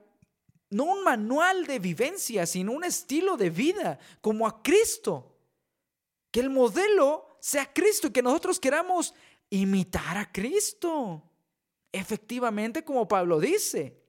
no 0.68 0.82
un 0.82 1.04
manual 1.04 1.64
de 1.64 1.78
vivencia, 1.78 2.44
sino 2.44 2.72
un 2.72 2.82
estilo 2.82 3.36
de 3.36 3.50
vida, 3.50 4.00
como 4.20 4.48
a 4.48 4.64
Cristo. 4.64 5.38
Que 6.32 6.40
el 6.40 6.50
modelo 6.50 7.36
sea 7.38 7.72
Cristo 7.72 8.08
y 8.08 8.10
que 8.10 8.22
nosotros 8.22 8.58
queramos 8.58 9.14
imitar 9.48 10.16
a 10.16 10.32
Cristo. 10.32 11.22
Efectivamente, 11.92 12.84
como 12.84 13.06
Pablo 13.06 13.38
dice. 13.38 14.01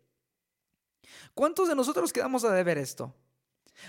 ¿Cuántos 1.33 1.67
de 1.67 1.75
nosotros 1.75 2.13
quedamos 2.13 2.43
a 2.43 2.51
deber 2.51 2.77
esto? 2.77 3.13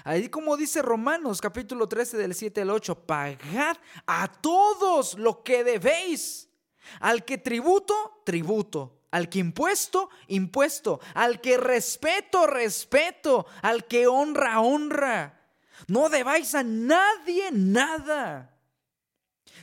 Ahí 0.02 0.28
como 0.28 0.56
dice 0.56 0.82
Romanos 0.82 1.40
capítulo 1.40 1.88
13 1.88 2.16
del 2.16 2.34
7 2.34 2.62
al 2.62 2.70
8, 2.70 3.06
pagad 3.06 3.76
a 4.06 4.28
todos 4.28 5.14
lo 5.18 5.42
que 5.42 5.62
debéis. 5.62 6.48
Al 7.00 7.24
que 7.24 7.38
tributo, 7.38 8.22
tributo. 8.24 9.00
Al 9.10 9.28
que 9.28 9.38
impuesto, 9.38 10.10
impuesto. 10.28 11.00
Al 11.14 11.40
que 11.40 11.56
respeto, 11.56 12.46
respeto. 12.46 13.46
Al 13.62 13.86
que 13.86 14.06
honra, 14.06 14.60
honra. 14.60 15.40
No 15.86 16.08
debáis 16.08 16.54
a 16.54 16.62
nadie 16.62 17.50
nada 17.52 18.53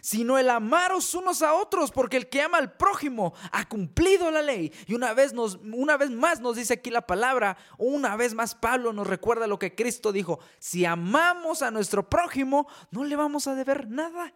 sino 0.02 0.38
el 0.38 0.50
amaros 0.50 1.16
unos 1.16 1.42
a 1.42 1.54
otros, 1.54 1.92
porque 1.92 2.18
el 2.18 2.28
que 2.28 2.42
ama 2.42 2.58
al 2.58 2.74
prójimo 2.74 3.34
ha 3.52 3.68
cumplido 3.70 4.30
la 4.32 4.42
ley. 4.42 4.74
Y 4.88 4.96
una 4.96 5.14
vez, 5.14 5.34
nos, 5.34 5.60
una 5.64 5.96
vez 5.98 6.10
más 6.10 6.42
nos 6.42 6.56
dice 6.58 6.74
aquí 6.74 6.90
la 6.90 7.08
palabra, 7.08 7.58
una 7.78 8.16
vez 8.18 8.34
más 8.34 8.56
Pablo 8.56 8.92
nos 8.92 9.08
recuerda 9.08 9.48
lo 9.48 9.60
que 9.60 9.76
Cristo 9.76 10.12
dijo, 10.12 10.40
si 10.60 10.84
amamos 10.86 11.62
a 11.62 11.72
nuestro 11.72 12.10
prójimo, 12.10 12.68
no 12.90 13.04
le 13.04 13.16
vamos 13.16 13.48
a 13.48 13.56
deber 13.56 13.88
nada. 13.88 14.34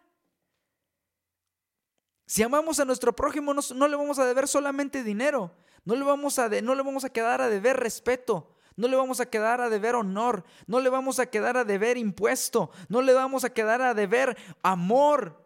Si 2.27 2.41
amamos 2.41 2.79
a 2.79 2.85
nuestro 2.85 3.15
prójimo, 3.15 3.53
no, 3.53 3.87
le 3.87 3.95
vamos 3.95 4.17
a 4.17 4.25
deber 4.25 4.47
solamente 4.47 5.03
dinero, 5.03 5.51
no 5.83 5.95
le, 5.95 6.03
vamos 6.03 6.39
a 6.39 6.49
no 6.49 6.73
le 6.73 6.81
vamos 6.81 7.05
a 7.05 7.09
quedar 7.09 7.39
a 7.39 7.49
deber 7.49 7.77
respeto, 7.77 8.55
no 8.75 8.87
le 8.87 8.95
vamos 8.95 9.19
a 9.19 9.29
quedar 9.29 9.61
a 9.61 9.69
deber 9.69 9.93
honor, 9.93 10.43
no 10.65 10.79
le 10.79 10.89
vamos 10.89 11.19
a 11.19 11.27
quedar 11.27 11.55
a 11.55 11.63
deber 11.63 11.97
impuesto, 11.97 12.71
no 12.89 13.03
le 13.03 13.13
vamos 13.13 13.43
a 13.43 13.51
quedar 13.51 13.83
a 13.83 13.93
deber 13.93 14.35
amor, 14.63 15.44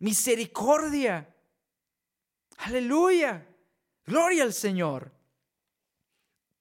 misericordia. 0.00 1.32
Aleluya. 2.58 3.46
Gloria 4.04 4.42
al 4.42 4.52
Señor. 4.52 5.12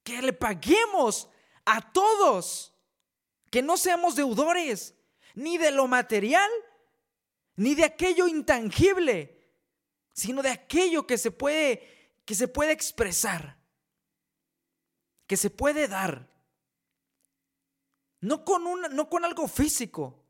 Que 0.04 0.22
le 0.22 0.34
paguemos 0.34 1.28
a 1.66 1.82
todos. 1.92 2.74
Que 3.50 3.64
no 3.64 3.76
seamos 3.76 4.16
deudores 4.16 4.94
ni 5.34 5.58
de 5.58 5.72
lo 5.72 5.88
material, 5.88 6.50
ni 7.56 7.76
de 7.76 7.86
aquello 7.86 8.28
intangible, 8.28 9.40
sino 10.14 10.42
de 10.42 10.50
aquello 10.50 11.08
que 11.08 11.18
se 11.18 11.32
puede 11.32 11.98
que 12.26 12.36
se 12.36 12.48
puede 12.48 12.72
expresar, 12.74 13.58
que 15.26 15.36
se 15.36 15.50
puede 15.50 15.88
dar. 15.88 16.30
No 18.22 18.46
con, 18.46 18.68
un, 18.68 18.82
no 18.92 19.10
con 19.10 19.26
algo 19.26 19.48
físico, 19.48 20.24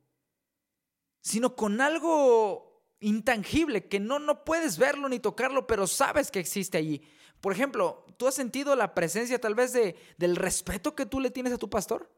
sino 1.19 1.57
con 1.57 1.81
algo 1.81 2.68
intangible, 2.99 3.87
que 3.87 3.99
no, 3.99 4.19
no 4.19 4.43
puedes 4.43 4.77
verlo 4.77 5.09
ni 5.09 5.19
tocarlo, 5.19 5.67
pero 5.67 5.87
sabes 5.87 6.31
que 6.31 6.39
existe 6.39 6.77
allí. 6.77 7.01
Por 7.41 7.53
ejemplo, 7.53 8.05
¿tú 8.17 8.27
has 8.27 8.35
sentido 8.35 8.75
la 8.75 8.93
presencia 8.93 9.39
tal 9.39 9.55
vez 9.55 9.71
de, 9.71 9.95
del 10.17 10.35
respeto 10.35 10.95
que 10.95 11.05
tú 11.05 11.19
le 11.19 11.31
tienes 11.31 11.53
a 11.53 11.57
tu 11.57 11.69
pastor? 11.69 12.11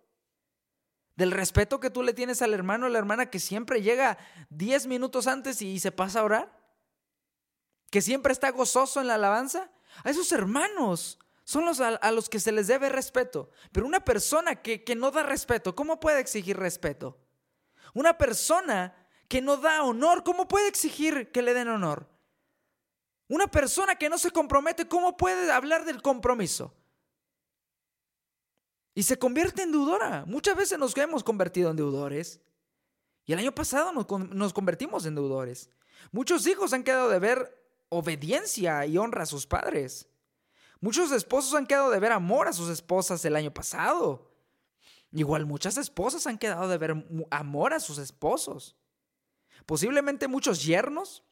Del 1.16 1.32
respeto 1.32 1.80
que 1.80 1.92
tú 1.92 2.02
le 2.02 2.14
tienes 2.14 2.42
al 2.42 2.54
hermano 2.54 2.88
o 2.88 2.90
la 2.90 2.98
hermana 2.98 3.30
que 3.30 3.40
siempre 3.40 3.82
llega 3.82 4.18
10 4.50 4.88
minutos 4.88 5.28
antes 5.28 5.62
y 5.62 5.80
se 5.80 5.92
pasa 5.92 6.22
a 6.22 6.24
orar? 6.24 6.60
Que 7.92 8.02
siempre 8.02 8.34
está 8.34 8.50
gozoso 8.50 9.02
en 9.02 9.08
la 9.08 9.16
alabanza. 9.16 9.70
A 10.04 10.10
esos 10.10 10.32
hermanos 10.32 11.20
son 11.44 11.66
los 11.66 11.82
a, 11.82 12.12
los 12.12 12.30
que 12.30 12.40
se 12.40 12.52
les 12.52 12.68
debe 12.68 12.90
respeto. 12.90 13.52
Pero 13.72 13.86
una 13.86 14.04
persona 14.04 14.56
que, 14.56 14.84
que 14.84 14.96
no 14.96 15.12
da 15.12 15.22
respeto, 15.22 15.76
¿cómo 15.76 16.00
puede 16.00 16.20
exigir 16.20 16.58
respeto? 16.58 17.20
Una 17.94 18.18
persona 18.18 18.96
que 19.32 19.42
no 19.42 19.56
da 19.56 19.82
honor, 19.86 20.26
¿cómo 20.26 20.46
puede 20.50 20.68
exigir 20.68 21.32
que 21.32 21.42
le 21.42 21.54
den 21.54 21.70
honor? 21.70 22.06
Una 23.30 23.48
persona 23.48 23.96
que 23.96 24.10
no 24.10 24.18
se 24.18 24.30
compromete, 24.30 24.90
¿cómo 24.90 25.16
puede 25.16 25.50
hablar 25.50 25.86
del 25.86 26.02
compromiso? 26.02 26.76
Y 28.94 29.04
se 29.04 29.18
convierte 29.18 29.62
en 29.62 29.72
deudora. 29.72 30.26
Muchas 30.28 30.58
veces 30.58 30.78
nos 30.78 30.98
hemos 30.98 31.24
convertido 31.24 31.72
en 31.72 31.78
deudores. 31.78 32.42
Y 33.24 33.32
el 33.32 33.40
año 33.40 33.56
pasado 33.56 33.94
nos, 33.94 34.52
convertimos 34.52 35.06
en 35.06 35.16
deudores. 35.16 35.70
Muchos 36.12 36.46
hijos 36.46 36.74
han 36.74 36.84
quedado 36.84 37.08
de 37.08 37.20
ver 37.20 37.58
obediencia 37.88 38.86
y 38.86 38.98
honra 38.98 39.24
a 39.24 39.28
sus 39.28 39.48
padres. 39.48 40.10
Muchos 40.82 41.10
esposos 41.14 41.54
han 41.54 41.68
quedado 41.68 41.90
de 41.90 42.02
ver 42.02 42.12
amor 42.12 42.50
a 42.50 42.54
sus 42.54 42.68
esposas 42.68 43.24
el 43.24 43.38
año 43.38 43.54
pasado. 43.54 44.30
Igual 45.14 45.46
muchas 45.46 45.78
esposas 45.78 46.28
han 46.28 46.38
quedado 46.38 46.68
de 46.68 46.78
ver 46.78 47.06
amor 47.30 47.74
a 47.74 47.80
sus 47.80 47.98
esposos. 47.98 48.76
Posiblemente 49.66 50.28
muchos 50.28 50.64
yernos 50.64 51.24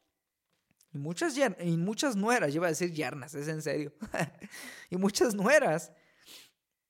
y 0.92 0.98
muchas, 0.98 1.36
y 1.36 1.76
muchas 1.76 2.16
nueras, 2.16 2.52
yo 2.52 2.58
iba 2.58 2.66
a 2.66 2.70
decir 2.70 2.92
yernas, 2.92 3.34
es 3.34 3.48
en 3.48 3.62
serio. 3.62 3.92
y 4.90 4.96
muchas 4.96 5.34
nueras 5.34 5.92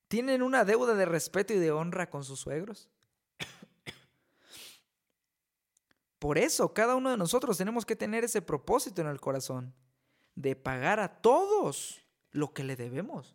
tienen 0.08 0.42
una 0.42 0.64
deuda 0.64 0.94
de 0.94 1.04
respeto 1.04 1.52
y 1.52 1.58
de 1.58 1.70
honra 1.70 2.10
con 2.10 2.24
sus 2.24 2.40
suegros. 2.40 2.88
Por 6.18 6.36
eso 6.36 6.74
cada 6.74 6.96
uno 6.96 7.10
de 7.10 7.16
nosotros 7.16 7.56
tenemos 7.56 7.86
que 7.86 7.96
tener 7.96 8.24
ese 8.24 8.42
propósito 8.42 9.00
en 9.00 9.08
el 9.08 9.20
corazón, 9.20 9.74
de 10.34 10.54
pagar 10.54 11.00
a 11.00 11.20
todos 11.22 12.02
lo 12.30 12.52
que 12.52 12.62
le 12.62 12.76
debemos. 12.76 13.34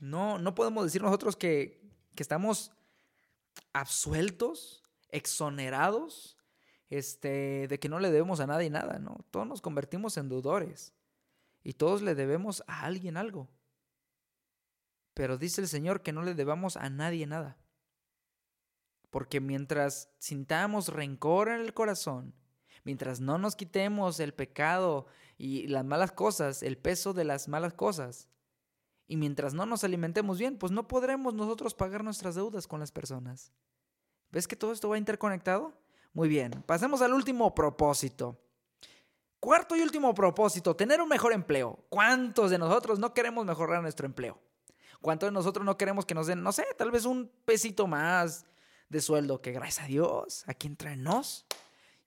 No, 0.00 0.38
no 0.38 0.54
podemos 0.54 0.84
decir 0.84 1.02
nosotros 1.02 1.36
que, 1.36 1.80
que 2.14 2.22
estamos 2.22 2.72
absueltos, 3.72 4.82
exonerados, 5.10 6.36
este, 6.88 7.66
de 7.68 7.78
que 7.78 7.88
no 7.88 7.98
le 7.98 8.10
debemos 8.10 8.40
a 8.40 8.46
nadie 8.46 8.70
nada, 8.70 8.98
¿no? 8.98 9.24
Todos 9.30 9.46
nos 9.46 9.60
convertimos 9.60 10.16
en 10.16 10.28
deudores 10.28 10.94
y 11.62 11.74
todos 11.74 12.02
le 12.02 12.14
debemos 12.14 12.62
a 12.66 12.84
alguien 12.84 13.16
algo. 13.16 13.48
Pero 15.14 15.38
dice 15.38 15.62
el 15.62 15.68
Señor 15.68 16.02
que 16.02 16.12
no 16.12 16.22
le 16.22 16.34
debamos 16.34 16.76
a 16.76 16.90
nadie 16.90 17.26
nada. 17.26 17.58
Porque 19.10 19.40
mientras 19.40 20.10
sintamos 20.18 20.88
rencor 20.88 21.48
en 21.48 21.60
el 21.60 21.74
corazón, 21.74 22.34
mientras 22.84 23.20
no 23.20 23.38
nos 23.38 23.56
quitemos 23.56 24.20
el 24.20 24.34
pecado 24.34 25.06
y 25.38 25.66
las 25.68 25.84
malas 25.84 26.12
cosas, 26.12 26.62
el 26.62 26.76
peso 26.76 27.14
de 27.14 27.24
las 27.24 27.48
malas 27.48 27.74
cosas, 27.74 28.28
y 29.08 29.16
mientras 29.16 29.54
no 29.54 29.66
nos 29.66 29.84
alimentemos 29.84 30.38
bien, 30.38 30.58
pues 30.58 30.72
no 30.72 30.88
podremos 30.88 31.34
nosotros 31.34 31.74
pagar 31.74 32.04
nuestras 32.04 32.34
deudas 32.34 32.66
con 32.66 32.80
las 32.80 32.92
personas. 32.92 33.52
¿Ves 34.36 34.46
que 34.46 34.54
todo 34.54 34.70
esto 34.70 34.90
va 34.90 34.98
interconectado? 34.98 35.72
Muy 36.12 36.28
bien, 36.28 36.50
pasemos 36.66 37.00
al 37.00 37.14
último 37.14 37.54
propósito. 37.54 38.38
Cuarto 39.40 39.74
y 39.74 39.80
último 39.80 40.12
propósito, 40.12 40.76
tener 40.76 41.00
un 41.00 41.08
mejor 41.08 41.32
empleo. 41.32 41.86
¿Cuántos 41.88 42.50
de 42.50 42.58
nosotros 42.58 42.98
no 42.98 43.14
queremos 43.14 43.46
mejorar 43.46 43.80
nuestro 43.80 44.04
empleo? 44.04 44.38
¿Cuántos 45.00 45.28
de 45.28 45.32
nosotros 45.32 45.64
no 45.64 45.78
queremos 45.78 46.04
que 46.04 46.14
nos 46.14 46.26
den, 46.26 46.42
no 46.42 46.52
sé, 46.52 46.66
tal 46.76 46.90
vez 46.90 47.06
un 47.06 47.32
pesito 47.46 47.86
más 47.86 48.44
de 48.90 49.00
sueldo? 49.00 49.40
Que 49.40 49.52
gracias 49.52 49.86
a 49.86 49.88
Dios, 49.88 50.44
aquí 50.46 50.66
entre 50.66 50.98
nos, 50.98 51.46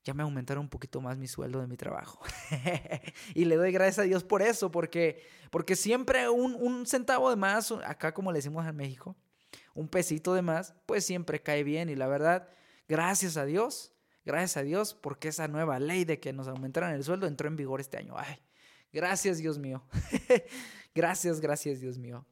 ya 0.04 0.14
me 0.14 0.22
aumentaron 0.22 0.66
un 0.66 0.70
poquito 0.70 1.02
más 1.02 1.18
mi 1.18 1.28
sueldo 1.28 1.60
de 1.60 1.66
mi 1.66 1.78
trabajo. 1.78 2.20
y 3.34 3.46
le 3.46 3.56
doy 3.56 3.72
gracias 3.72 3.98
a 3.98 4.04
Dios 4.04 4.24
por 4.24 4.44
eso, 4.44 4.70
porque, 4.70 5.26
porque 5.50 5.76
siempre 5.76 6.30
un, 6.30 6.54
un, 6.54 6.86
centavo 6.86 7.32
de 7.32 7.38
más, 7.38 7.72
acá 7.72 8.14
como 8.14 8.32
le 8.32 8.38
decimos 8.38 8.68
en 8.68 8.76
México, 8.76 9.16
un 9.74 9.88
pesito 9.88 10.34
de 10.34 10.42
más, 10.42 10.74
pues 10.86 11.06
siempre 11.06 11.42
cae 11.42 11.64
bien. 11.64 11.90
Y 11.90 11.96
la 11.96 12.08
verdad, 12.08 12.50
gracias 12.88 13.38
a 13.38 13.46
Dios, 13.46 13.94
gracias 14.26 14.58
a 14.58 14.64
Dios, 14.64 14.94
porque 14.94 15.30
esa 15.30 15.48
nueva 15.48 15.80
ley 15.80 16.06
de 16.06 16.20
que 16.20 16.34
nos 16.34 16.48
aumentaran 16.48 16.94
el 16.94 17.04
sueldo 17.04 17.28
entró 17.28 17.48
en 17.48 17.56
vigor 17.56 17.82
este 17.82 17.98
año. 17.98 18.16
Ay, 18.18 18.40
gracias 18.92 19.38
Dios 19.38 19.58
mío. 19.58 19.84
gracias, 20.96 21.40
gracias 21.40 21.80
Dios 21.80 21.98
mío. 21.98 22.26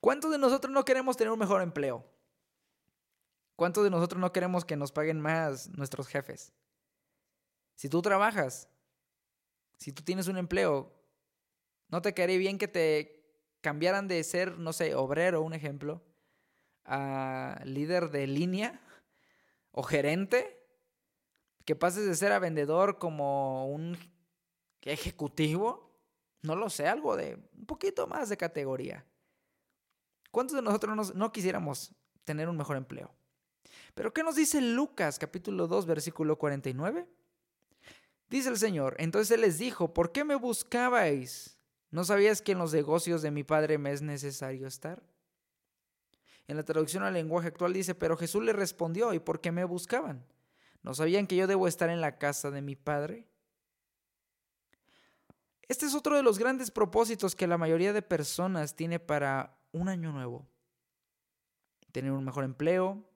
¿Cuántos 0.00 0.30
de 0.30 0.38
nosotros 0.38 0.72
no 0.72 0.84
queremos 0.84 1.16
tener 1.16 1.32
un 1.32 1.38
mejor 1.38 1.62
empleo? 1.62 2.04
¿Cuántos 3.56 3.84
de 3.84 3.90
nosotros 3.90 4.20
no 4.20 4.32
queremos 4.32 4.64
que 4.64 4.76
nos 4.76 4.90
paguen 4.90 5.20
más 5.20 5.68
nuestros 5.68 6.08
jefes? 6.08 6.54
Si 7.74 7.88
tú 7.88 8.00
trabajas, 8.00 8.68
si 9.76 9.92
tú 9.92 10.02
tienes 10.02 10.28
un 10.28 10.38
empleo, 10.38 10.94
¿no 11.88 12.00
te 12.00 12.14
quedaría 12.14 12.38
bien 12.38 12.56
que 12.56 12.68
te 12.68 13.20
cambiaran 13.60 14.08
de 14.08 14.22
ser, 14.24 14.58
no 14.58 14.72
sé, 14.72 14.94
obrero, 14.94 15.42
un 15.42 15.52
ejemplo, 15.52 16.02
a 16.90 17.62
líder 17.64 18.10
de 18.10 18.26
línea 18.26 18.80
o 19.70 19.82
gerente? 19.82 20.56
Que 21.64 21.76
pases 21.76 22.04
de 22.06 22.16
ser 22.16 22.32
a 22.32 22.40
vendedor 22.40 22.98
como 22.98 23.68
un 23.68 23.96
ejecutivo, 24.82 25.94
no 26.42 26.56
lo 26.56 26.68
sé, 26.68 26.88
algo 26.88 27.16
de 27.16 27.38
un 27.56 27.66
poquito 27.66 28.06
más 28.06 28.28
de 28.28 28.36
categoría. 28.36 29.06
¿Cuántos 30.30 30.56
de 30.56 30.62
nosotros 30.62 31.14
no 31.14 31.32
quisiéramos 31.32 31.94
tener 32.24 32.48
un 32.48 32.56
mejor 32.56 32.76
empleo? 32.76 33.14
Pero 33.94 34.12
¿qué 34.12 34.22
nos 34.22 34.36
dice 34.36 34.60
Lucas 34.60 35.18
capítulo 35.18 35.68
2 35.68 35.86
versículo 35.86 36.38
49? 36.38 37.06
Dice 38.28 38.48
el 38.48 38.58
Señor, 38.58 38.96
entonces 38.98 39.30
Él 39.32 39.40
les 39.42 39.58
dijo, 39.58 39.92
¿por 39.92 40.12
qué 40.12 40.24
me 40.24 40.36
buscabais? 40.36 41.58
¿No 41.90 42.04
sabías 42.04 42.42
que 42.42 42.52
en 42.52 42.58
los 42.58 42.72
negocios 42.72 43.22
de 43.22 43.32
mi 43.32 43.42
Padre 43.42 43.78
me 43.78 43.92
es 43.92 44.02
necesario 44.02 44.66
estar? 44.66 45.02
En 46.50 46.56
la 46.56 46.64
traducción 46.64 47.04
al 47.04 47.14
lenguaje 47.14 47.46
actual 47.46 47.72
dice, 47.72 47.94
pero 47.94 48.16
Jesús 48.16 48.42
le 48.42 48.52
respondió, 48.52 49.14
¿y 49.14 49.20
por 49.20 49.40
qué 49.40 49.52
me 49.52 49.62
buscaban? 49.62 50.26
¿No 50.82 50.94
sabían 50.94 51.28
que 51.28 51.36
yo 51.36 51.46
debo 51.46 51.68
estar 51.68 51.88
en 51.90 52.00
la 52.00 52.18
casa 52.18 52.50
de 52.50 52.60
mi 52.60 52.74
Padre? 52.74 53.28
Este 55.68 55.86
es 55.86 55.94
otro 55.94 56.16
de 56.16 56.24
los 56.24 56.40
grandes 56.40 56.72
propósitos 56.72 57.36
que 57.36 57.46
la 57.46 57.56
mayoría 57.56 57.92
de 57.92 58.02
personas 58.02 58.74
tiene 58.74 58.98
para 58.98 59.60
un 59.70 59.88
año 59.88 60.10
nuevo. 60.10 60.44
Tener 61.92 62.10
un 62.10 62.24
mejor 62.24 62.42
empleo, 62.42 63.08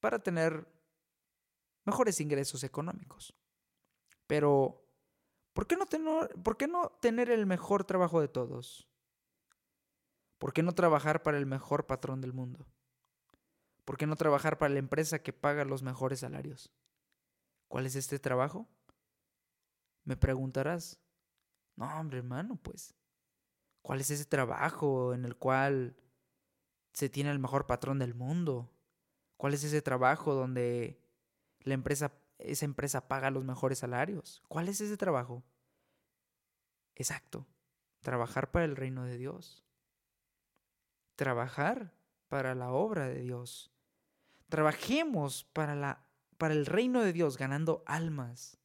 para 0.00 0.18
tener 0.18 0.68
mejores 1.86 2.20
ingresos 2.20 2.64
económicos. 2.64 3.32
Pero, 4.26 4.84
¿por 5.54 5.66
qué 5.66 5.74
no 5.74 5.86
tener, 5.86 6.34
por 6.42 6.58
qué 6.58 6.68
no 6.68 6.90
tener 7.00 7.30
el 7.30 7.46
mejor 7.46 7.84
trabajo 7.84 8.20
de 8.20 8.28
todos? 8.28 8.86
¿Por 10.38 10.52
qué 10.52 10.62
no 10.62 10.72
trabajar 10.72 11.22
para 11.22 11.38
el 11.38 11.46
mejor 11.46 11.86
patrón 11.86 12.20
del 12.20 12.32
mundo? 12.32 12.66
¿Por 13.84 13.96
qué 13.96 14.06
no 14.06 14.16
trabajar 14.16 14.58
para 14.58 14.72
la 14.72 14.78
empresa 14.78 15.22
que 15.22 15.32
paga 15.32 15.64
los 15.64 15.82
mejores 15.82 16.20
salarios? 16.20 16.72
¿Cuál 17.68 17.86
es 17.86 17.96
este 17.96 18.18
trabajo? 18.18 18.68
Me 20.04 20.16
preguntarás. 20.16 21.00
No, 21.76 21.86
hombre, 21.98 22.18
hermano, 22.18 22.56
pues, 22.56 22.94
¿cuál 23.82 24.00
es 24.00 24.10
ese 24.10 24.24
trabajo 24.24 25.14
en 25.14 25.24
el 25.24 25.36
cual 25.36 25.96
se 26.92 27.08
tiene 27.08 27.30
el 27.30 27.38
mejor 27.38 27.66
patrón 27.66 27.98
del 27.98 28.14
mundo? 28.14 28.72
¿Cuál 29.36 29.54
es 29.54 29.62
ese 29.64 29.82
trabajo 29.82 30.34
donde 30.34 31.00
la 31.60 31.74
empresa 31.74 32.12
esa 32.38 32.64
empresa 32.64 33.08
paga 33.08 33.30
los 33.30 33.44
mejores 33.44 33.78
salarios. 33.78 34.42
¿Cuál 34.48 34.68
es 34.68 34.80
ese 34.80 34.96
trabajo? 34.96 35.44
Exacto, 36.94 37.46
trabajar 38.00 38.50
para 38.50 38.64
el 38.64 38.76
reino 38.76 39.04
de 39.04 39.18
Dios. 39.18 39.64
Trabajar 41.18 41.92
para 42.28 42.54
la 42.54 42.70
obra 42.70 43.08
de 43.08 43.20
Dios. 43.22 43.72
Trabajemos 44.48 45.42
para, 45.52 45.74
la, 45.74 46.06
para 46.36 46.54
el 46.54 46.64
reino 46.64 47.02
de 47.02 47.12
Dios 47.12 47.36
ganando 47.36 47.82
almas, 47.86 48.56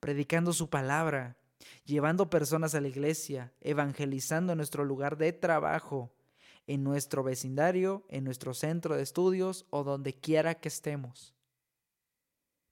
predicando 0.00 0.54
su 0.54 0.70
palabra, 0.70 1.36
llevando 1.84 2.30
personas 2.30 2.74
a 2.74 2.80
la 2.80 2.88
iglesia, 2.88 3.52
evangelizando 3.60 4.56
nuestro 4.56 4.86
lugar 4.86 5.18
de 5.18 5.34
trabajo, 5.34 6.10
en 6.66 6.84
nuestro 6.84 7.22
vecindario, 7.22 8.06
en 8.08 8.24
nuestro 8.24 8.54
centro 8.54 8.96
de 8.96 9.02
estudios 9.02 9.66
o 9.68 9.84
donde 9.84 10.14
quiera 10.14 10.54
que 10.54 10.68
estemos. 10.68 11.34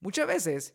Muchas 0.00 0.26
veces, 0.26 0.74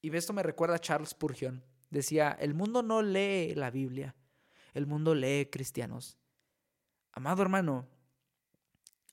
y 0.00 0.16
esto 0.16 0.32
me 0.32 0.42
recuerda 0.42 0.76
a 0.76 0.80
Charles 0.80 1.10
Spurgeon, 1.10 1.62
decía, 1.90 2.34
el 2.40 2.54
mundo 2.54 2.82
no 2.82 3.02
lee 3.02 3.54
la 3.56 3.70
Biblia, 3.70 4.14
el 4.72 4.86
mundo 4.86 5.14
lee 5.14 5.50
cristianos. 5.52 6.19
Amado 7.12 7.42
hermano, 7.42 7.88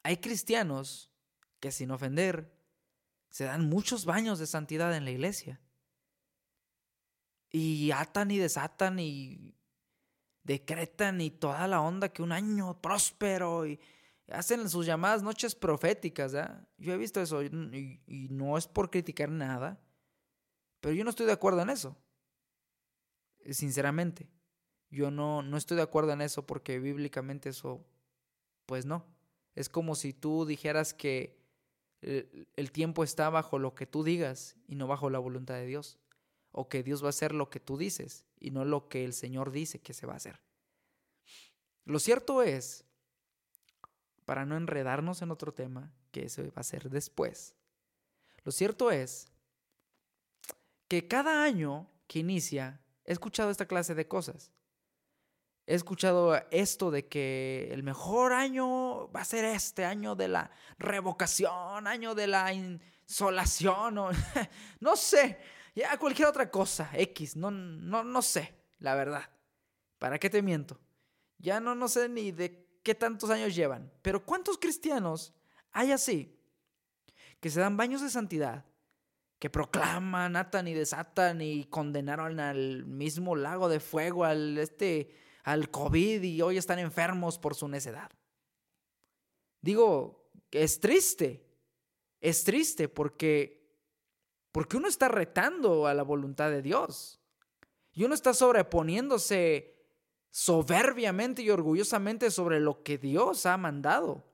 hay 0.04 0.18
cristianos 0.18 1.12
que 1.60 1.72
sin 1.72 1.91
ofender 1.91 2.54
se 3.30 3.43
dan 3.43 3.68
muchos 3.68 4.06
baños 4.06 4.39
de 4.39 4.48
santidad 4.48 4.95
en 4.95 5.06
la 5.06 5.12
iglesia. 5.12 5.60
Y 7.50 7.91
atan 7.91 8.32
y 8.32 8.38
desatan 8.38 9.00
y 9.00 9.56
decretan 10.43 11.20
y 11.22 11.30
toda 11.30 11.68
la 11.68 11.82
onda 11.82 12.10
que 12.10 12.22
un 12.22 12.32
año 12.32 12.82
próspero 12.82 13.66
y 13.68 13.80
hacen 14.32 14.70
sus 14.70 14.86
llamadas 14.86 15.24
noches 15.24 15.56
proféticas. 15.56 16.34
Yo 16.78 16.93
he 16.93 16.98
visto 16.98 17.22
eso 17.22 17.43
y, 17.43 18.02
y, 18.08 18.28
no 18.30 18.58
es 18.58 18.68
por 18.68 18.89
criticar 18.89 19.30
nada, 19.30 19.80
pero 20.80 20.93
yo 20.93 21.04
no 21.04 21.10
estoy 21.10 21.26
de 21.26 21.34
acuerdo 21.34 21.62
en 21.62 21.70
eso, 21.70 21.98
sinceramente. 23.52 24.30
Yo 24.90 25.12
no, 25.12 25.42
no 25.42 25.58
estoy 25.58 25.78
de 25.78 25.84
acuerdo 25.84 26.12
en 26.12 26.22
eso 26.22 26.46
porque 26.46 26.80
bíblicamente 26.80 27.50
eso, 27.50 27.86
pues 28.66 28.86
no. 28.86 29.06
Es 29.56 29.70
como 29.70 29.96
si 29.96 30.14
tú 30.14 30.46
dijeras 30.46 30.94
que 30.94 31.38
el, 32.02 32.48
el 32.56 32.72
tiempo 32.72 33.04
está 33.04 33.30
bajo 33.30 33.60
lo 33.60 33.76
que 33.76 33.86
tú 33.86 34.04
digas 34.04 34.56
y 34.68 34.76
no 34.76 34.88
bajo 34.88 35.10
la 35.10 35.20
voluntad 35.20 35.56
de 35.56 35.66
Dios. 35.66 35.98
O 36.52 36.70
que 36.70 36.84
Dios 36.84 37.04
va 37.04 37.08
a 37.08 37.10
hacer 37.10 37.34
lo 37.34 37.50
que 37.50 37.60
tú 37.60 37.78
dices 37.78 38.26
y 38.40 38.52
no 38.52 38.66
lo 38.66 38.88
que 38.88 39.04
el 39.04 39.14
Señor 39.14 39.52
dice 39.52 39.80
que 39.80 39.94
se 39.94 40.08
va 40.08 40.14
a 40.14 40.18
hacer. 40.18 40.40
Lo 41.86 42.00
cierto 42.00 42.44
es, 42.44 42.84
para 44.26 44.46
no 44.46 44.58
enredarnos 44.58 45.22
en 45.22 45.32
otro 45.32 45.54
tema, 45.54 45.94
que 46.12 46.26
eso 46.26 46.44
va 46.44 46.62
a 46.62 46.64
ser 46.64 46.90
después, 46.90 47.56
lo 48.48 48.52
cierto 48.52 48.92
es 48.92 49.28
que 50.88 51.06
cada 51.06 51.44
año 51.44 51.90
que 52.08 52.20
inicia 52.20 52.80
he 53.04 53.12
escuchado 53.12 53.50
esta 53.50 53.66
clase 53.66 53.94
de 53.94 54.08
cosas. 54.08 54.54
He 55.70 55.76
escuchado 55.76 56.41
esto 56.49 56.91
de 56.91 57.07
que 57.07 57.68
el 57.72 57.84
mejor 57.84 58.32
año 58.32 59.11
va 59.11 59.20
a 59.20 59.26
ser 59.26 59.43
este 59.43 59.84
año 59.84 60.15
de 60.15 60.30
la 60.30 60.49
revocación, 60.80 61.88
año 61.88 62.15
de 62.15 62.26
la 62.26 62.53
insolación, 62.53 63.97
o, 63.97 64.09
no 64.80 64.95
sé, 64.95 65.38
ya 65.76 65.97
cualquier 65.97 66.30
otra 66.30 66.49
cosa, 66.49 66.89
X, 66.93 67.36
no, 67.36 67.51
no, 67.51 68.05
no 68.05 68.22
sé, 68.22 68.55
la 68.80 68.95
verdad. 68.95 69.30
¿Para 69.99 70.18
qué 70.20 70.30
te 70.30 70.41
miento? 70.41 70.80
Ya 71.38 71.59
no, 71.59 71.76
no 71.76 71.89
sé 71.89 72.07
ni 72.07 72.32
de 72.32 72.65
qué 72.82 72.95
tantos 72.95 73.30
años 73.30 73.53
llevan, 73.53 73.91
pero 74.01 74.26
¿cuántos 74.26 74.57
cristianos 74.57 75.34
hay 75.74 75.91
así 75.91 76.34
que 77.41 77.49
se 77.49 77.59
dan 77.59 77.76
baños 77.76 78.01
de 78.01 78.09
santidad, 78.09 78.63
que 79.38 79.49
proclaman, 79.49 80.38
atan 80.38 80.70
y 80.70 80.74
desatan 80.74 81.41
y 81.41 81.65
condenaron 81.65 82.39
al 82.39 82.86
mismo 82.86 83.36
lago 83.36 83.68
de 83.68 83.82
fuego, 83.82 84.24
al, 84.24 84.57
este, 84.57 85.26
al 85.48 85.72
COVID 85.72 86.24
y 86.24 86.41
hoy 86.41 86.58
están 86.58 86.78
enfermos 86.78 87.39
por 87.39 87.56
su 87.56 87.70
necedad. 87.70 88.12
Digo, 89.62 90.30
es 90.52 90.82
triste, 90.82 91.41
es 92.20 92.43
triste 92.43 92.89
porque, 92.89 93.66
porque 94.52 94.76
uno 94.76 94.89
está 94.89 95.08
retando 95.08 95.88
a 95.88 95.93
la 95.93 96.04
voluntad 96.04 96.50
de 96.50 96.62
Dios 96.62 97.22
y 97.93 98.04
uno 98.04 98.14
está 98.14 98.34
sobreponiéndose 98.34 99.74
soberbiamente 100.32 101.43
y 101.43 101.50
orgullosamente 101.50 102.30
sobre 102.30 102.60
lo 102.60 102.84
que 102.84 102.98
Dios 102.98 103.45
ha 103.45 103.56
mandado. 103.56 104.26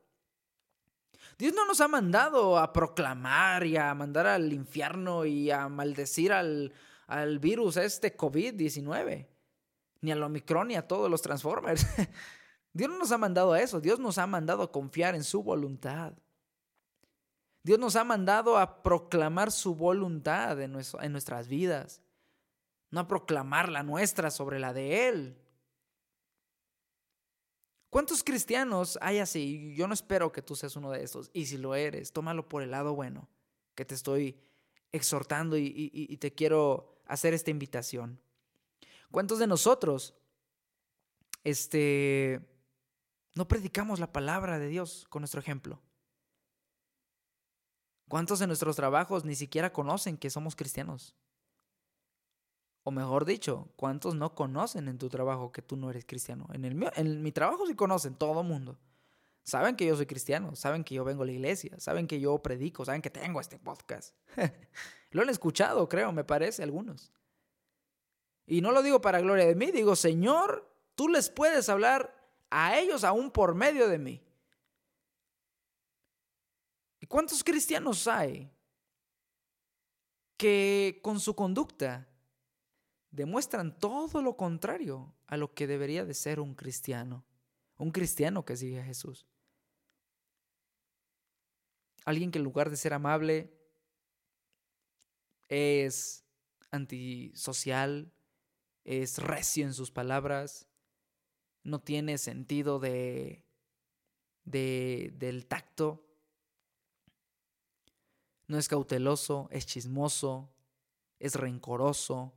Dios 1.38 1.54
no 1.54 1.68
nos 1.68 1.80
ha 1.80 1.88
mandado 1.88 2.58
a 2.58 2.74
proclamar 2.74 3.68
y 3.68 3.78
a 3.78 3.94
mandar 3.94 4.26
al 4.26 4.52
infierno 4.52 5.26
y 5.26 5.52
a 5.52 5.70
maldecir 5.70 6.34
al, 6.34 6.74
al 7.06 7.38
virus 7.38 7.78
este 7.78 8.18
COVID-19, 8.18 9.28
ni 10.04 10.12
al 10.12 10.22
Omicron 10.22 10.68
ni 10.68 10.76
a 10.76 10.88
todos 10.88 11.10
los 11.10 11.22
Transformers. 11.22 11.88
Dios 12.74 12.90
no 12.90 13.00
nos 13.00 13.12
ha 13.12 13.18
mandado 13.18 13.54
a 13.54 13.62
eso, 13.62 13.82
Dios 13.82 14.00
nos 14.00 14.18
ha 14.18 14.28
mandado 14.28 14.62
a 14.62 14.72
confiar 14.72 15.16
en 15.16 15.24
su 15.24 15.42
voluntad. 15.42 16.14
Dios 17.64 17.80
nos 17.80 17.96
ha 17.96 18.04
mandado 18.04 18.58
a 18.58 18.84
proclamar 18.84 19.52
su 19.52 19.74
voluntad 19.74 20.60
en, 20.62 20.78
en 21.02 21.12
nuestras 21.12 21.48
vidas, 21.48 22.02
no 22.92 23.00
a 23.00 23.08
proclamar 23.08 23.70
la 23.70 23.84
nuestra 23.84 24.30
sobre 24.30 24.60
la 24.60 24.74
de 24.74 25.08
Él. 25.08 25.38
¿Cuántos 27.90 28.24
cristianos 28.24 28.98
hay 29.02 29.20
así? 29.20 29.76
Yo 29.76 29.88
no 29.88 29.94
espero 29.94 30.32
que 30.32 30.42
tú 30.42 30.56
seas 30.56 30.76
uno 30.76 30.90
de 30.90 31.04
estos. 31.04 31.30
Y 31.32 31.46
si 31.46 31.58
lo 31.58 31.76
eres, 31.76 32.12
tómalo 32.12 32.50
por 32.50 32.64
el 32.64 32.72
lado 32.72 32.96
bueno, 32.96 33.30
que 33.76 33.86
te 33.86 33.94
estoy 33.94 34.36
exhortando 34.92 35.58
y, 35.58 36.18
te 36.18 36.34
quiero 36.34 37.02
hacer 37.06 37.36
esta 37.36 37.52
invitación. 37.52 38.20
¿Cuántos 39.14 39.38
de 39.38 39.46
nosotros 39.46 40.16
este, 41.44 42.42
no 43.36 43.48
predicamos 43.48 44.00
la 44.00 44.12
palabra 44.12 44.58
de 44.58 44.68
Dios 44.70 45.06
con 45.08 45.22
nuestro 45.22 45.40
ejemplo? 45.40 45.80
¿Cuántos 48.10 48.40
de 48.40 48.48
nuestros 48.48 48.76
trabajos 48.76 49.24
ni 49.24 49.36
siquiera 49.36 49.72
conocen 49.72 50.18
que 50.18 50.32
somos 50.32 50.56
cristianos? 50.56 51.16
O 52.82 52.90
mejor 52.90 53.26
dicho, 53.26 53.72
¿cuántos 53.76 54.16
no 54.16 54.34
conocen 54.34 54.88
en 54.88 54.98
tu 54.98 55.10
trabajo 55.10 55.52
que 55.52 55.62
tú 55.62 55.78
no 55.78 55.92
eres 55.92 56.06
cristiano? 56.06 56.48
En, 56.52 56.66
el 56.66 56.92
en 56.96 57.22
mi 57.22 57.32
trabajo 57.32 57.68
sí 57.68 57.76
conocen, 57.76 58.16
todo 58.16 58.42
el 58.42 58.48
mundo. 58.48 58.80
Saben 59.44 59.76
que 59.76 59.86
yo 59.86 59.96
soy 59.96 60.08
cristiano, 60.08 60.56
saben 60.56 60.84
que 60.84 60.96
yo 60.96 61.04
vengo 61.04 61.22
a 61.22 61.28
la 61.28 61.34
iglesia, 61.34 61.80
saben 61.80 62.08
que 62.08 62.20
yo 62.20 62.40
predico, 62.40 62.84
saben 62.84 63.04
que 63.04 63.12
tengo 63.12 63.40
este 63.40 63.60
podcast. 63.60 64.16
lo 65.12 65.22
han 65.22 65.30
escuchado, 65.30 65.88
creo, 65.88 66.12
me 66.12 66.24
parece, 66.24 66.64
algunos. 66.64 67.14
Y 68.46 68.62
no 68.62 68.72
lo 68.72 68.84
digo 68.84 69.02
para 69.02 69.22
gloria 69.22 69.46
de 69.46 69.56
mí, 69.56 69.72
digo, 69.72 69.96
Señor, 69.96 70.70
tú 70.96 71.08
les 71.08 71.30
puedes 71.30 71.70
hablar 71.70 72.16
a 72.50 72.78
ellos 72.78 73.04
aún 73.04 73.32
por 73.32 73.56
medio 73.56 73.88
de 73.88 73.98
mí. 73.98 74.22
¿Y 77.00 77.06
cuántos 77.06 77.44
cristianos 77.44 78.08
hay 78.08 78.50
que 80.38 81.00
con 81.02 81.20
su 81.20 81.36
conducta 81.36 82.08
demuestran 83.12 83.78
todo 83.78 84.22
lo 84.22 84.36
contrario 84.36 85.14
a 85.28 85.38
lo 85.38 85.54
que 85.54 85.68
debería 85.68 86.06
de 86.06 86.14
ser 86.14 86.40
un 86.40 86.56
cristiano, 86.56 87.24
un 87.78 87.92
cristiano 87.92 88.46
que 88.46 88.58
sigue 88.58 88.80
a 88.80 88.86
Jesús. 88.86 89.26
Alguien 92.06 92.32
que 92.32 92.40
en 92.40 92.44
lugar 92.44 92.70
de 92.70 92.78
ser 92.78 92.94
amable 92.94 93.54
es 95.48 96.24
antisocial, 96.72 98.13
es 98.84 99.18
recio 99.20 99.66
en 99.66 99.74
sus 99.74 99.92
palabras, 99.92 100.68
no 101.64 101.80
tiene 101.80 102.18
sentido 102.18 102.80
de, 102.80 103.46
de, 104.44 105.14
del 105.16 105.46
tacto, 105.46 106.06
no 108.48 108.58
es 108.58 108.68
cauteloso, 108.68 109.48
es 109.52 109.66
chismoso, 109.66 110.54
es 111.20 111.36
rencoroso, 111.36 112.34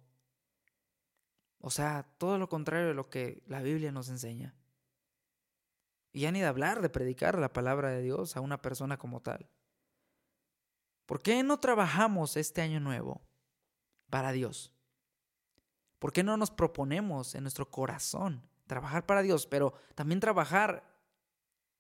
o 1.61 1.71
sea, 1.71 2.05
todo 2.19 2.39
lo 2.39 2.49
contrario 2.49 2.87
de 2.87 2.95
lo 2.95 3.11
que 3.11 3.43
la 3.49 3.61
Biblia 3.61 3.91
nos 3.91 4.09
enseña. 4.09 4.55
Y 6.13 6.21
ya 6.21 6.31
ni 6.31 6.41
de 6.41 6.47
hablar 6.47 6.81
de 6.81 6.89
predicar 6.89 7.39
la 7.39 7.53
palabra 7.53 7.91
de 7.91 8.03
Dios 8.03 8.37
a 8.37 8.41
una 8.41 8.63
persona 8.63 8.99
como 8.99 9.21
tal. 9.21 9.51
¿Por 11.07 11.21
qué 11.23 11.43
no 11.43 11.59
trabajamos 11.59 12.37
este 12.37 12.63
año 12.63 12.79
nuevo 12.79 13.21
para 14.11 14.31
Dios? 14.31 14.76
¿Por 15.99 16.13
qué 16.13 16.23
no 16.23 16.37
nos 16.37 16.51
proponemos 16.51 17.35
en 17.35 17.43
nuestro 17.43 17.71
corazón 17.71 18.43
trabajar 18.67 19.07
para 19.07 19.23
Dios, 19.23 19.47
pero 19.47 19.75
también 19.95 20.21
trabajar 20.21 20.85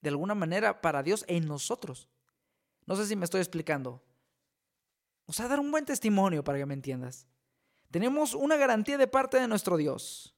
de 0.01 0.09
alguna 0.09 0.35
manera 0.35 0.81
para 0.81 1.03
Dios 1.03 1.25
en 1.29 1.47
nosotros? 1.47 2.09
No 2.87 2.97
sé 2.97 3.07
si 3.07 3.17
me 3.17 3.25
estoy 3.25 3.41
explicando. 3.41 4.03
O 5.27 5.33
sea, 5.33 5.49
dar 5.49 5.61
un 5.61 5.71
buen 5.71 5.85
testimonio 5.85 6.45
para 6.45 6.59
que 6.59 6.67
me 6.67 6.75
entiendas. 6.75 7.27
Tenemos 7.91 8.35
una 8.35 8.57
garantía 8.57 8.97
de 8.97 9.07
parte 9.07 9.39
de 9.39 9.49
nuestro 9.49 9.77
Dios. 9.77 10.35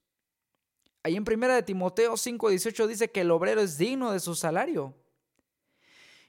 Ahí 1.03 1.17
en 1.17 1.25
1 1.25 1.55
de 1.55 1.63
Timoteo 1.63 2.17
5:18 2.17 2.87
dice 2.87 3.11
que 3.11 3.21
el 3.21 3.31
obrero 3.31 3.61
es 3.61 3.79
digno 3.79 4.13
de 4.13 4.21
su 4.21 4.35
salario. 4.35 4.95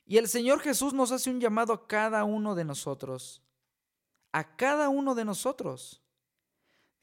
Y 0.05 0.17
el 0.17 0.27
Señor 0.27 0.59
Jesús 0.59 0.93
nos 0.93 1.11
hace 1.11 1.29
un 1.29 1.39
llamado 1.39 1.73
a 1.73 1.87
cada 1.87 2.23
uno 2.23 2.55
de 2.55 2.65
nosotros. 2.65 3.41
A 4.31 4.55
cada 4.55 4.89
uno 4.89 5.15
de 5.15 5.25
nosotros. 5.25 6.01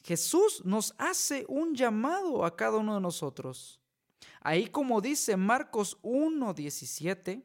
Jesús 0.07 0.65
nos 0.65 0.95
hace 0.99 1.45
un 1.49 1.75
llamado 1.75 2.45
a 2.45 2.55
cada 2.55 2.79
uno 2.79 2.95
de 2.95 3.01
nosotros. 3.01 3.81
Ahí 4.41 4.69
como 4.69 5.01
dice 5.01 5.37
Marcos 5.37 5.99
1:17, 6.03 7.43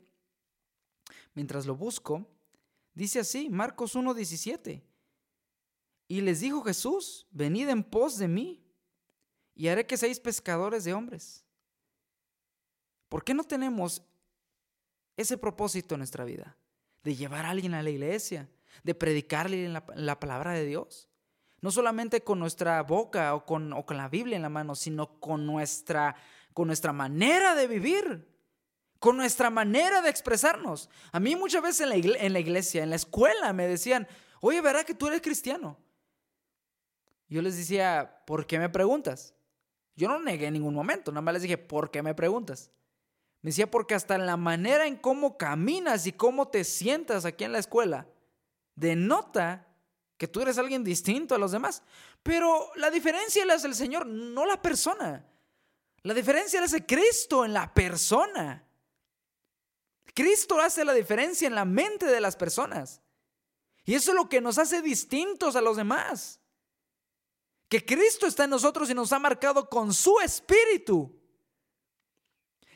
mientras 1.33 1.65
lo 1.65 1.75
busco, 1.75 2.23
dice 2.93 3.21
así, 3.21 3.49
Marcos 3.49 3.95
1:17. 3.95 4.83
Y 6.07 6.21
les 6.21 6.41
dijo 6.41 6.61
Jesús, 6.61 7.25
venid 7.31 7.67
en 7.67 7.83
pos 7.83 8.19
de 8.19 8.27
mí, 8.27 8.63
y 9.55 9.67
haré 9.67 9.87
que 9.87 9.97
seáis 9.97 10.19
pescadores 10.19 10.83
de 10.83 10.93
hombres. 10.93 11.43
¿Por 13.09 13.23
qué 13.23 13.33
no 13.33 13.43
tenemos 13.43 14.03
ese 15.17 15.35
propósito 15.35 15.95
en 15.95 16.01
nuestra 16.01 16.25
vida? 16.25 16.55
De 17.01 17.15
llevar 17.15 17.43
a 17.43 17.49
alguien 17.49 17.73
a 17.73 17.81
la 17.81 17.89
iglesia, 17.89 18.47
de 18.83 18.93
predicarle 18.93 19.67
la, 19.67 19.83
la 19.95 20.19
palabra 20.19 20.51
de 20.51 20.65
Dios. 20.65 21.10
No 21.61 21.71
solamente 21.71 22.23
con 22.23 22.39
nuestra 22.39 22.81
boca 22.83 23.35
o 23.35 23.45
con, 23.45 23.71
o 23.73 23.85
con 23.85 23.97
la 23.97 24.09
Biblia 24.09 24.35
en 24.35 24.41
la 24.41 24.49
mano, 24.49 24.75
sino 24.75 25.19
con 25.19 25.45
nuestra, 25.45 26.15
con 26.53 26.67
nuestra 26.67 26.91
manera 26.91 27.55
de 27.55 27.67
vivir 27.67 28.31
con 29.01 29.17
nuestra 29.17 29.49
manera 29.49 30.03
de 30.03 30.11
expresarnos. 30.11 30.87
A 31.11 31.19
mí 31.19 31.35
muchas 31.35 31.63
veces 31.63 31.81
en 31.81 31.89
la, 31.89 32.39
iglesia, 32.39 32.83
en 32.83 32.91
la 32.91 32.97
escuela, 32.97 33.51
me 33.51 33.65
decían, 33.65 34.07
oye, 34.41 34.61
¿verdad 34.61 34.85
que 34.85 34.93
tú 34.93 35.07
eres 35.07 35.23
cristiano? 35.23 35.75
Yo 37.27 37.41
les 37.41 37.57
decía, 37.57 38.21
¿por 38.27 38.45
qué 38.45 38.59
me 38.59 38.69
preguntas? 38.69 39.33
Yo 39.95 40.07
no 40.07 40.19
negué 40.19 40.45
en 40.45 40.53
ningún 40.53 40.75
momento, 40.75 41.11
nada 41.11 41.23
más 41.23 41.33
les 41.33 41.41
dije, 41.41 41.57
¿por 41.57 41.89
qué 41.89 42.03
me 42.03 42.13
preguntas? 42.13 42.69
Me 43.41 43.49
decía, 43.49 43.71
porque 43.71 43.95
hasta 43.95 44.13
en 44.13 44.27
la 44.27 44.37
manera 44.37 44.85
en 44.85 44.97
cómo 44.97 45.35
caminas 45.35 46.05
y 46.05 46.11
cómo 46.11 46.49
te 46.49 46.63
sientas 46.63 47.25
aquí 47.25 47.43
en 47.43 47.53
la 47.53 47.59
escuela, 47.59 48.05
denota 48.75 49.67
que 50.21 50.27
tú 50.27 50.39
eres 50.39 50.59
alguien 50.59 50.83
distinto 50.83 51.33
a 51.33 51.39
los 51.39 51.51
demás. 51.51 51.81
Pero 52.21 52.69
la 52.75 52.91
diferencia 52.91 53.43
la 53.43 53.55
hace 53.55 53.65
el 53.65 53.73
Señor, 53.73 54.05
no 54.05 54.45
la 54.45 54.61
persona. 54.61 55.25
La 56.03 56.13
diferencia 56.13 56.59
la 56.59 56.67
hace 56.67 56.85
Cristo 56.85 57.43
en 57.43 57.53
la 57.53 57.73
persona. 57.73 58.63
Cristo 60.13 60.59
hace 60.59 60.85
la 60.85 60.93
diferencia 60.93 61.47
en 61.47 61.55
la 61.55 61.65
mente 61.65 62.05
de 62.05 62.21
las 62.21 62.35
personas. 62.35 63.01
Y 63.83 63.95
eso 63.95 64.11
es 64.11 64.15
lo 64.15 64.29
que 64.29 64.41
nos 64.41 64.59
hace 64.59 64.83
distintos 64.83 65.55
a 65.55 65.61
los 65.61 65.75
demás. 65.75 66.39
Que 67.67 67.83
Cristo 67.83 68.27
está 68.27 68.43
en 68.43 68.51
nosotros 68.51 68.91
y 68.91 68.93
nos 68.93 69.11
ha 69.13 69.17
marcado 69.17 69.67
con 69.67 69.91
su 69.91 70.19
espíritu. 70.19 71.19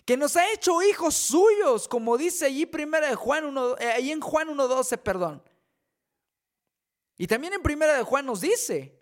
Que 0.04 0.18
nos 0.18 0.36
ha 0.36 0.52
hecho 0.52 0.82
hijos 0.82 1.14
suyos, 1.14 1.88
como 1.88 2.18
dice 2.18 2.48
allí 2.48 2.66
primera 2.66 3.08
de 3.08 3.16
Juan 3.16 3.46
1, 3.46 3.78
eh, 3.78 3.92
ahí 3.92 4.12
en 4.12 4.20
Juan 4.20 4.48
1.12, 4.48 4.98
perdón. 4.98 5.44
Y 7.18 7.28
también 7.28 7.54
en 7.54 7.62
primera 7.62 7.96
de 7.96 8.04
Juan 8.04 8.26
nos 8.26 8.42
dice 8.42 9.00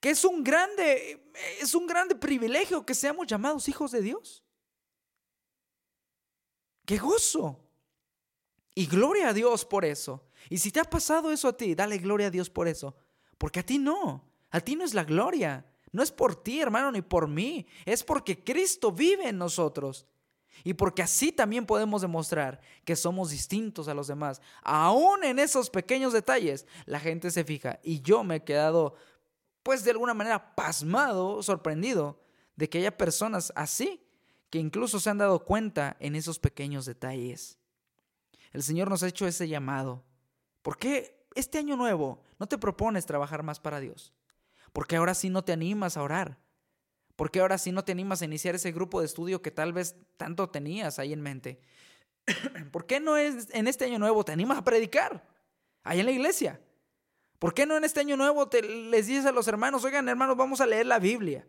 que 0.00 0.10
es 0.10 0.24
un 0.24 0.44
grande, 0.44 1.32
es 1.60 1.74
un 1.74 1.86
grande 1.86 2.14
privilegio 2.14 2.86
que 2.86 2.94
seamos 2.94 3.26
llamados 3.26 3.68
hijos 3.68 3.90
de 3.90 4.00
Dios. 4.00 4.44
¡Qué 6.84 6.98
gozo! 6.98 7.60
Y 8.74 8.86
gloria 8.86 9.30
a 9.30 9.32
Dios 9.32 9.64
por 9.64 9.84
eso. 9.84 10.24
Y 10.48 10.58
si 10.58 10.70
te 10.70 10.78
ha 10.80 10.84
pasado 10.84 11.32
eso 11.32 11.48
a 11.48 11.56
ti, 11.56 11.74
dale 11.74 11.98
gloria 11.98 12.28
a 12.28 12.30
Dios 12.30 12.48
por 12.48 12.68
eso. 12.68 12.96
Porque 13.36 13.60
a 13.60 13.66
ti 13.66 13.78
no. 13.78 14.24
A 14.50 14.60
ti 14.60 14.76
no 14.76 14.84
es 14.84 14.94
la 14.94 15.04
gloria. 15.04 15.66
No 15.90 16.02
es 16.02 16.12
por 16.12 16.42
ti, 16.42 16.60
hermano, 16.60 16.92
ni 16.92 17.02
por 17.02 17.26
mí. 17.26 17.66
Es 17.84 18.04
porque 18.04 18.44
Cristo 18.44 18.92
vive 18.92 19.28
en 19.28 19.38
nosotros. 19.38 20.06
Y 20.64 20.74
porque 20.74 21.02
así 21.02 21.32
también 21.32 21.66
podemos 21.66 22.02
demostrar 22.02 22.60
que 22.84 22.96
somos 22.96 23.30
distintos 23.30 23.88
a 23.88 23.94
los 23.94 24.08
demás. 24.08 24.40
Aún 24.62 25.24
en 25.24 25.38
esos 25.38 25.70
pequeños 25.70 26.12
detalles, 26.12 26.66
la 26.86 27.00
gente 27.00 27.30
se 27.30 27.44
fija. 27.44 27.78
Y 27.82 28.00
yo 28.00 28.24
me 28.24 28.36
he 28.36 28.44
quedado, 28.44 28.94
pues 29.62 29.84
de 29.84 29.92
alguna 29.92 30.14
manera, 30.14 30.54
pasmado, 30.54 31.42
sorprendido 31.42 32.20
de 32.56 32.68
que 32.68 32.78
haya 32.78 32.96
personas 32.96 33.52
así 33.54 34.04
que 34.50 34.58
incluso 34.58 34.98
se 34.98 35.10
han 35.10 35.18
dado 35.18 35.44
cuenta 35.44 35.96
en 36.00 36.16
esos 36.16 36.38
pequeños 36.38 36.86
detalles. 36.86 37.58
El 38.52 38.62
Señor 38.62 38.88
nos 38.88 39.02
ha 39.02 39.08
hecho 39.08 39.26
ese 39.26 39.46
llamado. 39.48 40.04
¿Por 40.62 40.78
qué 40.78 41.26
este 41.34 41.58
año 41.58 41.76
nuevo 41.76 42.22
no 42.38 42.46
te 42.46 42.58
propones 42.58 43.06
trabajar 43.06 43.42
más 43.42 43.60
para 43.60 43.80
Dios? 43.80 44.14
Porque 44.72 44.96
ahora 44.96 45.14
sí 45.14 45.30
no 45.30 45.44
te 45.44 45.52
animas 45.52 45.96
a 45.96 46.02
orar. 46.02 46.38
Porque 47.18 47.40
ahora 47.40 47.58
sí 47.58 47.72
no 47.72 47.84
te 47.84 47.90
animas 47.90 48.22
a 48.22 48.26
iniciar 48.26 48.54
ese 48.54 48.70
grupo 48.70 49.00
de 49.00 49.06
estudio 49.06 49.42
que 49.42 49.50
tal 49.50 49.72
vez 49.72 49.96
tanto 50.16 50.50
tenías 50.50 51.00
ahí 51.00 51.12
en 51.12 51.20
mente. 51.20 51.60
¿Por 52.70 52.86
qué 52.86 53.00
no 53.00 53.16
es, 53.16 53.48
en 53.50 53.66
este 53.66 53.86
año 53.86 53.98
nuevo 53.98 54.24
te 54.24 54.30
animas 54.30 54.58
a 54.58 54.62
predicar 54.62 55.28
ahí 55.82 55.98
en 55.98 56.06
la 56.06 56.12
iglesia? 56.12 56.60
¿Por 57.40 57.54
qué 57.54 57.66
no 57.66 57.76
en 57.76 57.82
este 57.82 57.98
año 57.98 58.16
nuevo 58.16 58.48
te, 58.48 58.62
les 58.62 59.08
dices 59.08 59.26
a 59.26 59.32
los 59.32 59.48
hermanos, 59.48 59.82
oigan 59.82 60.08
hermanos, 60.08 60.36
vamos 60.36 60.60
a 60.60 60.66
leer 60.66 60.86
la 60.86 61.00
Biblia? 61.00 61.44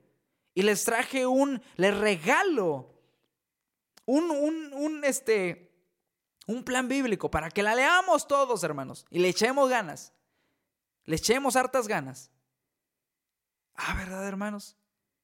Y 0.55 0.63
les 0.63 0.83
traje 0.85 1.27
un, 1.27 1.61
les 1.75 1.95
regalo 1.95 2.91
un, 4.05 4.31
un, 4.31 4.73
un, 4.73 5.05
este, 5.05 5.71
un 6.47 6.63
plan 6.63 6.87
bíblico 6.87 7.29
para 7.29 7.51
que 7.51 7.61
la 7.61 7.75
leamos 7.75 8.27
todos, 8.27 8.63
hermanos, 8.63 9.05
y 9.11 9.19
le 9.19 9.29
echemos 9.29 9.69
ganas. 9.69 10.13
Le 11.05 11.15
echemos 11.15 11.55
hartas 11.55 11.87
ganas. 11.87 12.31
Ah, 13.75 13.93
¿verdad, 13.99 14.27
hermanos? 14.27 14.78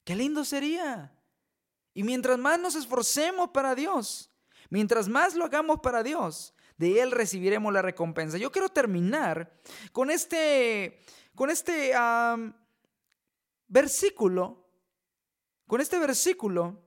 Qué 0.05 0.15
lindo 0.15 0.45
sería. 0.45 1.13
Y 1.93 2.03
mientras 2.03 2.37
más 2.37 2.57
nos 2.57 2.75
esforcemos 2.75 3.49
para 3.49 3.75
Dios, 3.75 4.31
mientras 4.69 5.09
más 5.09 5.35
lo 5.35 5.43
hagamos 5.43 5.81
para 5.81 6.03
Dios, 6.03 6.53
de 6.77 7.01
Él 7.01 7.11
recibiremos 7.11 7.73
la 7.73 7.81
recompensa. 7.81 8.37
Yo 8.37 8.51
quiero 8.51 8.69
terminar 8.69 9.59
con 9.91 10.09
este, 10.09 11.01
con 11.35 11.49
este 11.49 11.93
versículo 13.67 14.65
con 15.67 15.81
este 15.81 15.99
versículo 15.99 16.81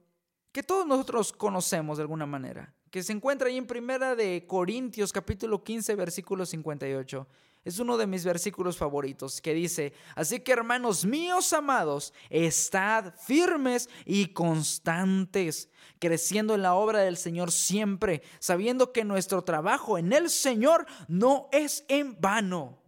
que 0.52 0.62
todos 0.62 0.86
nosotros 0.86 1.32
conocemos 1.32 1.98
de 1.98 2.02
alguna 2.02 2.26
manera, 2.26 2.74
que 2.90 3.02
se 3.02 3.12
encuentra 3.12 3.48
ahí 3.48 3.56
en 3.56 3.66
Primera 3.66 4.14
de 4.14 4.46
Corintios 4.46 5.12
capítulo 5.12 5.62
15 5.62 5.94
versículo 5.94 6.46
58. 6.46 7.26
Es 7.64 7.78
uno 7.78 7.96
de 7.96 8.06
mis 8.06 8.24
versículos 8.24 8.78
favoritos 8.78 9.40
que 9.40 9.52
dice, 9.52 9.92
así 10.14 10.40
que 10.40 10.52
hermanos 10.52 11.04
míos 11.04 11.52
amados, 11.52 12.14
estad 12.30 13.14
firmes 13.16 13.90
y 14.06 14.32
constantes, 14.32 15.68
creciendo 15.98 16.54
en 16.54 16.62
la 16.62 16.74
obra 16.74 17.00
del 17.00 17.16
Señor 17.16 17.52
siempre, 17.52 18.22
sabiendo 18.38 18.92
que 18.92 19.04
nuestro 19.04 19.42
trabajo 19.42 19.98
en 19.98 20.12
el 20.12 20.30
Señor 20.30 20.86
no 21.08 21.48
es 21.52 21.84
en 21.88 22.18
vano. 22.20 22.78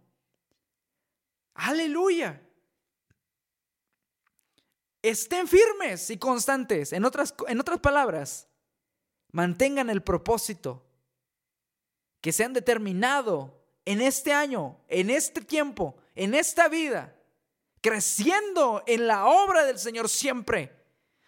Aleluya. 1.53 2.41
Estén 5.01 5.47
firmes 5.47 6.09
y 6.09 6.17
constantes. 6.17 6.93
En 6.93 7.05
otras, 7.05 7.33
en 7.47 7.59
otras 7.59 7.79
palabras, 7.79 8.47
mantengan 9.31 9.89
el 9.89 10.01
propósito 10.01 10.83
que 12.21 12.31
se 12.31 12.43
han 12.43 12.53
determinado 12.53 13.60
en 13.85 14.01
este 14.01 14.33
año, 14.33 14.77
en 14.87 15.09
este 15.09 15.41
tiempo, 15.41 15.95
en 16.15 16.33
esta 16.33 16.67
vida, 16.67 17.15
creciendo 17.81 18.83
en 18.85 19.07
la 19.07 19.25
obra 19.25 19.65
del 19.65 19.79
Señor 19.79 20.09
siempre, 20.09 20.75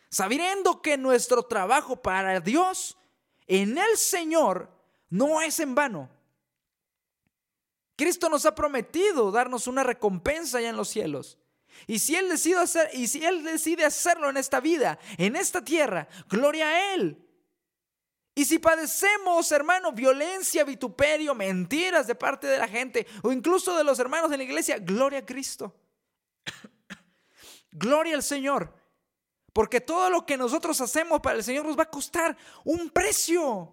sabiendo 0.10 0.82
que 0.82 0.98
nuestro 0.98 1.44
trabajo 1.44 2.02
para 2.02 2.40
Dios 2.40 2.98
en 3.48 3.78
el 3.78 3.98
Señor 3.98 4.70
no 5.10 5.42
es 5.42 5.60
en 5.60 5.76
vano. 5.76 6.10
Cristo 7.96 8.30
nos 8.30 8.46
ha 8.46 8.56
prometido 8.56 9.32
darnos 9.32 9.68
una 9.68 9.84
recompensa 9.84 10.58
allá 10.58 10.70
en 10.70 10.78
los 10.78 10.90
cielos. 10.90 11.38
Y 11.88 12.00
si 12.00 12.16
Él 12.16 12.30
decide 12.30 12.58
hacer, 12.58 12.90
y 12.94 13.08
si 13.08 13.24
Él 13.26 13.44
decide 13.44 13.86
hacerlo 13.86 14.30
en 14.30 14.38
esta 14.38 14.60
vida, 14.60 15.00
en 15.18 15.36
esta 15.36 15.64
tierra, 15.64 16.08
gloria 16.30 16.68
a 16.68 16.94
Él. 16.94 17.18
Y 18.36 18.46
si 18.46 18.58
padecemos, 18.60 19.52
hermano, 19.52 19.92
violencia, 19.92 20.64
vituperio, 20.64 21.36
mentiras 21.36 22.08
de 22.08 22.16
parte 22.16 22.48
de 22.48 22.58
la 22.58 22.68
gente 22.68 23.06
o 23.22 23.32
incluso 23.32 23.78
de 23.78 23.84
los 23.84 24.00
hermanos 24.00 24.32
de 24.32 24.38
la 24.38 24.44
iglesia, 24.44 24.78
gloria 24.80 25.20
a 25.20 25.26
Cristo. 25.26 25.76
gloria 27.72 28.16
al 28.16 28.24
Señor. 28.24 28.74
Porque 29.54 29.82
todo 29.82 30.10
lo 30.10 30.26
que 30.26 30.36
nosotros 30.36 30.82
hacemos 30.82 31.22
para 31.22 31.38
el 31.38 31.44
Señor 31.44 31.66
nos 31.66 31.78
va 31.78 31.84
a 31.84 31.92
costar 31.92 32.36
un 32.64 32.90
precio. 32.90 33.72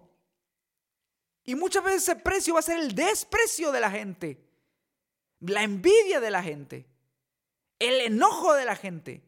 Y 1.43 1.55
muchas 1.55 1.83
veces 1.83 2.03
ese 2.03 2.15
precio 2.17 2.53
va 2.53 2.59
a 2.59 2.63
ser 2.63 2.79
el 2.79 2.93
desprecio 2.93 3.71
de 3.71 3.79
la 3.79 3.89
gente, 3.89 4.47
la 5.39 5.63
envidia 5.63 6.19
de 6.19 6.29
la 6.29 6.43
gente 6.43 6.91
el 7.81 7.99
enojo 7.99 8.53
de 8.53 8.65
la 8.65 8.75
gente. 8.75 9.23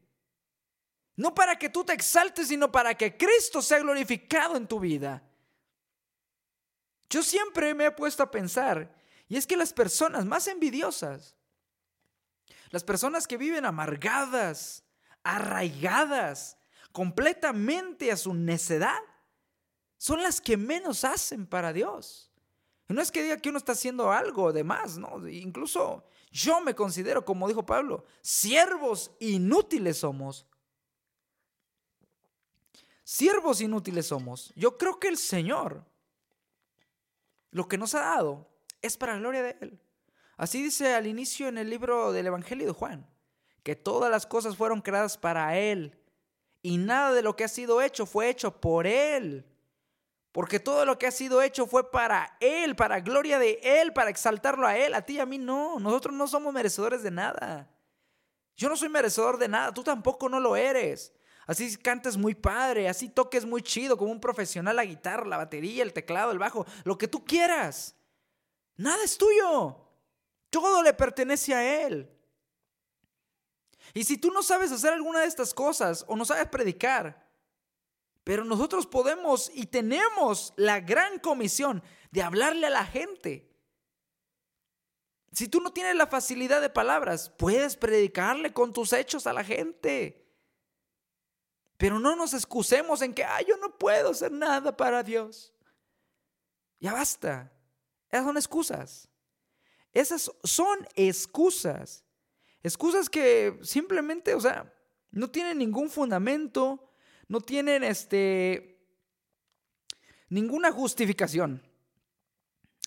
No 1.15 1.33
para 1.33 1.57
que 1.57 1.69
tú 1.69 1.83
te 1.83 1.93
exaltes, 1.93 2.47
sino 2.47 2.71
para 2.71 2.95
que 2.95 3.15
Cristo 3.15 3.61
sea 3.61 3.79
glorificado 3.79 4.55
en 4.55 4.67
tu 4.67 4.79
vida. 4.79 5.23
Yo 7.09 7.21
siempre 7.21 7.73
me 7.75 7.85
he 7.85 7.91
puesto 7.91 8.23
a 8.23 8.31
pensar, 8.31 8.95
y 9.27 9.37
es 9.37 9.45
que 9.45 9.55
las 9.55 9.73
personas 9.73 10.25
más 10.25 10.47
envidiosas, 10.47 11.35
las 12.71 12.83
personas 12.83 13.27
que 13.27 13.37
viven 13.37 13.65
amargadas, 13.65 14.83
arraigadas 15.23 16.57
completamente 16.91 18.11
a 18.11 18.17
su 18.17 18.33
necedad, 18.33 18.99
son 19.97 20.23
las 20.23 20.41
que 20.41 20.57
menos 20.57 21.03
hacen 21.03 21.45
para 21.45 21.71
Dios. 21.71 22.31
No 22.87 23.01
es 23.01 23.11
que 23.11 23.23
diga 23.23 23.37
que 23.37 23.49
uno 23.49 23.57
está 23.57 23.71
haciendo 23.71 24.11
algo 24.11 24.51
de 24.51 24.63
más, 24.63 24.97
no, 24.97 25.27
incluso 25.27 26.03
yo 26.31 26.61
me 26.61 26.73
considero, 26.73 27.23
como 27.23 27.47
dijo 27.47 27.65
Pablo, 27.65 28.05
siervos 28.21 29.11
inútiles 29.19 29.99
somos. 29.99 30.47
Siervos 33.13 33.61
inútiles 33.61 34.07
somos. 34.07 34.51
Yo 34.55 34.75
creo 34.79 34.99
que 34.99 35.07
el 35.07 35.17
Señor 35.17 35.85
lo 37.51 37.67
que 37.67 37.77
nos 37.77 37.93
ha 37.93 37.99
dado 37.99 38.49
es 38.81 38.97
para 38.97 39.13
la 39.13 39.19
gloria 39.19 39.43
de 39.43 39.55
Él. 39.61 39.79
Así 40.35 40.63
dice 40.63 40.95
al 40.95 41.05
inicio 41.05 41.47
en 41.47 41.59
el 41.59 41.69
libro 41.69 42.11
del 42.11 42.25
Evangelio 42.25 42.65
de 42.65 42.73
Juan, 42.73 43.07
que 43.61 43.75
todas 43.75 44.09
las 44.09 44.25
cosas 44.25 44.57
fueron 44.57 44.81
creadas 44.81 45.19
para 45.19 45.55
Él 45.59 45.95
y 46.63 46.77
nada 46.77 47.13
de 47.13 47.21
lo 47.21 47.35
que 47.35 47.43
ha 47.43 47.49
sido 47.49 47.83
hecho 47.83 48.07
fue 48.07 48.29
hecho 48.29 48.59
por 48.59 48.87
Él. 48.87 49.45
Porque 50.31 50.59
todo 50.59 50.83
lo 50.83 50.97
que 50.97 51.05
ha 51.05 51.11
sido 51.11 51.43
hecho 51.43 51.67
fue 51.67 51.91
para 51.91 52.35
Él, 52.39 52.75
para 52.75 52.99
gloria 52.99 53.37
de 53.37 53.59
Él, 53.61 53.93
para 53.93 54.09
exaltarlo 54.09 54.65
a 54.65 54.75
Él. 54.75 54.95
A 54.95 55.03
ti 55.03 55.17
y 55.17 55.19
a 55.19 55.27
mí 55.27 55.37
no. 55.37 55.79
Nosotros 55.79 56.15
no 56.15 56.27
somos 56.27 56.51
merecedores 56.51 57.03
de 57.03 57.11
nada. 57.11 57.69
Yo 58.55 58.69
no 58.69 58.75
soy 58.75 58.89
merecedor 58.89 59.37
de 59.37 59.49
nada. 59.49 59.71
Tú 59.71 59.83
tampoco 59.83 60.29
no 60.29 60.39
lo 60.39 60.55
eres. 60.55 61.13
Así 61.45 61.75
cantes 61.77 62.15
muy 62.15 62.35
padre, 62.35 62.87
así 62.87 63.09
toques 63.09 63.45
muy 63.45 63.61
chido, 63.61 63.97
como 63.97 64.11
un 64.11 64.21
profesional 64.21 64.75
la 64.75 64.85
guitarra, 64.85 65.25
la 65.25 65.37
batería, 65.37 65.83
el 65.83 65.93
teclado, 65.93 66.31
el 66.31 66.39
bajo, 66.39 66.65
lo 66.85 66.97
que 66.97 67.07
tú 67.07 67.25
quieras. 67.25 67.95
Nada 68.77 69.03
es 69.03 69.17
tuyo. 69.17 69.77
Todo 70.49 70.81
le 70.81 70.93
pertenece 70.93 71.53
a 71.53 71.85
Él. 71.85 72.09
Y 73.93 74.03
si 74.05 74.17
tú 74.17 74.31
no 74.31 74.41
sabes 74.41 74.71
hacer 74.71 74.93
alguna 74.93 75.21
de 75.21 75.27
estas 75.27 75.53
cosas 75.53 76.05
o 76.07 76.15
no 76.15 76.25
sabes 76.25 76.47
predicar, 76.47 77.29
pero 78.23 78.45
nosotros 78.45 78.87
podemos 78.87 79.51
y 79.53 79.65
tenemos 79.65 80.53
la 80.55 80.79
gran 80.79 81.19
comisión 81.19 81.83
de 82.11 82.21
hablarle 82.21 82.67
a 82.67 82.71
la 82.71 82.85
gente. 82.85 83.49
Si 85.33 85.47
tú 85.47 85.59
no 85.59 85.73
tienes 85.73 85.95
la 85.95 86.07
facilidad 86.07 86.61
de 86.61 86.69
palabras, 86.69 87.31
puedes 87.37 87.75
predicarle 87.75 88.53
con 88.53 88.71
tus 88.71 88.93
hechos 88.93 89.27
a 89.27 89.33
la 89.33 89.43
gente. 89.43 90.22
Pero 91.83 91.99
no 91.99 92.15
nos 92.15 92.33
excusemos 92.33 93.01
en 93.01 93.13
que, 93.13 93.25
ay, 93.25 93.43
yo 93.45 93.57
no 93.57 93.77
puedo 93.77 94.11
hacer 94.11 94.31
nada 94.31 94.77
para 94.77 95.03
Dios. 95.03 95.53
Ya 96.79 96.93
basta. 96.93 97.51
Esas 98.09 98.23
son 98.23 98.37
excusas. 98.37 99.09
Esas 99.91 100.31
son 100.45 100.87
excusas. 100.95 102.05
Excusas 102.61 103.09
que 103.09 103.59
simplemente, 103.63 104.33
o 104.33 104.39
sea, 104.39 104.73
no 105.11 105.29
tienen 105.29 105.57
ningún 105.57 105.89
fundamento, 105.89 106.89
no 107.27 107.41
tienen 107.41 107.83
este 107.83 108.81
ninguna 110.29 110.71
justificación. 110.71 111.61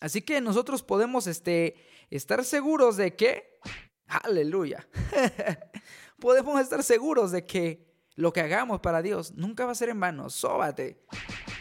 Así 0.00 0.22
que 0.22 0.40
nosotros 0.40 0.82
podemos 0.82 1.26
este, 1.26 1.76
estar 2.08 2.42
seguros 2.46 2.96
de 2.96 3.14
que, 3.14 3.60
aleluya, 4.06 4.88
podemos 6.18 6.58
estar 6.62 6.82
seguros 6.82 7.30
de 7.32 7.44
que 7.44 7.95
lo 8.16 8.32
que 8.32 8.40
hagamos 8.40 8.80
para 8.80 9.02
Dios 9.02 9.34
nunca 9.34 9.66
va 9.66 9.72
a 9.72 9.76
ser 9.76 9.90
en 9.90 10.00
vano. 10.00 10.30
Sóbate, 10.30 11.04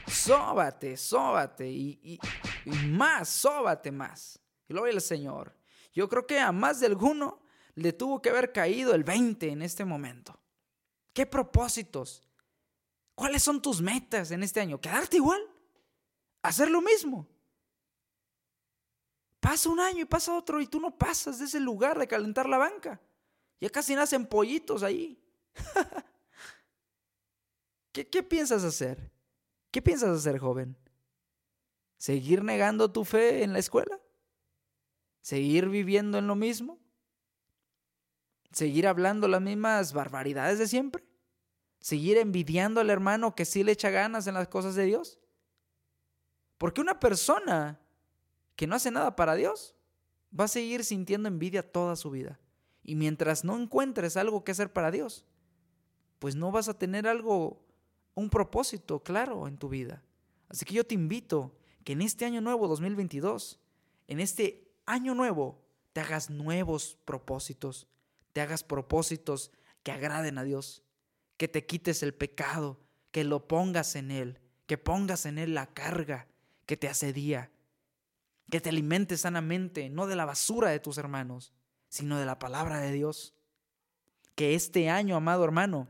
sóbate, 0.07 0.95
sóbate 0.95 1.69
y, 1.69 2.19
más, 2.87 3.29
sóbate 3.29 3.91
más. 3.91 4.39
Gloria 4.67 4.93
al 4.93 5.01
Señor. 5.01 5.55
Yo 5.93 6.09
creo 6.09 6.25
que 6.25 6.39
a 6.39 6.51
más 6.53 6.79
de 6.79 6.87
alguno 6.87 7.41
le 7.75 7.91
tuvo 7.91 8.21
que 8.21 8.29
haber 8.29 8.53
caído 8.53 8.95
el 8.95 9.03
20 9.03 9.49
en 9.49 9.61
este 9.61 9.83
momento. 9.83 10.39
¿Qué 11.13 11.25
propósitos? 11.25 12.23
¿Cuáles 13.13 13.43
son 13.43 13.61
tus 13.61 13.81
metas 13.81 14.31
en 14.31 14.41
este 14.41 14.61
año? 14.61 14.79
¿Quedarte 14.79 15.17
igual? 15.17 15.41
¿Hacer 16.41 16.69
lo 16.69 16.81
mismo? 16.81 17.27
Pasa 19.41 19.69
un 19.69 19.79
año 19.79 20.01
y 20.01 20.05
pasa 20.05 20.33
otro 20.33 20.61
y 20.61 20.67
tú 20.67 20.79
no 20.79 20.97
pasas 20.97 21.39
de 21.39 21.45
ese 21.45 21.59
lugar 21.59 21.99
de 21.99 22.07
calentar 22.07 22.47
la 22.47 22.57
banca. 22.57 23.01
Ya 23.59 23.69
casi 23.69 23.93
nacen 23.93 24.25
pollitos 24.25 24.83
ahí. 24.83 25.21
¿Qué, 27.95 28.05
¿Qué 28.05 28.23
piensas 28.23 28.65
hacer? 28.65 29.09
¿Qué 29.71 29.81
piensas 29.81 30.17
hacer, 30.17 30.37
joven? 30.37 30.75
¿Seguir 31.97 32.43
negando 32.43 32.91
tu 32.91 33.05
fe 33.05 33.41
en 33.41 33.53
la 33.53 33.59
escuela? 33.59 34.01
¿Seguir 35.21 35.69
viviendo 35.69 36.17
en 36.17 36.27
lo 36.27 36.35
mismo? 36.35 36.77
¿Seguir 38.51 38.85
hablando 38.85 39.29
las 39.29 39.41
mismas 39.41 39.93
barbaridades 39.93 40.59
de 40.59 40.67
siempre? 40.67 41.05
¿Seguir 41.79 42.17
envidiando 42.17 42.81
al 42.81 42.89
hermano 42.89 43.33
que 43.33 43.45
sí 43.45 43.63
le 43.63 43.71
echa 43.71 43.91
ganas 43.91 44.27
en 44.27 44.33
las 44.33 44.49
cosas 44.49 44.75
de 44.75 44.83
Dios? 44.83 45.17
Porque 46.57 46.81
una 46.81 46.99
persona 46.99 47.79
que 48.57 48.67
no 48.67 48.75
hace 48.75 48.91
nada 48.91 49.15
para 49.15 49.35
Dios, 49.35 49.73
va 50.37 50.43
a 50.43 50.49
seguir 50.49 50.83
sintiendo 50.83 51.29
envidia 51.29 51.71
toda 51.71 51.95
su 51.95 52.11
vida. 52.11 52.41
Y 52.83 52.95
mientras 52.95 53.45
no 53.45 53.57
encuentres 53.57 54.17
algo 54.17 54.43
que 54.43 54.51
hacer 54.51 54.73
para 54.73 54.91
Dios, 54.91 55.23
pues 56.19 56.35
no 56.35 56.51
vas 56.51 56.67
a 56.67 56.77
tener 56.77 57.07
algo, 57.07 57.64
un 58.15 58.29
propósito 58.29 59.03
claro 59.03 59.47
en 59.47 59.57
tu 59.57 59.69
vida. 59.69 60.01
Así 60.49 60.65
que 60.65 60.73
yo 60.73 60.85
te 60.85 60.95
invito 60.95 61.55
que 61.83 61.93
en 61.93 62.01
este 62.01 62.25
año 62.25 62.41
nuevo 62.41 62.67
2022, 62.67 63.59
en 64.07 64.19
este 64.19 64.71
año 64.85 65.13
nuevo, 65.13 65.61
te 65.93 66.01
hagas 66.01 66.29
nuevos 66.29 66.97
propósitos, 67.05 67.87
te 68.33 68.41
hagas 68.41 68.63
propósitos 68.63 69.51
que 69.83 69.91
agraden 69.91 70.37
a 70.37 70.43
Dios, 70.43 70.83
que 71.37 71.47
te 71.47 71.65
quites 71.65 72.03
el 72.03 72.13
pecado, 72.13 72.79
que 73.11 73.23
lo 73.23 73.47
pongas 73.47 73.95
en 73.95 74.11
Él, 74.11 74.39
que 74.65 74.77
pongas 74.77 75.25
en 75.25 75.37
Él 75.37 75.53
la 75.53 75.67
carga 75.67 76.27
que 76.65 76.77
te 76.77 76.87
asedía, 76.87 77.51
que 78.49 78.61
te 78.61 78.69
alimentes 78.69 79.21
sanamente, 79.21 79.89
no 79.89 80.07
de 80.07 80.15
la 80.15 80.25
basura 80.25 80.69
de 80.69 80.79
tus 80.79 80.97
hermanos, 80.97 81.53
sino 81.89 82.17
de 82.19 82.25
la 82.25 82.39
palabra 82.39 82.79
de 82.79 82.91
Dios. 82.91 83.33
Que 84.35 84.55
este 84.55 84.89
año, 84.89 85.15
amado 85.15 85.43
hermano, 85.43 85.87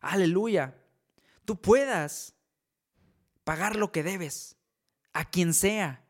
aleluya, 0.00 0.76
tú 1.48 1.56
puedas 1.56 2.34
pagar 3.42 3.74
lo 3.74 3.90
que 3.90 4.02
debes 4.02 4.58
a 5.14 5.24
quien 5.24 5.54
sea, 5.54 6.04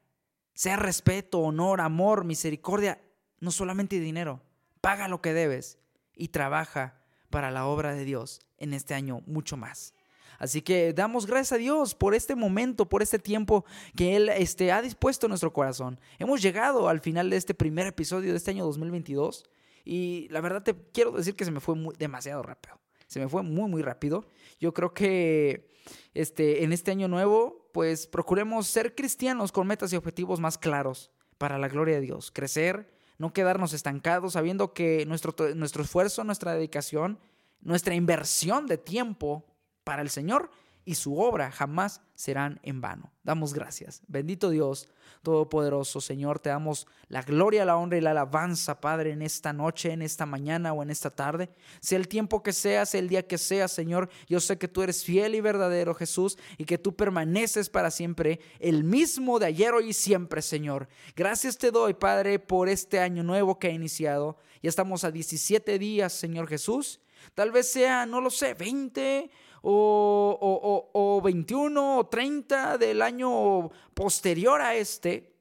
sea 0.53 0.74
respeto, 0.74 1.39
honor, 1.39 1.80
amor, 1.80 2.24
misericordia, 2.24 3.01
no 3.39 3.53
solamente 3.53 4.01
dinero, 4.01 4.43
paga 4.80 5.07
lo 5.07 5.22
que 5.22 5.32
debes 5.32 5.78
y 6.12 6.30
trabaja 6.30 7.01
para 7.30 7.53
la 7.53 7.66
obra 7.66 7.95
de 7.95 8.05
Dios 8.05 8.41
en 8.57 8.74
este 8.74 8.95
año 8.95 9.22
mucho 9.26 9.57
más. 9.57 9.95
Así 10.41 10.61
que 10.61 10.93
damos 10.93 11.24
gracias 11.24 11.53
a 11.53 11.59
Dios 11.59 11.95
por 11.95 12.16
este 12.16 12.34
momento, 12.34 12.89
por 12.89 13.03
este 13.03 13.20
tiempo 13.20 13.64
que 13.95 14.16
Él 14.16 14.30
este, 14.30 14.72
ha 14.72 14.82
dispuesto 14.82 15.26
en 15.26 15.30
nuestro 15.30 15.53
corazón. 15.53 16.01
Hemos 16.18 16.43
llegado 16.43 16.89
al 16.89 16.99
final 16.99 17.30
de 17.30 17.36
este 17.36 17.55
primer 17.55 17.86
episodio 17.86 18.32
de 18.32 18.39
este 18.39 18.51
año 18.51 18.64
2022 18.64 19.49
y 19.84 20.26
la 20.30 20.41
verdad 20.41 20.64
te 20.64 20.74
quiero 20.93 21.12
decir 21.12 21.36
que 21.36 21.45
se 21.45 21.53
me 21.53 21.61
fue 21.61 21.76
demasiado 21.97 22.43
rápido. 22.43 22.80
Se 23.09 23.19
me 23.19 23.29
fue 23.29 23.43
muy, 23.43 23.69
muy 23.69 23.83
rápido. 23.83 24.27
Yo 24.61 24.73
creo 24.73 24.95
que 24.95 25.73
este, 26.15 26.63
en 26.63 26.73
este 26.73 26.91
año 26.91 27.09
nuevo, 27.09 27.69
pues 27.73 28.07
procuremos 28.07 28.67
ser 28.67 28.95
cristianos 28.95 29.51
con 29.51 29.67
metas 29.67 29.93
y 29.93 29.97
objetivos 29.97 30.39
más 30.41 30.59
claros 30.59 31.11
para 31.39 31.59
la 31.59 31.69
gloria 31.69 31.97
de 31.97 32.03
Dios. 32.03 32.31
Crecer, 32.31 32.93
no 33.17 33.33
quedarnos 33.33 33.73
estancados, 33.73 34.35
sabiendo 34.35 34.75
que 34.75 35.07
nuestro, 35.07 35.35
nuestro 35.55 35.83
esfuerzo, 35.83 36.23
nuestra 36.23 36.53
dedicación, 36.53 37.19
nuestra 37.61 37.95
inversión 37.95 38.67
de 38.67 38.79
tiempo 38.79 39.45
para 39.85 40.03
el 40.03 40.11
Señor 40.11 40.51
y 40.89 40.95
su 40.95 41.18
obra 41.18 41.51
jamás 41.51 42.01
serán 42.14 42.61
en 42.62 42.80
vano. 42.80 43.12
Damos 43.22 43.53
gracias. 43.53 44.01
Bendito 44.09 44.49
Dios, 44.49 44.89
Todopoderoso 45.22 46.01
Señor, 46.01 46.39
te 46.39 46.49
damos 46.49 46.86
la 47.09 47.20
gloria, 47.20 47.66
la 47.66 47.76
honra 47.76 47.99
y 47.99 48.01
la 48.01 48.12
alabanza, 48.12 48.80
Padre, 48.80 49.11
en 49.11 49.20
esta 49.20 49.53
noche, 49.53 49.93
en 49.93 50.01
esta 50.01 50.24
mañana 50.24 50.72
o 50.72 50.82
en 50.82 50.89
esta 50.89 51.11
tarde. 51.11 51.51
Sea 51.80 51.99
el 51.99 52.09
tiempo 52.09 52.43
que 52.43 52.55
sea, 52.55 52.86
sea 52.86 53.01
el 53.01 53.11
día 53.11 53.26
que 53.26 53.36
sea, 53.36 53.68
Señor, 53.68 54.09
yo 54.28 54.41
sé 54.41 54.57
que 54.57 54.66
tú 54.66 54.80
eres 54.80 55.05
fiel 55.05 55.34
y 55.34 55.43
verdadero, 55.43 55.93
Jesús, 55.93 56.39
y 56.57 56.64
que 56.64 56.78
tú 56.78 56.97
permaneces 56.97 57.68
para 57.68 57.91
siempre, 57.91 58.41
el 58.59 58.82
mismo 58.82 59.39
de 59.39 59.45
ayer, 59.45 59.74
hoy 59.74 59.91
y 59.91 59.93
siempre, 59.93 60.41
Señor. 60.41 60.89
Gracias 61.14 61.59
te 61.59 61.70
doy, 61.70 61.93
Padre, 61.93 62.39
por 62.39 62.70
este 62.70 62.99
año 62.99 63.22
nuevo 63.22 63.59
que 63.59 63.66
ha 63.66 63.72
iniciado. 63.72 64.39
Ya 64.62 64.70
estamos 64.70 65.05
a 65.05 65.11
17 65.11 65.78
días, 65.78 66.14
Señor 66.14 66.49
Jesús. 66.49 66.99
Tal 67.34 67.51
vez 67.51 67.70
sea, 67.70 68.07
no 68.07 68.22
lo 68.22 68.30
sé, 68.30 68.55
20 68.55 69.30
o, 69.71 70.91
o, 70.95 71.21
21 71.21 71.99
o 71.99 72.07
30 72.07 72.79
del 72.79 73.03
año 73.03 73.71
posterior 73.93 74.62
a 74.62 74.75
este. 74.75 75.35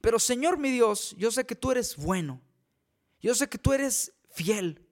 Pero 0.00 0.18
Señor 0.18 0.58
mi 0.58 0.70
Dios, 0.70 1.14
yo 1.18 1.30
sé 1.30 1.44
que 1.44 1.56
tú 1.56 1.72
eres 1.72 1.96
bueno. 1.96 2.40
Yo 3.20 3.34
sé 3.34 3.48
que 3.48 3.58
tú 3.58 3.72
eres 3.72 4.12
fiel. 4.30 4.86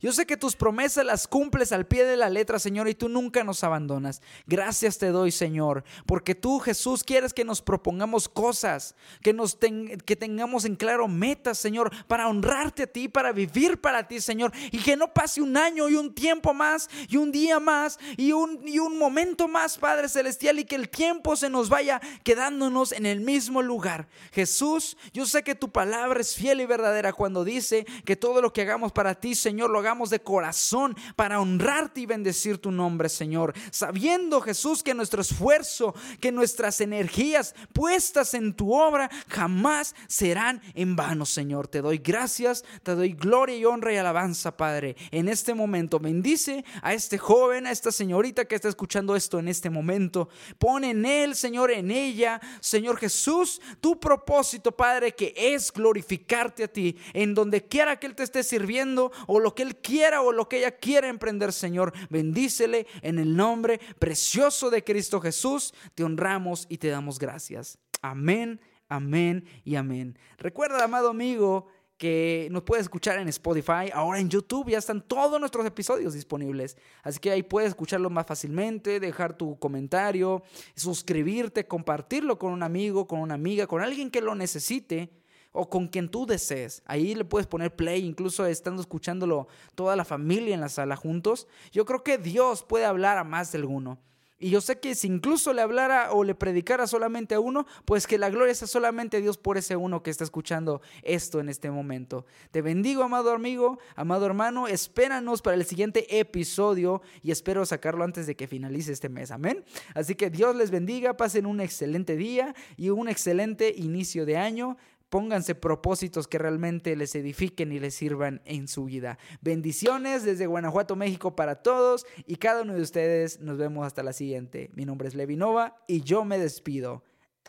Yo 0.00 0.12
sé 0.12 0.26
que 0.26 0.36
tus 0.36 0.54
promesas 0.54 1.04
las 1.04 1.26
cumples 1.26 1.72
al 1.72 1.84
pie 1.84 2.04
de 2.04 2.16
la 2.16 2.30
letra, 2.30 2.60
Señor, 2.60 2.88
y 2.88 2.94
tú 2.94 3.08
nunca 3.08 3.42
nos 3.42 3.64
abandonas. 3.64 4.22
Gracias 4.46 4.96
te 4.96 5.08
doy, 5.08 5.32
Señor, 5.32 5.82
porque 6.06 6.36
tú, 6.36 6.60
Jesús, 6.60 7.02
quieres 7.02 7.34
que 7.34 7.44
nos 7.44 7.62
propongamos 7.62 8.28
cosas, 8.28 8.94
que, 9.22 9.32
nos 9.32 9.56
que 9.56 10.14
tengamos 10.14 10.64
en 10.64 10.76
claro 10.76 11.08
metas, 11.08 11.58
Señor, 11.58 11.90
para 12.06 12.28
honrarte 12.28 12.84
a 12.84 12.86
ti, 12.86 13.08
para 13.08 13.32
vivir 13.32 13.80
para 13.80 14.06
ti, 14.06 14.20
Señor, 14.20 14.52
y 14.70 14.78
que 14.78 14.96
no 14.96 15.12
pase 15.12 15.42
un 15.42 15.56
año 15.56 15.88
y 15.88 15.96
un 15.96 16.14
tiempo 16.14 16.54
más, 16.54 16.88
y 17.08 17.16
un 17.16 17.32
día 17.32 17.58
más, 17.58 17.98
y 18.16 18.30
un, 18.30 18.60
y 18.68 18.78
un 18.78 18.98
momento 18.98 19.48
más, 19.48 19.78
Padre 19.78 20.08
Celestial, 20.08 20.60
y 20.60 20.64
que 20.64 20.76
el 20.76 20.88
tiempo 20.88 21.34
se 21.34 21.50
nos 21.50 21.68
vaya 21.68 22.00
quedándonos 22.22 22.92
en 22.92 23.04
el 23.04 23.18
mismo 23.20 23.62
lugar. 23.62 24.06
Jesús, 24.30 24.96
yo 25.12 25.26
sé 25.26 25.42
que 25.42 25.56
tu 25.56 25.72
palabra 25.72 26.20
es 26.20 26.36
fiel 26.36 26.60
y 26.60 26.66
verdadera 26.66 27.12
cuando 27.12 27.42
dice 27.42 27.84
que 28.04 28.14
todo 28.14 28.40
lo 28.40 28.52
que 28.52 28.62
hagamos 28.62 28.92
para 28.92 29.16
ti, 29.16 29.34
Señor, 29.34 29.70
lo 29.70 29.87
de 29.88 30.20
corazón 30.20 30.94
para 31.16 31.40
honrarte 31.40 32.02
y 32.02 32.06
bendecir 32.06 32.58
tu 32.58 32.70
nombre, 32.70 33.08
Señor. 33.08 33.54
Sabiendo, 33.70 34.42
Jesús, 34.42 34.82
que 34.82 34.92
nuestro 34.92 35.22
esfuerzo, 35.22 35.94
que 36.20 36.30
nuestras 36.30 36.82
energías 36.82 37.54
puestas 37.72 38.34
en 38.34 38.52
tu 38.52 38.74
obra 38.74 39.10
jamás 39.28 39.94
serán 40.06 40.60
en 40.74 40.94
vano, 40.94 41.24
Señor. 41.24 41.68
Te 41.68 41.80
doy 41.80 41.98
gracias, 41.98 42.64
te 42.82 42.94
doy 42.94 43.14
gloria 43.14 43.56
y 43.56 43.64
honra 43.64 43.94
y 43.94 43.96
alabanza, 43.96 44.58
Padre. 44.58 44.94
En 45.10 45.26
este 45.26 45.54
momento, 45.54 45.98
bendice 45.98 46.66
a 46.82 46.92
este 46.92 47.16
joven, 47.16 47.66
a 47.66 47.70
esta 47.70 47.90
señorita 47.90 48.44
que 48.44 48.56
está 48.56 48.68
escuchando 48.68 49.16
esto 49.16 49.38
en 49.38 49.48
este 49.48 49.70
momento. 49.70 50.28
Pon 50.58 50.84
en 50.84 51.06
él, 51.06 51.34
Señor, 51.34 51.70
en 51.70 51.90
ella, 51.90 52.42
Señor 52.60 52.98
Jesús, 52.98 53.62
tu 53.80 53.98
propósito, 53.98 54.70
Padre, 54.70 55.14
que 55.14 55.32
es 55.34 55.72
glorificarte 55.72 56.64
a 56.64 56.68
ti 56.68 56.98
en 57.14 57.34
donde 57.34 57.64
quiera 57.64 57.98
que 57.98 58.06
Él 58.06 58.14
te 58.14 58.22
esté 58.22 58.42
sirviendo 58.42 59.12
o 59.26 59.40
lo 59.40 59.54
que 59.54 59.62
Quiera 59.80 60.22
o 60.22 60.32
lo 60.32 60.48
que 60.48 60.58
ella 60.58 60.72
quiera 60.72 61.08
emprender, 61.08 61.52
Señor. 61.52 61.92
Bendícele 62.10 62.86
en 63.02 63.18
el 63.18 63.36
nombre 63.36 63.80
precioso 63.98 64.70
de 64.70 64.84
Cristo 64.84 65.20
Jesús. 65.20 65.74
Te 65.94 66.04
honramos 66.04 66.66
y 66.68 66.78
te 66.78 66.88
damos 66.88 67.18
gracias. 67.18 67.78
Amén, 68.02 68.60
amén 68.88 69.44
y 69.64 69.76
amén. 69.76 70.18
Recuerda, 70.38 70.84
amado 70.84 71.10
amigo, 71.10 71.68
que 71.98 72.48
nos 72.52 72.62
puedes 72.62 72.84
escuchar 72.84 73.18
en 73.18 73.28
Spotify. 73.28 73.90
Ahora 73.92 74.20
en 74.20 74.30
YouTube 74.30 74.70
ya 74.70 74.78
están 74.78 75.02
todos 75.02 75.38
nuestros 75.40 75.66
episodios 75.66 76.14
disponibles. 76.14 76.76
Así 77.02 77.18
que 77.18 77.32
ahí 77.32 77.42
puedes 77.42 77.70
escucharlo 77.70 78.08
más 78.08 78.24
fácilmente, 78.24 79.00
dejar 79.00 79.36
tu 79.36 79.58
comentario, 79.58 80.42
suscribirte, 80.76 81.66
compartirlo 81.66 82.38
con 82.38 82.52
un 82.52 82.62
amigo, 82.62 83.08
con 83.08 83.18
una 83.18 83.34
amiga, 83.34 83.66
con 83.66 83.82
alguien 83.82 84.10
que 84.10 84.20
lo 84.20 84.34
necesite 84.36 85.10
o 85.52 85.68
con 85.68 85.88
quien 85.88 86.08
tú 86.08 86.26
desees. 86.26 86.82
Ahí 86.86 87.14
le 87.14 87.24
puedes 87.24 87.46
poner 87.46 87.74
play, 87.74 88.04
incluso 88.04 88.46
estando 88.46 88.82
escuchándolo 88.82 89.48
toda 89.74 89.96
la 89.96 90.04
familia 90.04 90.54
en 90.54 90.60
la 90.60 90.68
sala 90.68 90.96
juntos. 90.96 91.48
Yo 91.72 91.84
creo 91.84 92.02
que 92.02 92.18
Dios 92.18 92.62
puede 92.62 92.84
hablar 92.84 93.18
a 93.18 93.24
más 93.24 93.52
de 93.52 93.58
alguno. 93.58 93.98
Y 94.40 94.50
yo 94.50 94.60
sé 94.60 94.78
que 94.78 94.94
si 94.94 95.08
incluso 95.08 95.52
le 95.52 95.62
hablara 95.62 96.12
o 96.12 96.22
le 96.22 96.36
predicara 96.36 96.86
solamente 96.86 97.34
a 97.34 97.40
uno, 97.40 97.66
pues 97.84 98.06
que 98.06 98.18
la 98.18 98.30
gloria 98.30 98.54
sea 98.54 98.68
solamente 98.68 99.16
a 99.16 99.20
Dios 99.20 99.36
por 99.36 99.58
ese 99.58 99.74
uno 99.74 100.04
que 100.04 100.10
está 100.10 100.22
escuchando 100.22 100.80
esto 101.02 101.40
en 101.40 101.48
este 101.48 101.72
momento. 101.72 102.24
Te 102.52 102.62
bendigo, 102.62 103.02
amado 103.02 103.32
amigo, 103.32 103.80
amado 103.96 104.26
hermano. 104.26 104.68
Espéranos 104.68 105.42
para 105.42 105.56
el 105.56 105.64
siguiente 105.64 106.20
episodio 106.20 107.02
y 107.20 107.32
espero 107.32 107.66
sacarlo 107.66 108.04
antes 108.04 108.28
de 108.28 108.36
que 108.36 108.46
finalice 108.46 108.92
este 108.92 109.08
mes. 109.08 109.32
Amén. 109.32 109.64
Así 109.94 110.14
que 110.14 110.30
Dios 110.30 110.54
les 110.54 110.70
bendiga, 110.70 111.16
pasen 111.16 111.44
un 111.44 111.60
excelente 111.60 112.14
día 112.14 112.54
y 112.76 112.90
un 112.90 113.08
excelente 113.08 113.74
inicio 113.76 114.24
de 114.24 114.36
año. 114.36 114.76
Pónganse 115.08 115.54
propósitos 115.54 116.28
que 116.28 116.38
realmente 116.38 116.94
les 116.96 117.14
edifiquen 117.14 117.72
y 117.72 117.78
les 117.78 117.94
sirvan 117.94 118.42
en 118.44 118.68
su 118.68 118.84
vida. 118.84 119.18
Bendiciones 119.40 120.24
desde 120.24 120.46
Guanajuato, 120.46 120.96
México 120.96 121.34
para 121.34 121.62
todos 121.62 122.06
y 122.26 122.36
cada 122.36 122.62
uno 122.62 122.74
de 122.74 122.82
ustedes. 122.82 123.40
Nos 123.40 123.56
vemos 123.56 123.86
hasta 123.86 124.02
la 124.02 124.12
siguiente. 124.12 124.70
Mi 124.74 124.84
nombre 124.84 125.08
es 125.08 125.14
Levinova 125.14 125.82
y 125.86 126.02
yo 126.02 126.24
me 126.24 126.38
despido. 126.38 127.04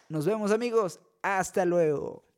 Nos 0.07 0.25
vemos 0.25 0.51
amigos. 0.51 0.99
Hasta 1.21 1.65
luego. 1.65 2.28